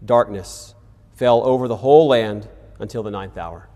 darkness 0.05 0.75
fell 1.15 1.45
over 1.45 1.69
the 1.69 1.77
whole 1.77 2.09
land 2.09 2.49
until 2.81 3.05
the 3.05 3.13
ninth 3.13 3.39
hour. 3.39 3.69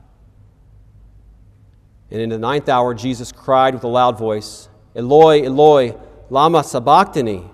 And 2.11 2.21
in 2.21 2.29
the 2.29 2.39
ninth 2.39 2.69
hour, 2.69 2.93
Jesus 2.93 3.31
cried 3.31 3.73
with 3.73 3.85
a 3.85 3.89
loud 3.89 4.19
voice, 4.19 4.69
Eloi, 4.97 5.45
Eloi, 5.45 5.95
Lama 6.29 6.65
Sabachthani, 6.65 7.45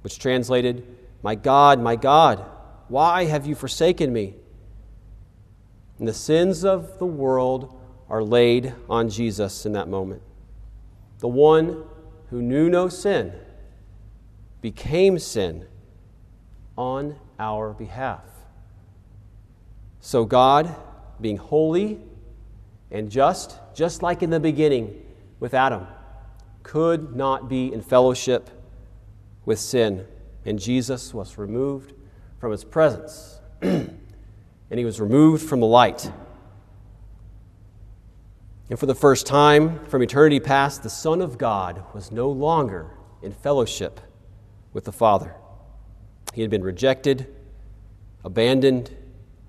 which 0.00 0.18
translated, 0.18 0.86
My 1.22 1.34
God, 1.34 1.80
my 1.80 1.96
God, 1.96 2.46
why 2.88 3.26
have 3.26 3.46
you 3.46 3.54
forsaken 3.54 4.10
me? 4.10 4.36
And 5.98 6.08
the 6.08 6.14
sins 6.14 6.64
of 6.64 6.98
the 6.98 7.06
world 7.06 7.78
are 8.08 8.22
laid 8.22 8.74
on 8.88 9.10
Jesus 9.10 9.66
in 9.66 9.72
that 9.74 9.86
moment. 9.86 10.22
The 11.20 11.28
one 11.28 11.84
who 12.30 12.42
knew 12.42 12.68
no 12.68 12.88
sin 12.88 13.32
became 14.60 15.18
sin 15.18 15.66
on 16.76 17.16
our 17.38 17.72
behalf. 17.72 18.24
So, 20.00 20.24
God, 20.24 20.74
being 21.20 21.36
holy 21.36 22.00
and 22.90 23.10
just, 23.10 23.58
just 23.74 24.02
like 24.02 24.22
in 24.22 24.30
the 24.30 24.40
beginning 24.40 25.02
with 25.38 25.52
Adam, 25.52 25.86
could 26.62 27.14
not 27.14 27.48
be 27.48 27.72
in 27.72 27.82
fellowship 27.82 28.48
with 29.44 29.58
sin. 29.58 30.06
And 30.46 30.58
Jesus 30.58 31.12
was 31.12 31.36
removed 31.36 31.92
from 32.38 32.52
his 32.52 32.64
presence, 32.64 33.40
and 33.60 33.98
he 34.70 34.84
was 34.86 35.00
removed 35.00 35.46
from 35.46 35.60
the 35.60 35.66
light. 35.66 36.10
And 38.70 38.78
for 38.78 38.86
the 38.86 38.94
first 38.94 39.26
time 39.26 39.84
from 39.86 40.00
eternity 40.00 40.38
past, 40.38 40.84
the 40.84 40.90
Son 40.90 41.20
of 41.20 41.36
God 41.36 41.82
was 41.92 42.12
no 42.12 42.30
longer 42.30 42.92
in 43.20 43.32
fellowship 43.32 44.00
with 44.72 44.84
the 44.84 44.92
Father. 44.92 45.34
He 46.32 46.42
had 46.42 46.50
been 46.50 46.62
rejected, 46.62 47.34
abandoned, 48.24 48.96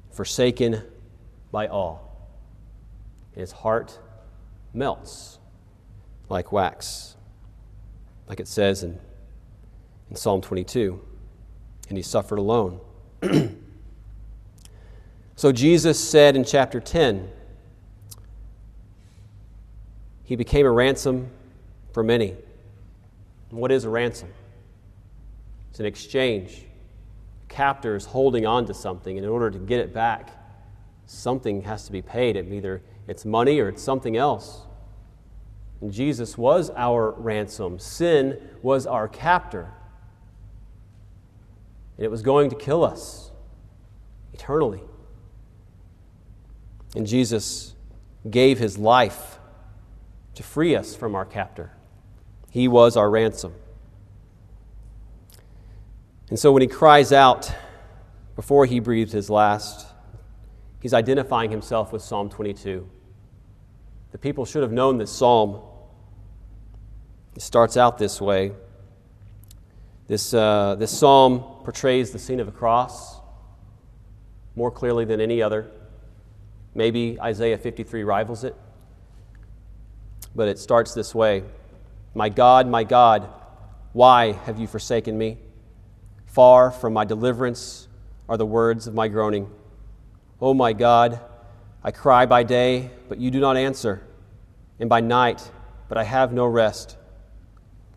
forsaken 0.09 0.81
by 1.51 1.67
all. 1.67 2.31
His 3.33 3.51
heart 3.51 3.99
melts 4.73 5.37
like 6.27 6.51
wax, 6.51 7.15
like 8.27 8.39
it 8.39 8.47
says 8.47 8.81
in, 8.81 8.99
in 10.09 10.15
Psalm 10.15 10.41
22, 10.41 10.99
and 11.89 11.97
he 11.97 12.01
suffered 12.01 12.39
alone. 12.39 12.79
so 15.35 15.51
Jesus 15.51 15.99
said 15.99 16.35
in 16.35 16.43
chapter 16.43 16.79
10, 16.79 17.29
he 20.31 20.37
became 20.37 20.65
a 20.65 20.71
ransom 20.71 21.29
for 21.91 22.03
many. 22.03 22.33
And 23.49 23.59
what 23.59 23.69
is 23.69 23.83
a 23.83 23.89
ransom? 23.89 24.29
It's 25.69 25.81
an 25.81 25.85
exchange 25.85 26.67
captors 27.49 28.05
holding 28.05 28.45
on 28.45 28.65
to 28.67 28.73
something, 28.73 29.17
and 29.17 29.25
in 29.25 29.29
order 29.29 29.51
to 29.51 29.59
get 29.59 29.81
it 29.81 29.93
back, 29.93 30.29
something 31.05 31.63
has 31.63 31.85
to 31.87 31.91
be 31.91 32.01
paid. 32.01 32.37
It 32.37 32.49
either 32.49 32.81
it's 33.09 33.25
money 33.25 33.59
or 33.59 33.67
it's 33.67 33.83
something 33.83 34.15
else. 34.15 34.61
And 35.81 35.91
Jesus 35.91 36.37
was 36.37 36.69
our 36.77 37.11
ransom. 37.11 37.77
Sin 37.77 38.39
was 38.61 38.87
our 38.87 39.09
captor. 39.09 39.73
And 41.97 42.05
it 42.05 42.09
was 42.09 42.21
going 42.21 42.49
to 42.51 42.55
kill 42.55 42.85
us 42.85 43.31
eternally. 44.31 44.79
And 46.95 47.05
Jesus 47.05 47.75
gave 48.29 48.59
his 48.59 48.77
life 48.77 49.39
to 50.35 50.43
free 50.43 50.75
us 50.75 50.95
from 50.95 51.15
our 51.15 51.25
captor. 51.25 51.71
He 52.49 52.67
was 52.67 52.97
our 52.97 53.09
ransom. 53.09 53.53
And 56.29 56.39
so 56.39 56.51
when 56.51 56.61
he 56.61 56.67
cries 56.67 57.11
out 57.11 57.53
before 58.35 58.65
he 58.65 58.79
breathes 58.79 59.11
his 59.11 59.29
last, 59.29 59.85
he's 60.81 60.93
identifying 60.93 61.51
himself 61.51 61.91
with 61.91 62.01
Psalm 62.01 62.29
22. 62.29 62.89
The 64.11 64.17
people 64.17 64.45
should 64.45 64.61
have 64.61 64.71
known 64.71 64.97
this 64.97 65.11
psalm. 65.11 65.61
It 67.35 67.41
starts 67.41 67.77
out 67.77 67.97
this 67.97 68.21
way. 68.21 68.51
This, 70.07 70.33
uh, 70.33 70.75
this 70.77 70.91
psalm 70.91 71.39
portrays 71.63 72.11
the 72.11 72.19
scene 72.19 72.39
of 72.39 72.47
a 72.47 72.51
cross 72.51 73.19
more 74.55 74.71
clearly 74.71 75.05
than 75.05 75.21
any 75.21 75.41
other. 75.41 75.71
Maybe 76.75 77.19
Isaiah 77.21 77.57
53 77.57 78.03
rivals 78.03 78.43
it. 78.43 78.55
But 80.35 80.47
it 80.47 80.59
starts 80.59 80.93
this 80.93 81.13
way 81.13 81.43
My 82.13 82.29
God, 82.29 82.67
my 82.67 82.83
God, 82.83 83.29
why 83.93 84.31
have 84.31 84.59
you 84.59 84.67
forsaken 84.67 85.17
me? 85.17 85.37
Far 86.25 86.71
from 86.71 86.93
my 86.93 87.03
deliverance 87.03 87.87
are 88.29 88.37
the 88.37 88.45
words 88.45 88.87
of 88.87 88.93
my 88.93 89.07
groaning. 89.09 89.49
O 90.39 90.49
oh 90.49 90.53
my 90.53 90.73
God, 90.73 91.19
I 91.83 91.91
cry 91.91 92.25
by 92.25 92.43
day, 92.43 92.89
but 93.09 93.17
you 93.17 93.29
do 93.29 93.39
not 93.39 93.57
answer, 93.57 94.01
and 94.79 94.89
by 94.89 95.01
night, 95.01 95.51
but 95.89 95.97
I 95.97 96.03
have 96.03 96.31
no 96.31 96.45
rest. 96.45 96.97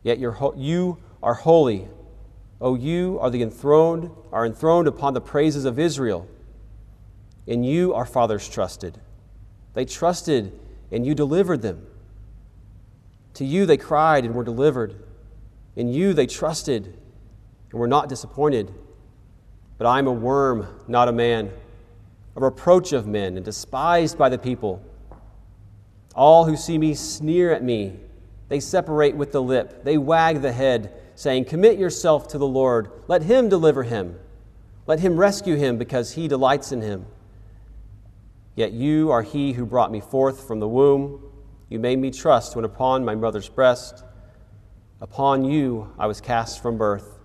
Yet 0.02 0.18
you 0.18 0.98
are 1.22 1.34
holy. 1.34 1.88
O 2.60 2.70
oh, 2.70 2.74
you 2.74 3.18
are 3.20 3.30
the 3.30 3.42
enthroned, 3.42 4.10
are 4.32 4.44
enthroned 4.44 4.88
upon 4.88 5.14
the 5.14 5.20
praises 5.20 5.64
of 5.64 5.78
Israel. 5.78 6.26
In 7.46 7.62
you 7.62 7.94
our 7.94 8.06
fathers 8.06 8.48
trusted. 8.48 9.00
They 9.74 9.84
trusted, 9.84 10.58
and 10.90 11.06
you 11.06 11.14
delivered 11.14 11.62
them. 11.62 11.86
To 13.34 13.44
you 13.44 13.66
they 13.66 13.76
cried 13.76 14.24
and 14.24 14.34
were 14.34 14.44
delivered. 14.44 15.02
In 15.76 15.88
you 15.88 16.12
they 16.12 16.26
trusted 16.26 16.96
and 17.70 17.80
were 17.80 17.88
not 17.88 18.08
disappointed. 18.08 18.72
But 19.76 19.86
I 19.86 19.98
am 19.98 20.06
a 20.06 20.12
worm, 20.12 20.68
not 20.86 21.08
a 21.08 21.12
man, 21.12 21.50
a 22.36 22.40
reproach 22.40 22.92
of 22.92 23.06
men, 23.06 23.36
and 23.36 23.44
despised 23.44 24.16
by 24.16 24.28
the 24.28 24.38
people. 24.38 24.82
All 26.14 26.44
who 26.44 26.56
see 26.56 26.78
me 26.78 26.94
sneer 26.94 27.52
at 27.52 27.64
me. 27.64 27.98
They 28.48 28.60
separate 28.60 29.16
with 29.16 29.32
the 29.32 29.42
lip, 29.42 29.84
they 29.84 29.98
wag 29.98 30.42
the 30.42 30.52
head, 30.52 30.92
saying, 31.16 31.46
Commit 31.46 31.78
yourself 31.78 32.28
to 32.28 32.38
the 32.38 32.46
Lord. 32.46 32.90
Let 33.08 33.22
him 33.22 33.48
deliver 33.48 33.82
him. 33.82 34.18
Let 34.86 35.00
him 35.00 35.16
rescue 35.16 35.56
him, 35.56 35.76
because 35.76 36.12
he 36.12 36.28
delights 36.28 36.70
in 36.70 36.82
him. 36.82 37.06
Yet 38.54 38.72
you 38.72 39.10
are 39.10 39.22
he 39.22 39.54
who 39.54 39.66
brought 39.66 39.90
me 39.90 40.00
forth 40.00 40.46
from 40.46 40.60
the 40.60 40.68
womb. 40.68 41.20
You 41.68 41.78
made 41.78 41.98
me 41.98 42.10
trust 42.10 42.56
when 42.56 42.64
upon 42.64 43.04
my 43.04 43.14
mother's 43.14 43.48
breast. 43.48 44.04
Upon 45.00 45.44
you 45.44 45.92
I 45.98 46.06
was 46.06 46.20
cast 46.20 46.62
from 46.62 46.78
birth. 46.78 47.18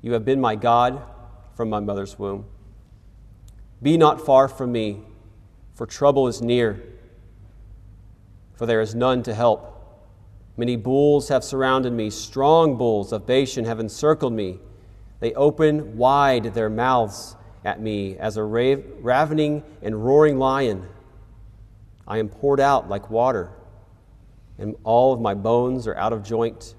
You 0.00 0.12
have 0.12 0.24
been 0.24 0.40
my 0.40 0.56
God 0.56 1.02
from 1.54 1.70
my 1.70 1.80
mother's 1.80 2.18
womb. 2.18 2.44
Be 3.80 3.96
not 3.96 4.24
far 4.24 4.48
from 4.48 4.72
me, 4.72 5.00
for 5.74 5.86
trouble 5.86 6.28
is 6.28 6.40
near, 6.40 6.82
for 8.54 8.66
there 8.66 8.80
is 8.80 8.94
none 8.94 9.22
to 9.24 9.34
help. 9.34 9.68
Many 10.56 10.76
bulls 10.76 11.28
have 11.28 11.42
surrounded 11.42 11.92
me, 11.92 12.10
strong 12.10 12.76
bulls 12.76 13.12
of 13.12 13.26
Bashan 13.26 13.64
have 13.64 13.80
encircled 13.80 14.32
me. 14.32 14.60
They 15.20 15.32
open 15.34 15.96
wide 15.96 16.54
their 16.54 16.70
mouths 16.70 17.36
at 17.64 17.80
me 17.80 18.16
as 18.18 18.36
a 18.36 18.44
ravening 18.44 19.62
and 19.82 20.04
roaring 20.04 20.38
lion. 20.38 20.88
I 22.12 22.18
am 22.18 22.28
poured 22.28 22.60
out 22.60 22.90
like 22.90 23.08
water, 23.08 23.52
and 24.58 24.76
all 24.84 25.14
of 25.14 25.20
my 25.22 25.32
bones 25.32 25.86
are 25.86 25.96
out 25.96 26.12
of 26.12 26.22
joint. 26.22 26.74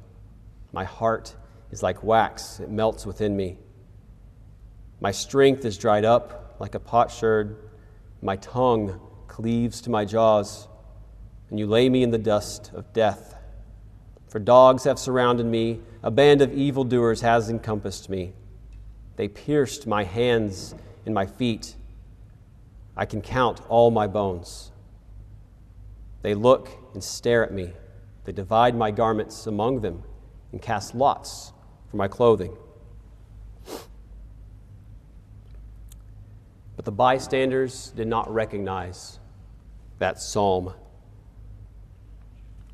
My 0.72 0.84
heart 0.84 1.36
is 1.72 1.82
like 1.82 2.04
wax, 2.04 2.60
it 2.60 2.70
melts 2.70 3.04
within 3.04 3.36
me. 3.36 3.58
My 5.02 5.10
strength 5.10 5.66
is 5.66 5.76
dried 5.76 6.06
up 6.06 6.58
like 6.60 6.76
a 6.76 6.80
potsherd. 6.80 7.58
My 8.22 8.36
tongue 8.36 9.02
cleaves 9.28 9.82
to 9.82 9.90
my 9.90 10.06
jaws, 10.06 10.68
and 11.50 11.58
you 11.58 11.66
lay 11.66 11.90
me 11.90 12.04
in 12.04 12.12
the 12.12 12.20
dust 12.20 12.70
of 12.76 12.94
death. 12.94 13.34
For 14.28 14.38
dogs 14.38 14.84
have 14.84 15.00
surrounded 15.00 15.48
me, 15.48 15.82
a 16.04 16.12
band 16.12 16.44
of 16.44 16.54
evildoers 16.54 17.22
has 17.22 17.50
encompassed 17.50 18.08
me. 18.08 18.34
They 19.16 19.30
pierced 19.30 19.88
my 19.88 20.04
hands 20.04 20.76
and 21.08 21.16
my 21.16 21.26
feet. 21.26 21.74
I 22.96 23.08
can 23.08 23.24
count 23.24 23.62
all 23.68 23.90
my 23.90 24.06
bones. 24.06 24.70
They 26.24 26.34
look 26.34 26.70
and 26.94 27.04
stare 27.04 27.46
at 27.46 27.54
me. 27.54 27.74
They 28.24 28.32
divide 28.32 28.76
my 28.76 28.90
garments 28.92 29.46
among 29.46 29.82
them 29.82 30.04
and 30.52 30.62
cast 30.62 30.96
lots 30.96 31.52
for 31.92 31.98
my 31.98 32.08
clothing. 32.08 32.58
But 36.76 36.86
the 36.86 36.92
bystanders 36.92 37.92
did 37.96 38.08
not 38.08 38.34
recognize 38.34 39.20
that 40.00 40.20
psalm. 40.20 40.74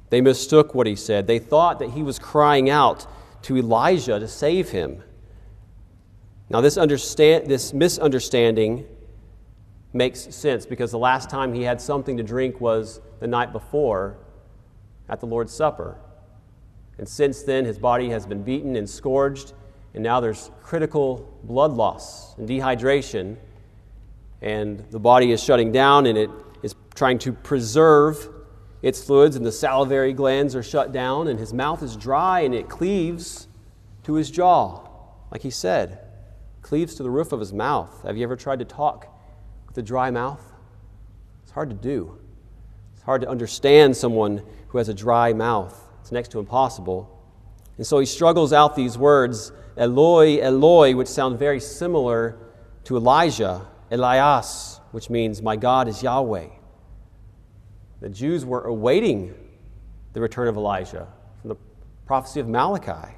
They 0.09 0.21
mistook 0.21 0.73
what 0.73 0.87
he 0.87 0.95
said. 0.95 1.27
They 1.27 1.39
thought 1.39 1.79
that 1.79 1.91
he 1.91 2.03
was 2.03 2.17
crying 2.17 2.69
out 2.69 3.07
to 3.43 3.57
Elijah 3.57 4.19
to 4.19 4.27
save 4.27 4.69
him. 4.69 5.03
Now, 6.49 6.61
this, 6.61 6.77
understand, 6.77 7.47
this 7.47 7.73
misunderstanding 7.73 8.85
makes 9.93 10.33
sense 10.35 10.65
because 10.65 10.91
the 10.91 10.99
last 10.99 11.29
time 11.29 11.53
he 11.53 11.63
had 11.63 11.81
something 11.81 12.17
to 12.17 12.23
drink 12.23 12.61
was 12.61 13.01
the 13.19 13.27
night 13.27 13.51
before 13.51 14.17
at 15.07 15.19
the 15.19 15.25
Lord's 15.25 15.53
Supper. 15.53 15.97
And 16.97 17.07
since 17.07 17.43
then, 17.43 17.65
his 17.65 17.79
body 17.79 18.09
has 18.09 18.25
been 18.25 18.43
beaten 18.43 18.75
and 18.75 18.89
scourged, 18.89 19.53
and 19.93 20.03
now 20.03 20.19
there's 20.19 20.51
critical 20.61 21.33
blood 21.43 21.71
loss 21.71 22.37
and 22.37 22.47
dehydration, 22.47 23.37
and 24.41 24.85
the 24.91 24.99
body 24.99 25.31
is 25.31 25.43
shutting 25.43 25.71
down 25.71 26.05
and 26.05 26.17
it 26.17 26.29
is 26.61 26.75
trying 26.93 27.17
to 27.19 27.31
preserve 27.31 28.29
its 28.81 29.03
fluids, 29.03 29.35
and 29.35 29.45
the 29.45 29.51
salivary 29.51 30.13
glands 30.13 30.55
are 30.55 30.63
shut 30.63 30.93
down, 30.93 31.27
and 31.27 31.37
his 31.37 31.53
mouth 31.53 31.83
is 31.83 31.97
dry 31.97 32.41
and 32.41 32.55
it 32.55 32.69
cleaves 32.69 33.47
to 34.03 34.13
his 34.13 34.31
jaw, 34.31 34.87
like 35.31 35.41
he 35.41 35.49
said 35.49 35.99
cleaves 36.61 36.95
to 36.95 37.03
the 37.03 37.09
roof 37.09 37.31
of 37.31 37.39
his 37.39 37.53
mouth. 37.53 38.03
Have 38.03 38.17
you 38.17 38.23
ever 38.23 38.35
tried 38.35 38.59
to 38.59 38.65
talk 38.65 39.18
with 39.69 39.77
a 39.77 39.81
dry 39.83 40.09
mouth? 40.09 40.43
It's 41.43 41.51
hard 41.51 41.69
to 41.69 41.75
do. 41.75 42.17
It's 42.93 43.03
hard 43.03 43.21
to 43.21 43.29
understand 43.29 43.95
someone 43.95 44.43
who 44.69 44.79
has 44.79 44.89
a 44.89 44.93
dry 44.93 45.31
mouth. 45.31 45.87
It's 46.01 46.11
next 46.11 46.31
to 46.31 46.39
impossible. 46.39 47.15
And 47.77 47.85
so 47.85 47.99
he 47.99 48.05
struggles 48.05 48.51
out 48.51 48.75
these 48.75 48.97
words, 48.97 49.51
Eloi, 49.77 50.39
Eloi, 50.41 50.95
which 50.95 51.07
sound 51.07 51.39
very 51.39 51.59
similar 51.59 52.37
to 52.85 52.97
Elijah, 52.97 53.65
Elias, 53.91 54.81
which 54.91 55.09
means, 55.09 55.41
My 55.41 55.55
God 55.55 55.87
is 55.87 56.03
Yahweh. 56.03 56.47
The 58.01 58.09
Jews 58.09 58.45
were 58.45 58.63
awaiting 58.63 59.33
the 60.13 60.21
return 60.21 60.47
of 60.47 60.57
Elijah 60.57 61.07
from 61.41 61.49
the 61.49 61.55
prophecy 62.05 62.39
of 62.39 62.47
Malachi. 62.47 63.11
It 63.11 63.17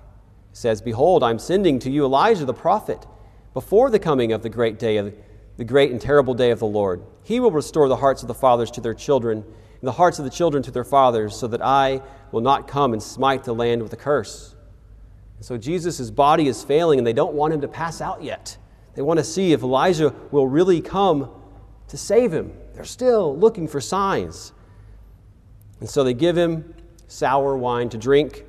says, 0.51 0.81
Behold, 0.81 1.23
I'm 1.23 1.39
sending 1.39 1.79
to 1.79 1.89
you 1.89 2.03
Elijah 2.03 2.45
the 2.45 2.53
prophet 2.53 3.07
before 3.53 3.89
the 3.89 3.99
coming 3.99 4.33
of 4.33 4.43
the 4.43 4.49
great 4.49 4.79
day 4.79 4.97
of 4.97 5.13
the 5.57 5.63
great 5.63 5.91
and 5.91 6.01
terrible 6.01 6.33
day 6.33 6.51
of 6.51 6.59
the 6.59 6.65
Lord. 6.65 7.03
He 7.23 7.39
will 7.39 7.51
restore 7.51 7.87
the 7.87 7.97
hearts 7.97 8.21
of 8.21 8.27
the 8.27 8.33
fathers 8.33 8.71
to 8.71 8.81
their 8.81 8.93
children, 8.93 9.39
and 9.39 9.87
the 9.87 9.91
hearts 9.91 10.19
of 10.19 10.25
the 10.25 10.31
children 10.31 10.63
to 10.63 10.71
their 10.71 10.83
fathers, 10.83 11.35
so 11.35 11.47
that 11.47 11.61
I 11.61 12.01
will 12.31 12.41
not 12.41 12.67
come 12.67 12.93
and 12.93 13.01
smite 13.01 13.43
the 13.43 13.53
land 13.53 13.83
with 13.83 13.93
a 13.93 13.97
curse. 13.97 14.55
And 15.37 15.45
so 15.45 15.57
Jesus' 15.57 16.11
body 16.11 16.47
is 16.47 16.63
failing, 16.63 16.99
and 16.99 17.05
they 17.05 17.13
don't 17.13 17.33
want 17.33 17.53
him 17.53 17.61
to 17.61 17.67
pass 17.67 18.01
out 18.01 18.23
yet. 18.23 18.57
They 18.95 19.01
want 19.01 19.19
to 19.19 19.23
see 19.23 19.53
if 19.53 19.61
Elijah 19.61 20.13
will 20.31 20.47
really 20.47 20.81
come 20.81 21.29
to 21.87 21.97
save 21.97 22.33
him. 22.33 22.53
They're 22.73 22.83
still 22.83 23.37
looking 23.37 23.67
for 23.67 23.81
signs. 23.81 24.53
And 25.79 25.89
so 25.89 26.03
they 26.03 26.13
give 26.13 26.37
him 26.37 26.73
sour 27.07 27.57
wine 27.57 27.89
to 27.89 27.97
drink 27.97 28.45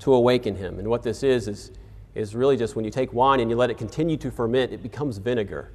to 0.00 0.14
awaken 0.14 0.56
him. 0.56 0.78
And 0.78 0.88
what 0.88 1.02
this 1.02 1.22
is, 1.22 1.46
is 1.46 1.72
is 2.14 2.34
really 2.34 2.56
just 2.56 2.76
when 2.76 2.84
you 2.84 2.90
take 2.90 3.12
wine 3.12 3.40
and 3.40 3.50
you 3.50 3.56
let 3.56 3.70
it 3.70 3.78
continue 3.78 4.16
to 4.18 4.30
ferment, 4.30 4.72
it 4.72 4.82
becomes 4.82 5.18
vinegar. 5.18 5.72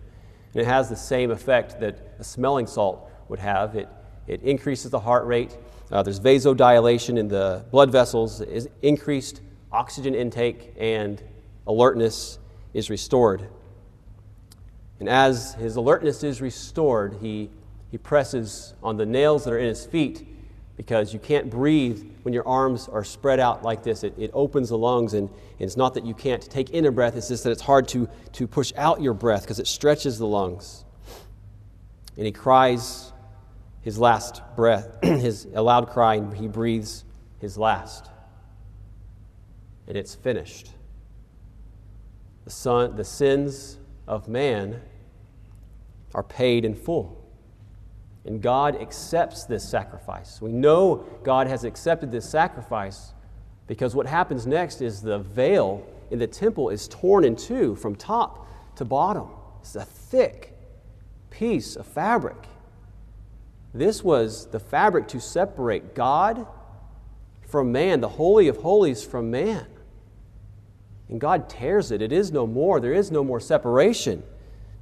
And 0.54 0.62
it 0.62 0.66
has 0.66 0.90
the 0.90 0.96
same 0.96 1.32
effect 1.32 1.80
that 1.80 2.16
a 2.20 2.24
smelling 2.24 2.68
salt 2.68 3.10
would 3.30 3.40
have. 3.40 3.76
It, 3.76 3.90
it 4.28 4.42
increases 4.42 4.92
the 4.92 5.00
heart 5.00 5.26
rate. 5.26 5.58
Uh, 5.92 6.04
there's 6.04 6.20
vasodilation 6.20 7.18
in 7.18 7.28
the 7.28 7.66
blood 7.72 7.92
vessels, 7.92 8.42
is 8.42 8.70
increased 8.82 9.42
oxygen 9.72 10.16
intake, 10.16 10.74
and 10.78 11.22
alertness 11.66 12.40
is 12.74 12.90
restored. 12.90 13.48
And 15.00 15.08
as 15.08 15.54
his 15.56 15.76
alertness 15.76 16.24
is 16.24 16.42
restored, 16.42 17.18
he, 17.22 17.50
he 17.92 17.98
presses 17.98 18.74
on 18.82 18.98
the 18.98 19.06
nails 19.06 19.44
that 19.46 19.54
are 19.54 19.60
in 19.60 19.68
his 19.68 19.86
feet 19.86 20.28
because 20.78 21.12
you 21.12 21.20
can't 21.20 21.50
breathe 21.50 22.08
when 22.22 22.34
your 22.34 22.48
arms 22.48 22.88
are 22.88 23.04
spread 23.04 23.40
out 23.40 23.64
like 23.64 23.84
this. 23.84 24.04
It, 24.04 24.14
it 24.18 24.30
opens 24.34 24.70
the 24.70 24.78
lungs, 24.78 25.16
and, 25.16 25.28
and, 25.28 25.38
it's 25.60 25.76
not 25.76 25.96
that 25.96 26.06
you 26.06 26.14
can't 26.14 26.42
take 26.42 26.70
in 26.70 26.86
a 26.86 26.92
breath, 26.92 27.18
it's 27.18 27.28
just 27.28 27.44
that 27.44 27.52
it's 27.52 27.64
hard 27.64 27.88
to, 27.90 28.08
to 28.34 28.48
push 28.48 28.72
out 28.78 29.02
your 29.02 29.16
breath 29.16 29.42
because 29.42 29.60
it 29.60 29.68
stretches 29.68 30.20
the 30.20 30.28
lungs. 30.28 30.86
And 32.16 32.26
he 32.26 32.32
cries 32.32 33.12
his 33.82 33.98
last 33.98 34.42
breath, 34.56 34.98
his 35.02 35.48
a 35.54 35.62
loud 35.62 35.90
cry, 35.90 36.16
and 36.16 36.34
he 36.34 36.48
breathes 36.48 37.04
his 37.40 37.58
last. 37.58 38.10
And 39.88 39.98
it's 39.98 40.14
finished. 40.14 40.70
The, 42.46 42.52
son, 42.52 42.96
the 42.96 43.04
sins 43.04 43.78
of 44.08 44.28
man 44.28 44.82
are 46.14 46.24
paid 46.24 46.66
in 46.66 46.76
full. 46.76 47.17
And 48.28 48.42
God 48.42 48.80
accepts 48.82 49.46
this 49.46 49.68
sacrifice. 49.68 50.42
We 50.42 50.52
know 50.52 51.06
God 51.24 51.48
has 51.48 51.64
accepted 51.64 52.12
this 52.12 52.30
sacrifice 52.30 53.14
because 53.68 53.96
what 53.96 54.06
happens 54.06 54.46
next 54.46 54.82
is 54.82 55.02
the 55.02 55.20
veil 55.20 55.86
in 56.12 56.20
the 56.20 56.28
temple 56.28 56.70
is 56.70 56.88
torn 56.88 57.24
in 57.24 57.36
two 57.36 57.76
from 57.76 57.96
top 57.96 58.48
to 58.76 58.86
bottom. 58.86 59.30
It's 59.62 59.76
a 59.76 59.86
thick 59.86 60.58
piece 61.30 61.76
of 61.76 61.86
fabric. 61.86 62.38
This 63.74 64.04
was 64.04 64.48
the 64.48 64.60
fabric 64.60 65.08
to 65.10 65.20
separate 65.20 65.96
God 65.96 66.48
from 67.48 67.72
man, 67.72 68.02
the 68.02 68.10
Holy 68.10 68.48
of 68.48 68.58
Holies 68.58 69.04
from 69.04 69.32
man. 69.32 69.66
And 71.10 71.22
God 71.22 71.50
tears 71.50 71.92
it. 71.92 72.02
It 72.02 72.12
is 72.12 72.32
no 72.32 72.46
more. 72.46 72.80
There 72.80 72.94
is 72.94 73.12
no 73.12 73.24
more 73.24 73.40
separation. 73.40 74.24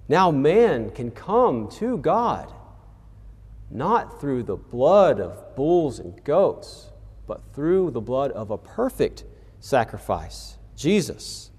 Now 0.07 0.31
man 0.31 0.91
can 0.91 1.11
come 1.11 1.67
to 1.73 1.97
God, 1.97 2.51
not 3.69 4.19
through 4.21 4.43
the 4.43 4.55
blood 4.55 5.19
of 5.19 5.55
bulls 5.55 5.99
and 5.99 6.23
goats, 6.23 6.91
but 7.27 7.41
through 7.53 7.91
the 7.91 8.01
blood 8.01 8.31
of 8.31 8.51
a 8.51 8.57
perfect 8.57 9.23
sacrifice, 9.59 10.57
Jesus. 10.75 11.49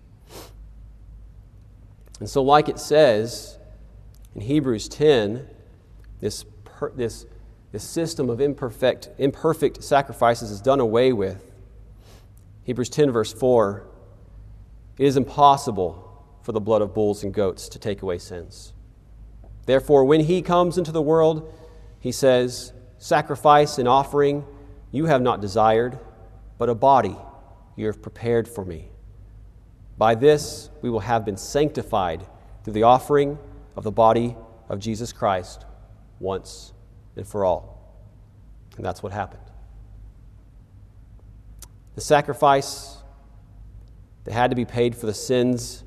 And 2.20 2.28
so, 2.28 2.42
like 2.42 2.68
it 2.68 2.78
says 2.78 3.58
in 4.34 4.40
Hebrews 4.42 4.88
10, 4.88 5.48
this, 6.20 6.44
per, 6.64 6.90
this, 6.92 7.26
this 7.72 7.84
system 7.84 8.30
of 8.30 8.40
imperfect, 8.40 9.10
imperfect 9.18 9.82
sacrifices 9.82 10.50
is 10.50 10.60
done 10.60 10.80
away 10.80 11.12
with. 11.12 11.52
Hebrews 12.64 12.88
10, 12.88 13.10
verse 13.10 13.32
4 13.32 13.86
It 14.98 15.06
is 15.06 15.16
impossible 15.16 16.02
for 16.42 16.52
the 16.52 16.60
blood 16.60 16.80
of 16.80 16.94
bulls 16.94 17.24
and 17.24 17.34
goats 17.34 17.68
to 17.68 17.78
take 17.78 18.02
away 18.02 18.18
sins. 18.18 18.72
Therefore, 19.66 20.04
when 20.04 20.20
he 20.20 20.42
comes 20.42 20.78
into 20.78 20.92
the 20.92 21.02
world, 21.02 21.52
he 22.06 22.12
says, 22.12 22.72
Sacrifice 22.98 23.78
and 23.78 23.88
offering 23.88 24.44
you 24.92 25.06
have 25.06 25.20
not 25.20 25.40
desired, 25.40 25.98
but 26.56 26.68
a 26.68 26.74
body 26.74 27.16
you 27.74 27.86
have 27.86 28.00
prepared 28.00 28.46
for 28.46 28.64
me. 28.64 28.90
By 29.98 30.14
this 30.14 30.70
we 30.82 30.88
will 30.88 31.00
have 31.00 31.24
been 31.24 31.36
sanctified 31.36 32.24
through 32.62 32.74
the 32.74 32.84
offering 32.84 33.36
of 33.74 33.82
the 33.82 33.90
body 33.90 34.36
of 34.68 34.78
Jesus 34.78 35.12
Christ 35.12 35.66
once 36.20 36.72
and 37.16 37.26
for 37.26 37.44
all. 37.44 37.76
And 38.76 38.86
that's 38.86 39.02
what 39.02 39.10
happened. 39.10 39.42
The 41.96 42.02
sacrifice 42.02 42.98
that 44.22 44.32
had 44.32 44.50
to 44.50 44.54
be 44.54 44.64
paid 44.64 44.94
for 44.94 45.06
the 45.06 45.14
sins 45.14 45.82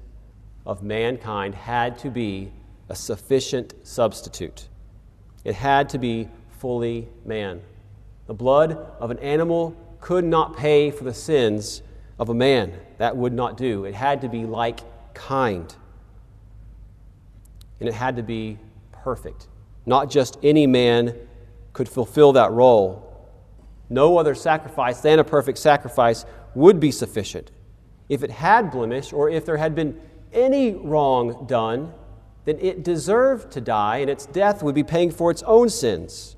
of 0.65 0.83
mankind 0.83 1.55
had 1.55 1.97
to 1.99 2.09
be 2.09 2.51
a 2.89 2.95
sufficient 2.95 3.73
substitute. 3.83 4.67
It 5.43 5.55
had 5.55 5.89
to 5.89 5.97
be 5.97 6.27
fully 6.49 7.07
man. 7.25 7.61
The 8.27 8.33
blood 8.33 8.73
of 8.99 9.11
an 9.11 9.19
animal 9.19 9.75
could 10.01 10.23
not 10.23 10.55
pay 10.55 10.91
for 10.91 11.03
the 11.03 11.13
sins 11.13 11.81
of 12.19 12.29
a 12.29 12.33
man. 12.33 12.73
That 12.97 13.15
would 13.15 13.33
not 13.33 13.57
do. 13.57 13.85
It 13.85 13.95
had 13.95 14.21
to 14.21 14.29
be 14.29 14.45
like 14.45 14.81
kind. 15.13 15.73
And 17.79 17.87
it 17.87 17.95
had 17.95 18.17
to 18.17 18.23
be 18.23 18.57
perfect. 18.91 19.47
Not 19.85 20.09
just 20.09 20.37
any 20.43 20.67
man 20.67 21.15
could 21.73 21.89
fulfill 21.89 22.33
that 22.33 22.51
role. 22.51 23.05
No 23.89 24.17
other 24.17 24.35
sacrifice 24.35 24.99
than 25.01 25.19
a 25.19 25.23
perfect 25.23 25.57
sacrifice 25.57 26.25
would 26.53 26.79
be 26.79 26.91
sufficient. 26.91 27.51
If 28.09 28.23
it 28.23 28.31
had 28.31 28.71
blemish, 28.71 29.13
or 29.13 29.29
if 29.29 29.45
there 29.45 29.57
had 29.57 29.75
been 29.75 29.99
any 30.33 30.73
wrong 30.73 31.45
done, 31.47 31.93
then 32.45 32.57
it 32.59 32.83
deserved 32.83 33.51
to 33.51 33.61
die, 33.61 33.97
and 33.97 34.09
its 34.09 34.25
death 34.25 34.63
would 34.63 34.75
be 34.75 34.83
paying 34.83 35.11
for 35.11 35.29
its 35.29 35.43
own 35.43 35.69
sins. 35.69 36.35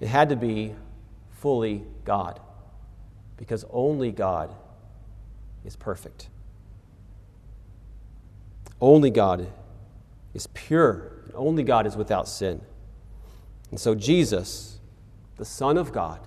It 0.00 0.08
had 0.08 0.28
to 0.30 0.36
be 0.36 0.74
fully 1.30 1.84
God, 2.04 2.40
because 3.36 3.64
only 3.70 4.10
God 4.10 4.54
is 5.64 5.76
perfect. 5.76 6.28
Only 8.80 9.10
God 9.10 9.46
is 10.34 10.46
pure, 10.48 11.12
and 11.24 11.32
only 11.34 11.62
God 11.62 11.86
is 11.86 11.96
without 11.96 12.28
sin. 12.28 12.60
And 13.70 13.80
so 13.80 13.94
Jesus, 13.94 14.80
the 15.36 15.44
Son 15.44 15.78
of 15.78 15.92
God, 15.92 16.20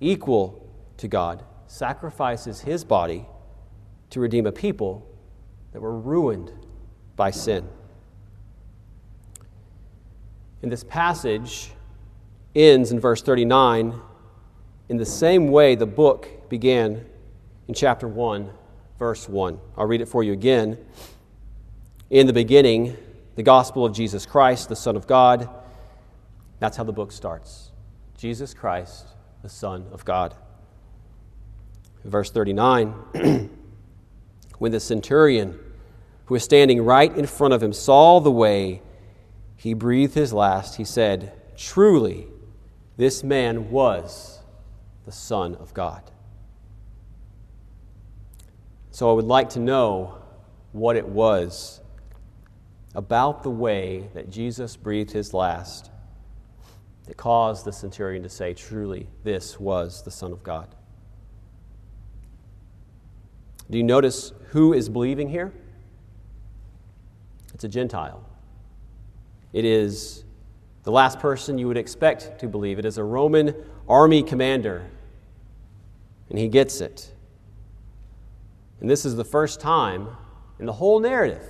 equal 0.00 0.68
to 0.96 1.08
God, 1.08 1.44
sacrifices 1.66 2.62
his 2.62 2.84
body 2.84 3.26
to 4.14 4.20
redeem 4.20 4.46
a 4.46 4.52
people 4.52 5.04
that 5.72 5.80
were 5.80 5.98
ruined 5.98 6.52
by 7.16 7.32
sin. 7.32 7.68
And 10.62 10.70
this 10.70 10.84
passage 10.84 11.72
ends 12.54 12.92
in 12.92 13.00
verse 13.00 13.22
39 13.22 14.00
in 14.88 14.96
the 14.96 15.04
same 15.04 15.48
way 15.48 15.74
the 15.74 15.86
book 15.86 16.48
began 16.48 17.04
in 17.66 17.74
chapter 17.74 18.06
1, 18.06 18.50
verse 19.00 19.28
1. 19.28 19.58
I'll 19.76 19.86
read 19.86 20.00
it 20.00 20.06
for 20.06 20.22
you 20.22 20.32
again. 20.32 20.78
In 22.08 22.28
the 22.28 22.32
beginning, 22.32 22.96
the 23.34 23.42
gospel 23.42 23.84
of 23.84 23.92
Jesus 23.92 24.26
Christ, 24.26 24.68
the 24.68 24.76
Son 24.76 24.94
of 24.94 25.08
God. 25.08 25.48
That's 26.60 26.76
how 26.76 26.84
the 26.84 26.92
book 26.92 27.10
starts. 27.10 27.72
Jesus 28.16 28.54
Christ, 28.54 29.08
the 29.42 29.48
Son 29.48 29.86
of 29.90 30.04
God. 30.04 30.36
Verse 32.04 32.30
39 32.30 33.50
When 34.58 34.72
the 34.72 34.80
centurion, 34.80 35.58
who 36.26 36.34
was 36.34 36.44
standing 36.44 36.82
right 36.82 37.14
in 37.16 37.26
front 37.26 37.54
of 37.54 37.62
him, 37.62 37.72
saw 37.72 38.20
the 38.20 38.30
way 38.30 38.82
he 39.56 39.74
breathed 39.74 40.14
his 40.14 40.32
last, 40.32 40.76
he 40.76 40.84
said, 40.84 41.32
Truly, 41.56 42.26
this 42.96 43.24
man 43.24 43.70
was 43.70 44.40
the 45.04 45.12
Son 45.12 45.54
of 45.56 45.74
God. 45.74 46.02
So 48.90 49.10
I 49.10 49.12
would 49.12 49.24
like 49.24 49.50
to 49.50 49.60
know 49.60 50.18
what 50.72 50.96
it 50.96 51.06
was 51.06 51.80
about 52.94 53.42
the 53.42 53.50
way 53.50 54.08
that 54.14 54.30
Jesus 54.30 54.76
breathed 54.76 55.10
his 55.10 55.34
last 55.34 55.90
that 57.06 57.16
caused 57.16 57.64
the 57.64 57.72
centurion 57.72 58.22
to 58.22 58.28
say, 58.28 58.54
Truly, 58.54 59.08
this 59.24 59.58
was 59.58 60.02
the 60.02 60.10
Son 60.10 60.32
of 60.32 60.42
God. 60.42 60.74
Do 63.70 63.78
you 63.78 63.84
notice 63.84 64.32
who 64.50 64.72
is 64.72 64.88
believing 64.88 65.28
here? 65.28 65.52
It's 67.54 67.64
a 67.64 67.68
Gentile. 67.68 68.24
It 69.52 69.64
is 69.64 70.24
the 70.82 70.90
last 70.90 71.18
person 71.18 71.58
you 71.58 71.68
would 71.68 71.76
expect 71.76 72.38
to 72.40 72.48
believe. 72.48 72.78
It 72.78 72.84
is 72.84 72.98
a 72.98 73.04
Roman 73.04 73.54
army 73.88 74.22
commander, 74.22 74.84
and 76.28 76.38
he 76.38 76.48
gets 76.48 76.80
it. 76.80 77.12
And 78.80 78.90
this 78.90 79.04
is 79.04 79.16
the 79.16 79.24
first 79.24 79.60
time 79.60 80.08
in 80.58 80.66
the 80.66 80.72
whole 80.72 81.00
narrative 81.00 81.42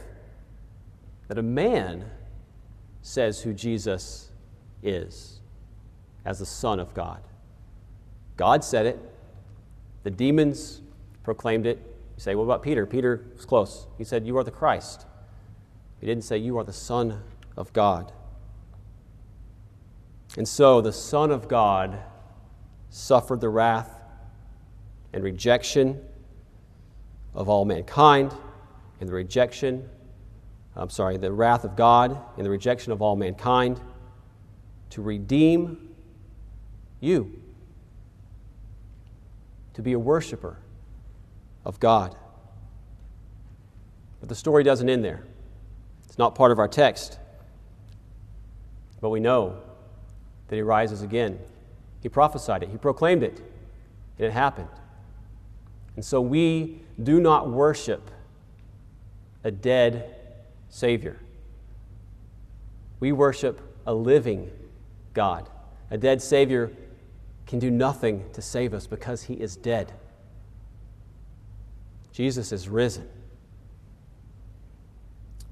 that 1.29 1.39
a 1.39 1.43
man 1.43 2.05
says 3.03 3.41
who 3.41 3.53
Jesus 3.53 4.31
is 4.83 5.41
as 6.25 6.39
the 6.39 6.47
Son 6.47 6.79
of 6.79 6.95
God. 6.95 7.23
God 8.37 8.63
said 8.63 8.87
it, 8.87 8.99
the 10.03 10.11
demons 10.11 10.81
proclaimed 11.23 11.67
it. 11.67 11.94
You 12.17 12.21
say, 12.21 12.35
What 12.35 12.45
about 12.45 12.63
Peter? 12.63 12.87
Peter 12.87 13.25
was 13.35 13.45
close. 13.45 13.87
He 13.99 14.05
said, 14.05 14.27
You 14.27 14.37
are 14.39 14.45
the 14.45 14.51
Christ. 14.51 15.07
He 16.01 16.07
didn't 16.07 16.25
say, 16.25 16.39
You 16.39 16.59
are 16.59 16.65
the 16.65 16.73
Son 16.73 17.23
of 17.57 17.73
God. 17.73 18.13
And 20.37 20.49
so 20.49 20.81
the 20.81 20.93
Son 20.93 21.31
of 21.31 21.49
God 21.49 21.99
suffered 22.91 23.41
the 23.41 23.49
wrath 23.49 23.91
and 25.13 25.23
rejection 25.23 26.01
of 27.35 27.49
all 27.49 27.65
mankind 27.65 28.33
and 29.01 29.09
the 29.09 29.13
rejection, 29.13 29.89
I'm 30.77 30.91
sorry, 30.91 31.17
the 31.17 31.33
wrath 31.33 31.65
of 31.65 31.77
God 31.77 32.19
and 32.37 32.47
the 32.47 32.51
rejection 32.51 32.93
of 32.93 33.03
all 33.03 33.17
mankind 33.17 33.81
to 34.91 35.03
redeem 35.03 35.95
you, 37.01 37.41
to 39.75 39.83
be 39.83 39.93
a 39.93 39.99
worshiper 39.99 40.59
of 41.65 41.81
God. 41.81 42.17
But 44.21 44.29
the 44.29 44.35
story 44.35 44.65
doesn't 44.65 44.89
end 44.89 45.05
there. 45.05 45.25
It's 46.07 46.19
not 46.19 46.35
part 46.35 46.53
of 46.53 46.59
our 46.59 46.69
text. 46.69 47.19
But 49.01 49.11
we 49.11 49.21
know 49.21 49.59
that 50.49 50.57
he 50.57 50.63
rises 50.63 51.03
again. 51.03 51.39
He 52.01 52.09
prophesied 52.09 52.63
it, 52.63 52.69
he 52.69 52.77
proclaimed 52.77 53.23
it, 53.23 53.41
and 54.19 54.27
it 54.27 54.33
happened. 54.33 54.69
And 55.97 56.05
so 56.05 56.21
we 56.21 56.81
do 57.03 57.21
not 57.21 57.51
worship 57.51 58.11
a 59.43 59.51
dead 59.51 60.15
Savior. 60.69 61.19
We 63.01 63.13
worship 63.13 63.61
a 63.87 63.95
living 63.95 64.51
God. 65.13 65.49
A 65.91 65.99
dead 65.99 66.23
Savior 66.23 66.73
can 67.47 67.59
do 67.59 67.71
nothing 67.71 68.25
to 68.33 68.43
save 68.43 68.73
us 68.73 68.87
because 68.87 69.25
he 69.25 69.35
is 69.35 69.57
dead. 69.57 69.93
Jesus 72.15 72.53
is 72.53 72.69
risen. 72.69 73.09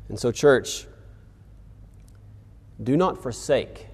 And 0.08 0.18
so, 0.18 0.30
church, 0.30 0.86
do 2.80 2.96
not 2.96 3.20
forsake 3.20 3.88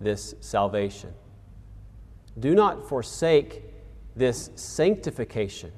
this 0.00 0.34
salvation. 0.40 1.14
Do 2.40 2.56
not 2.56 2.88
forsake 2.88 3.62
this 4.16 4.50
sanctification, 4.56 5.70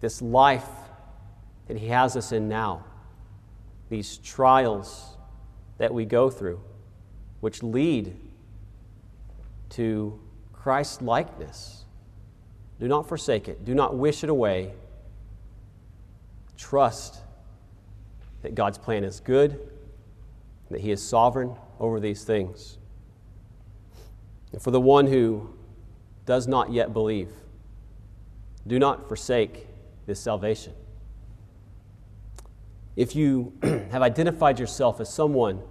this 0.00 0.22
life 0.22 0.68
that 1.66 1.76
He 1.76 1.88
has 1.88 2.16
us 2.16 2.30
in 2.30 2.48
now, 2.48 2.84
these 3.88 4.18
trials 4.18 5.16
that 5.78 5.92
we 5.92 6.04
go 6.04 6.30
through, 6.30 6.60
which 7.40 7.64
lead 7.64 8.16
to 9.70 10.20
Christ 10.52 11.02
likeness. 11.02 11.79
Do 12.80 12.88
not 12.88 13.06
forsake 13.06 13.46
it, 13.46 13.64
do 13.64 13.74
not 13.74 13.94
wish 13.94 14.24
it 14.24 14.30
away. 14.30 14.72
Trust 16.56 17.18
that 18.42 18.54
God's 18.54 18.78
plan 18.78 19.04
is 19.04 19.20
good, 19.20 19.60
that 20.70 20.80
He 20.80 20.90
is 20.90 21.06
sovereign 21.06 21.54
over 21.78 22.00
these 22.00 22.24
things. 22.24 22.78
And 24.52 24.62
for 24.62 24.70
the 24.70 24.80
one 24.80 25.06
who 25.06 25.54
does 26.24 26.48
not 26.48 26.72
yet 26.72 26.94
believe, 26.94 27.28
do 28.66 28.78
not 28.78 29.08
forsake 29.08 29.66
this 30.06 30.18
salvation. 30.18 30.72
If 32.96 33.14
you 33.14 33.52
have 33.62 34.00
identified 34.00 34.58
yourself 34.58 35.00
as 35.00 35.12
someone 35.12 35.62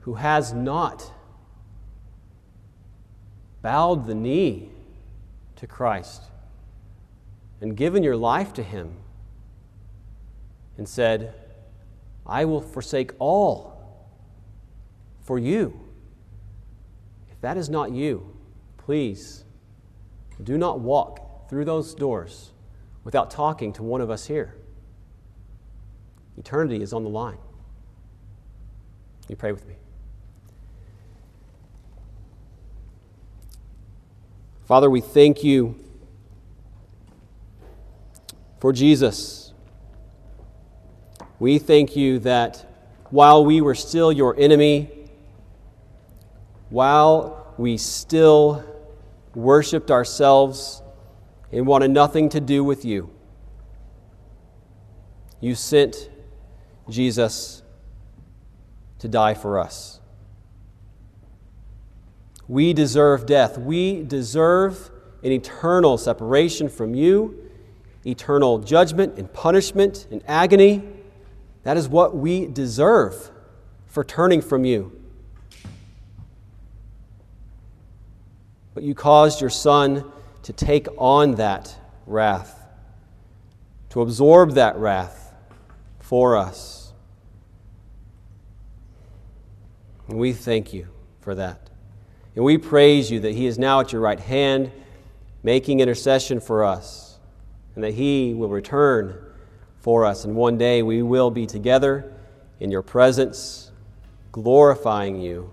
who 0.00 0.14
has 0.14 0.54
not 0.54 1.12
bowed 3.60 4.06
the 4.06 4.14
knee 4.14 4.70
to 5.58 5.66
Christ 5.66 6.22
and 7.60 7.76
given 7.76 8.02
your 8.02 8.16
life 8.16 8.52
to 8.54 8.62
Him 8.62 8.94
and 10.76 10.88
said, 10.88 11.34
I 12.26 12.44
will 12.44 12.60
forsake 12.60 13.12
all 13.18 14.08
for 15.22 15.38
you. 15.38 15.78
If 17.30 17.40
that 17.40 17.56
is 17.56 17.68
not 17.68 17.90
you, 17.90 18.36
please 18.76 19.44
do 20.42 20.56
not 20.56 20.80
walk 20.80 21.48
through 21.48 21.64
those 21.64 21.94
doors 21.94 22.52
without 23.04 23.30
talking 23.30 23.72
to 23.72 23.82
one 23.82 24.00
of 24.00 24.10
us 24.10 24.26
here. 24.26 24.54
Eternity 26.36 26.82
is 26.82 26.92
on 26.92 27.02
the 27.02 27.10
line. 27.10 27.38
You 29.28 29.36
pray 29.36 29.52
with 29.52 29.66
me. 29.66 29.74
Father, 34.68 34.90
we 34.90 35.00
thank 35.00 35.42
you 35.42 35.82
for 38.60 38.70
Jesus. 38.70 39.54
We 41.38 41.58
thank 41.58 41.96
you 41.96 42.18
that 42.18 42.66
while 43.08 43.46
we 43.46 43.62
were 43.62 43.74
still 43.74 44.12
your 44.12 44.38
enemy, 44.38 44.90
while 46.68 47.54
we 47.56 47.78
still 47.78 48.62
worshiped 49.34 49.90
ourselves 49.90 50.82
and 51.50 51.66
wanted 51.66 51.90
nothing 51.90 52.28
to 52.28 52.38
do 52.38 52.62
with 52.62 52.84
you, 52.84 53.08
you 55.40 55.54
sent 55.54 56.10
Jesus 56.90 57.62
to 58.98 59.08
die 59.08 59.32
for 59.32 59.58
us. 59.58 59.97
We 62.48 62.72
deserve 62.72 63.26
death. 63.26 63.58
We 63.58 64.02
deserve 64.02 64.90
an 65.22 65.32
eternal 65.32 65.98
separation 65.98 66.68
from 66.68 66.94
you, 66.94 67.50
eternal 68.06 68.58
judgment 68.58 69.18
and 69.18 69.30
punishment 69.32 70.06
and 70.10 70.22
agony. 70.26 70.82
That 71.64 71.76
is 71.76 71.88
what 71.88 72.16
we 72.16 72.46
deserve 72.46 73.30
for 73.86 74.02
turning 74.02 74.40
from 74.40 74.64
you. 74.64 74.92
But 78.72 78.82
you 78.82 78.94
caused 78.94 79.40
your 79.40 79.50
Son 79.50 80.10
to 80.44 80.52
take 80.52 80.86
on 80.96 81.34
that 81.34 81.76
wrath, 82.06 82.64
to 83.90 84.00
absorb 84.00 84.52
that 84.52 84.76
wrath 84.76 85.34
for 85.98 86.36
us. 86.36 86.92
And 90.08 90.18
we 90.18 90.32
thank 90.32 90.72
you 90.72 90.88
for 91.20 91.34
that. 91.34 91.67
And 92.38 92.44
we 92.44 92.56
praise 92.56 93.10
you 93.10 93.18
that 93.18 93.34
He 93.34 93.46
is 93.46 93.58
now 93.58 93.80
at 93.80 93.92
your 93.92 94.00
right 94.00 94.20
hand, 94.20 94.70
making 95.42 95.80
intercession 95.80 96.38
for 96.38 96.62
us, 96.62 97.18
and 97.74 97.82
that 97.82 97.94
He 97.94 98.32
will 98.32 98.48
return 98.48 99.20
for 99.80 100.04
us. 100.04 100.24
And 100.24 100.36
one 100.36 100.56
day 100.56 100.84
we 100.84 101.02
will 101.02 101.32
be 101.32 101.46
together 101.46 102.12
in 102.60 102.70
your 102.70 102.82
presence, 102.82 103.72
glorifying 104.30 105.20
you, 105.20 105.52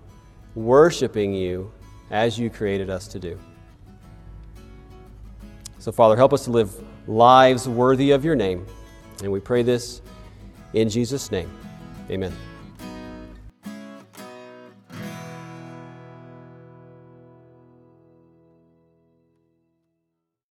worshiping 0.54 1.34
you 1.34 1.72
as 2.12 2.38
you 2.38 2.50
created 2.50 2.88
us 2.88 3.08
to 3.08 3.18
do. 3.18 3.36
So, 5.80 5.90
Father, 5.90 6.14
help 6.14 6.32
us 6.32 6.44
to 6.44 6.52
live 6.52 6.72
lives 7.08 7.68
worthy 7.68 8.12
of 8.12 8.24
your 8.24 8.36
name. 8.36 8.64
And 9.24 9.32
we 9.32 9.40
pray 9.40 9.64
this 9.64 10.02
in 10.72 10.88
Jesus' 10.88 11.32
name. 11.32 11.50
Amen. 12.12 12.32